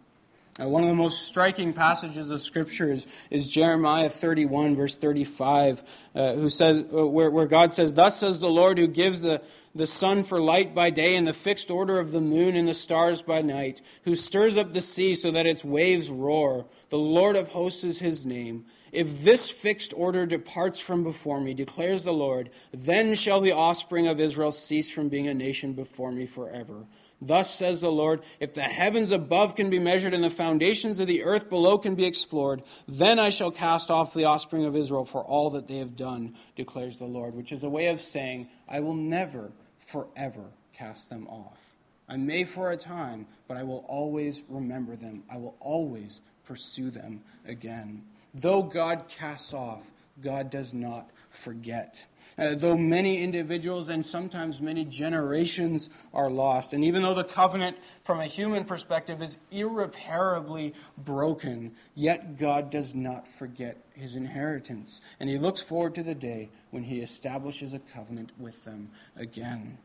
Uh, 0.60 0.68
one 0.68 0.84
of 0.84 0.90
the 0.90 0.96
most 0.96 1.28
striking 1.28 1.72
passages 1.72 2.30
of 2.30 2.42
Scripture 2.42 2.92
is, 2.92 3.08
is 3.30 3.48
Jeremiah 3.48 4.10
31, 4.10 4.76
verse 4.76 4.96
35, 4.96 5.82
uh, 6.14 6.34
who 6.34 6.50
says, 6.50 6.84
uh, 6.94 7.08
where, 7.08 7.32
where 7.32 7.46
God 7.46 7.72
says, 7.72 7.94
Thus 7.94 8.20
says 8.20 8.40
the 8.40 8.50
Lord 8.50 8.78
who 8.78 8.88
gives 8.88 9.22
the, 9.22 9.42
the 9.74 9.88
sun 9.88 10.24
for 10.24 10.42
light 10.42 10.76
by 10.76 10.90
day 10.90 11.16
and 11.16 11.26
the 11.26 11.34
fixed 11.34 11.72
order 11.72 12.00
of 12.00 12.12
the 12.12 12.20
moon 12.20 12.58
and 12.58 12.68
the 12.68 12.74
stars 12.74 13.22
by 13.22 13.42
night, 13.42 13.82
who 14.04 14.14
stirs 14.14 14.58
up 14.58 14.74
the 14.74 14.82
sea 14.82 15.16
so 15.16 15.32
that 15.32 15.48
its 15.48 15.64
waves 15.64 16.10
roar. 16.10 16.66
The 16.90 17.00
Lord 17.00 17.38
of 17.38 17.48
hosts 17.48 17.86
is 17.86 18.00
his 18.00 18.26
name. 18.26 18.66
If 18.92 19.24
this 19.24 19.50
fixed 19.50 19.94
order 19.96 20.26
departs 20.26 20.80
from 20.80 21.04
before 21.04 21.40
me, 21.40 21.54
declares 21.54 22.04
the 22.04 22.12
Lord, 22.12 22.50
then 22.74 23.16
shall 23.16 23.40
the 23.40 23.54
offspring 23.54 24.08
of 24.08 24.20
Israel 24.20 24.52
cease 24.52 24.90
from 24.90 25.08
being 25.08 25.28
a 25.28 25.34
nation 25.34 25.74
before 25.74 26.12
me 26.12 26.26
forever. 26.26 26.86
Thus 27.22 27.54
says 27.54 27.80
the 27.80 27.92
Lord, 27.92 28.22
if 28.40 28.54
the 28.54 28.62
heavens 28.62 29.12
above 29.12 29.56
can 29.56 29.70
be 29.70 29.80
measured 29.80 30.14
and 30.14 30.24
the 30.24 30.30
foundations 30.30 31.00
of 31.00 31.08
the 31.08 31.24
earth 31.24 31.50
below 31.50 31.78
can 31.78 31.96
be 31.96 32.06
explored, 32.06 32.64
then 32.88 33.20
I 33.20 33.30
shall 33.30 33.52
cast 33.52 33.92
off 33.92 34.14
the 34.14 34.26
offspring 34.26 34.66
of 34.66 34.76
Israel 34.76 35.06
for 35.06 35.24
all 35.24 35.52
that 35.52 35.68
they 35.68 35.78
have 35.78 35.96
done, 35.96 36.36
declares 36.56 36.98
the 36.98 37.06
Lord, 37.06 37.36
which 37.36 37.52
is 37.52 37.64
a 37.64 37.70
way 37.70 37.88
of 37.88 38.02
saying, 38.02 38.50
I 38.68 38.80
will 38.80 38.96
never, 38.96 39.52
forever 39.78 40.52
cast 40.74 41.10
them 41.10 41.28
off. 41.28 41.76
I 42.10 42.18
may 42.18 42.44
for 42.44 42.72
a 42.72 42.78
time, 42.78 43.28
but 43.48 43.56
I 43.56 43.64
will 43.64 43.86
always 43.88 44.44
remember 44.50 44.96
them. 44.98 45.24
I 45.32 45.38
will 45.38 45.56
always 45.62 46.20
pursue 46.44 46.90
them 46.90 47.22
again. 47.46 48.04
Though 48.34 48.64
God 48.64 49.06
casts 49.10 49.54
off, 49.54 49.90
God 50.22 50.50
does 50.50 50.74
not 50.74 51.10
forget. 51.30 52.06
Uh, 52.38 52.56
though 52.56 52.78
many 52.78 53.22
individuals 53.22 53.90
and 53.90 54.06
sometimes 54.06 54.62
many 54.62 54.86
generations 54.86 55.90
are 56.14 56.30
lost. 56.30 56.74
And 56.74 56.84
even 56.84 57.02
though 57.02 57.14
the 57.14 57.26
covenant 57.26 57.78
from 58.02 58.20
a 58.20 58.26
human 58.26 58.64
perspective 58.64 59.22
is 59.22 59.38
irreparably 59.52 60.74
broken, 60.98 61.74
yet 61.94 62.38
God 62.38 62.70
does 62.70 62.96
not 62.96 63.28
forget 63.28 63.78
his 63.94 64.16
inheritance. 64.16 65.02
And 65.20 65.30
he 65.30 65.38
looks 65.38 65.62
forward 65.62 65.94
to 65.96 66.04
the 66.04 66.16
day 66.16 66.50
when 66.72 66.84
he 66.84 67.02
establishes 67.02 67.74
a 67.74 67.80
covenant 67.80 68.32
with 68.40 68.64
them 68.64 68.90
again. 69.18 69.78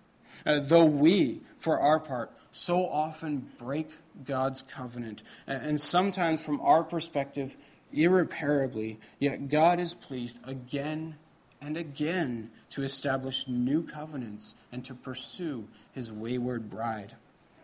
Uh, 0.44 0.60
though 0.60 0.84
we, 0.84 1.40
for 1.58 1.80
our 1.80 1.98
part, 1.98 2.30
so 2.52 2.86
often 2.86 3.48
break 3.58 3.90
God's 4.24 4.62
covenant, 4.62 5.22
and 5.46 5.80
sometimes 5.80 6.44
from 6.44 6.60
our 6.60 6.84
perspective, 6.84 7.56
irreparably, 7.92 8.98
yet 9.18 9.48
God 9.48 9.80
is 9.80 9.94
pleased 9.94 10.40
again 10.44 11.16
and 11.60 11.76
again 11.76 12.50
to 12.70 12.82
establish 12.82 13.48
new 13.48 13.82
covenants 13.82 14.54
and 14.72 14.84
to 14.84 14.94
pursue 14.94 15.66
his 15.92 16.12
wayward 16.12 16.70
bride. 16.70 17.14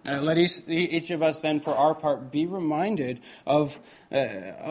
Uh, 0.08 0.20
let 0.20 0.36
each, 0.36 0.62
each, 0.66 1.12
of 1.12 1.22
us 1.22 1.38
then, 1.38 1.60
for 1.60 1.76
our 1.76 1.94
part, 1.94 2.32
be 2.32 2.44
reminded 2.44 3.20
of, 3.46 3.78
uh, 4.10 4.26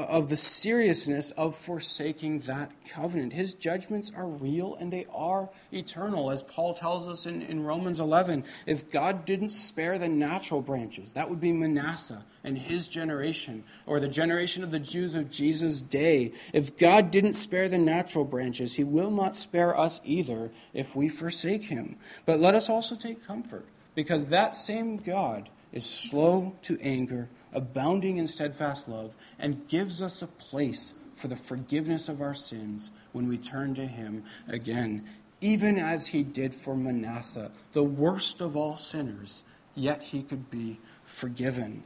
of 0.10 0.28
the 0.28 0.36
seriousness 0.36 1.32
of 1.32 1.56
forsaking 1.56 2.40
that 2.40 2.70
covenant. 2.86 3.32
His 3.32 3.54
judgments 3.54 4.12
are 4.14 4.28
real 4.28 4.76
and 4.76 4.92
they 4.92 5.06
are 5.14 5.50
eternal. 5.72 6.32
As 6.32 6.44
Paul 6.44 6.74
tells 6.74 7.08
us 7.08 7.26
in, 7.26 7.42
in 7.44 7.64
Romans 7.64 8.02
11, 8.02 8.44
if 8.66 8.92
God 8.92 9.24
didn't 9.24 9.52
spare 9.52 9.98
the 9.98 10.10
natural 10.10 10.62
branches, 10.62 11.14
that 11.14 11.30
would 11.30 11.40
be 11.40 11.54
Manasseh 11.54 12.26
and 12.44 12.58
his 12.58 12.90
generation, 12.90 13.64
or 13.86 14.02
the 14.02 14.10
generation 14.10 14.66
of 14.66 14.72
the 14.72 14.80
Jews 14.80 15.16
of 15.16 15.32
Jesus' 15.32 15.82
day. 15.82 16.34
If 16.52 16.78
God 16.78 17.10
didn't 17.10 17.34
spare 17.34 17.70
the 17.70 17.78
natural 17.78 18.26
branches, 18.26 18.76
he 18.76 18.84
will 18.84 19.12
not 19.12 19.38
spare 19.38 19.80
us 19.80 20.02
either 20.04 20.52
if 20.74 20.94
we 20.94 21.08
forsake 21.08 21.64
him. 21.64 21.96
But 22.26 22.42
let 22.42 22.54
us 22.54 22.70
also 22.70 22.98
take 22.98 23.26
comfort 23.26 23.66
because 23.96 24.28
that 24.28 24.56
same 24.56 24.98
God 24.98 25.50
is 25.72 25.86
slow 25.86 26.56
to 26.64 26.78
anger, 26.82 27.30
abounding 27.54 28.18
in 28.18 28.28
steadfast 28.28 28.88
love, 28.88 29.16
and 29.40 29.68
gives 29.68 30.02
us 30.02 30.22
a 30.22 30.28
place 30.28 30.94
for 31.14 31.28
the 31.28 31.36
forgiveness 31.36 32.10
of 32.10 32.22
our 32.22 32.34
sins 32.34 32.92
when 33.12 33.28
we 33.28 33.38
turn 33.38 33.76
to 33.76 33.86
Him 33.86 34.24
again, 34.48 35.06
even 35.40 35.78
as 35.78 36.08
He 36.08 36.24
did 36.24 36.54
for 36.54 36.76
Manasseh, 36.76 37.52
the 37.74 37.84
worst 37.84 38.42
of 38.42 38.56
all 38.56 38.78
sinners, 38.78 39.44
yet 39.76 40.04
He 40.04 40.24
could 40.24 40.50
be 40.50 40.80
forgiven. 41.04 41.84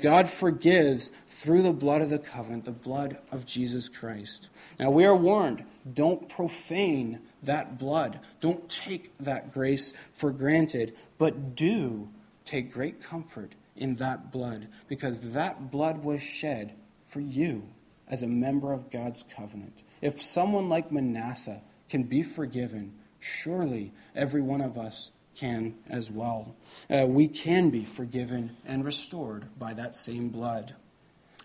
God 0.00 0.28
forgives 0.28 1.08
through 1.26 1.62
the 1.62 1.72
blood 1.72 2.02
of 2.02 2.10
the 2.10 2.18
covenant, 2.18 2.64
the 2.64 2.72
blood 2.72 3.18
of 3.32 3.44
Jesus 3.44 3.88
Christ. 3.88 4.50
Now 4.78 4.90
we 4.90 5.04
are 5.04 5.16
warned 5.16 5.64
don't 5.92 6.28
profane 6.28 7.20
that 7.42 7.78
blood. 7.78 8.20
Don't 8.40 8.68
take 8.68 9.16
that 9.18 9.52
grace 9.52 9.92
for 10.12 10.30
granted, 10.30 10.96
but 11.18 11.54
do 11.54 12.08
take 12.44 12.72
great 12.72 13.02
comfort 13.02 13.54
in 13.76 13.96
that 13.96 14.32
blood 14.32 14.68
because 14.88 15.32
that 15.32 15.70
blood 15.70 16.02
was 16.02 16.22
shed 16.22 16.74
for 17.02 17.20
you 17.20 17.68
as 18.08 18.22
a 18.22 18.28
member 18.28 18.72
of 18.72 18.90
God's 18.90 19.24
covenant. 19.34 19.82
If 20.00 20.20
someone 20.20 20.68
like 20.68 20.90
Manasseh 20.90 21.62
can 21.88 22.04
be 22.04 22.22
forgiven, 22.22 22.94
surely 23.20 23.92
every 24.14 24.42
one 24.42 24.60
of 24.60 24.78
us 24.78 25.10
can 25.34 25.76
as 25.88 26.10
well. 26.10 26.56
Uh, 26.90 27.06
we 27.06 27.28
can 27.28 27.70
be 27.70 27.84
forgiven 27.84 28.56
and 28.66 28.84
restored 28.84 29.48
by 29.58 29.72
that 29.74 29.94
same 29.94 30.28
blood. 30.28 30.74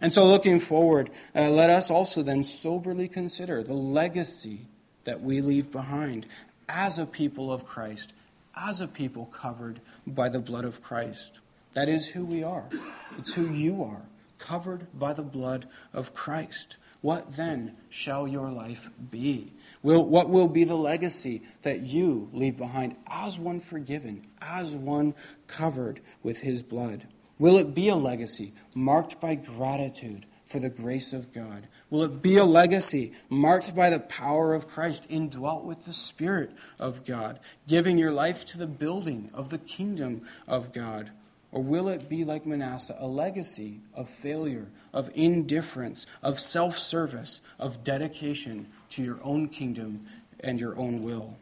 And 0.02 0.12
so, 0.12 0.26
looking 0.26 0.60
forward, 0.60 1.12
uh, 1.36 1.50
let 1.50 1.70
us 1.70 1.90
also 1.90 2.24
then 2.24 2.44
soberly 2.44 3.08
consider 3.08 3.64
the 3.64 3.74
legacy 3.74 4.68
that 5.04 5.22
we 5.22 5.42
leave 5.42 5.72
behind 5.72 6.26
as 6.70 6.98
a 6.98 7.06
people 7.06 7.52
of 7.52 7.66
Christ, 7.66 8.14
as 8.56 8.82
a 8.82 8.88
people 8.88 9.26
covered 9.26 9.80
by 10.06 10.30
the 10.30 10.40
blood 10.40 10.66
of 10.66 10.82
Christ. 10.82 11.40
That 11.74 11.90
is 11.90 12.10
who 12.10 12.24
we 12.24 12.44
are. 12.44 12.70
It's 13.18 13.34
who 13.34 13.50
you 13.50 13.84
are, 13.84 14.04
covered 14.38 14.88
by 14.98 15.14
the 15.14 15.24
blood 15.24 15.68
of 15.92 16.14
Christ. 16.14 16.78
What 17.02 17.36
then 17.36 17.76
shall 17.90 18.28
your 18.28 18.50
life 18.50 18.90
be? 19.12 19.52
Will, 19.82 20.06
what 20.06 20.30
will 20.30 20.48
be 20.48 20.64
the 20.64 20.78
legacy 20.78 21.42
that 21.64 21.82
you 21.82 22.30
leave 22.32 22.58
behind 22.58 22.96
as 23.10 23.38
one 23.38 23.60
forgiven, 23.60 24.26
as 24.42 24.74
one 24.74 25.14
covered 25.48 26.00
with 26.22 26.40
his 26.40 26.64
blood? 26.64 27.06
Will 27.40 27.58
it 27.58 27.76
be 27.76 27.90
a 27.90 27.96
legacy 27.96 28.54
marked 28.74 29.20
by 29.20 29.36
gratitude 29.36 30.26
for 30.54 30.60
the 30.60 30.70
grace 30.70 31.14
of 31.14 31.34
God? 31.34 31.68
Will 31.90 32.04
it 32.04 32.22
be 32.22 32.38
a 32.38 32.46
legacy 32.46 33.14
marked 33.28 33.76
by 33.76 33.90
the 33.90 34.00
power 34.00 34.54
of 34.54 34.68
Christ, 34.68 35.08
indwelt 35.10 35.66
with 35.66 35.86
the 35.86 35.94
Spirit 35.94 36.52
of 36.78 37.04
God, 37.06 37.40
giving 37.68 37.98
your 37.98 38.12
life 38.12 38.46
to 38.46 38.60
the 38.60 38.68
building 38.68 39.32
of 39.34 39.50
the 39.50 39.58
kingdom 39.58 40.22
of 40.48 40.72
God? 40.72 41.10
Or 41.52 41.64
will 41.64 41.90
it 41.90 42.08
be 42.08 42.24
like 42.24 42.46
Manasseh, 42.46 42.96
a 43.00 43.08
legacy 43.08 43.80
of 43.96 44.08
failure, 44.08 44.68
of 44.94 45.10
indifference, 45.16 46.06
of 46.22 46.38
self 46.38 46.78
service, 46.78 47.42
of 47.58 47.84
dedication 47.84 48.68
to 48.90 49.04
your 49.04 49.18
own 49.24 49.50
kingdom 49.50 50.06
and 50.40 50.60
your 50.60 50.78
own 50.78 51.02
will? 51.02 51.36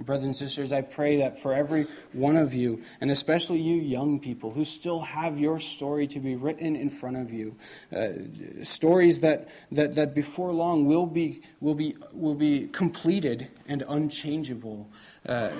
Brothers 0.00 0.26
and 0.26 0.36
sisters, 0.36 0.72
I 0.72 0.82
pray 0.82 1.18
that 1.18 1.40
for 1.40 1.54
every 1.54 1.86
one 2.12 2.36
of 2.36 2.54
you, 2.54 2.82
and 3.00 3.10
especially 3.10 3.60
you 3.60 3.76
young 3.76 4.18
people 4.18 4.50
who 4.50 4.64
still 4.64 5.00
have 5.00 5.38
your 5.38 5.58
story 5.58 6.06
to 6.08 6.20
be 6.20 6.36
written 6.36 6.74
in 6.74 6.88
front 6.88 7.16
of 7.16 7.32
you, 7.32 7.56
uh, 7.94 8.08
stories 8.62 9.20
that, 9.20 9.48
that, 9.72 9.94
that 9.96 10.14
before 10.14 10.52
long 10.52 10.86
will 10.86 11.06
be, 11.06 11.42
will, 11.60 11.74
be, 11.74 11.96
will 12.12 12.34
be 12.34 12.66
completed 12.68 13.48
and 13.68 13.84
unchangeable. 13.88 14.88
Uh, 15.26 15.50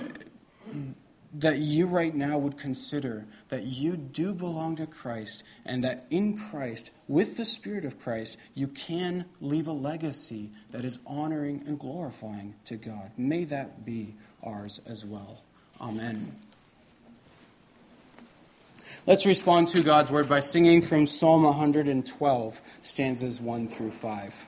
that 1.34 1.58
you 1.58 1.86
right 1.86 2.14
now 2.14 2.38
would 2.38 2.58
consider 2.58 3.24
that 3.48 3.64
you 3.64 3.96
do 3.96 4.34
belong 4.34 4.76
to 4.76 4.86
Christ 4.86 5.44
and 5.64 5.84
that 5.84 6.06
in 6.10 6.36
Christ, 6.36 6.90
with 7.06 7.36
the 7.36 7.44
Spirit 7.44 7.84
of 7.84 8.00
Christ, 8.00 8.36
you 8.54 8.66
can 8.66 9.26
leave 9.40 9.68
a 9.68 9.72
legacy 9.72 10.50
that 10.70 10.84
is 10.84 10.98
honoring 11.06 11.62
and 11.66 11.78
glorifying 11.78 12.54
to 12.64 12.76
God. 12.76 13.12
May 13.16 13.44
that 13.44 13.84
be 13.84 14.14
ours 14.42 14.80
as 14.86 15.04
well. 15.04 15.42
Amen. 15.80 16.34
Let's 19.06 19.24
respond 19.24 19.68
to 19.68 19.82
God's 19.82 20.10
word 20.10 20.28
by 20.28 20.40
singing 20.40 20.82
from 20.82 21.06
Psalm 21.06 21.44
112, 21.44 22.60
stanzas 22.82 23.40
1 23.40 23.68
through 23.68 23.92
5. 23.92 24.46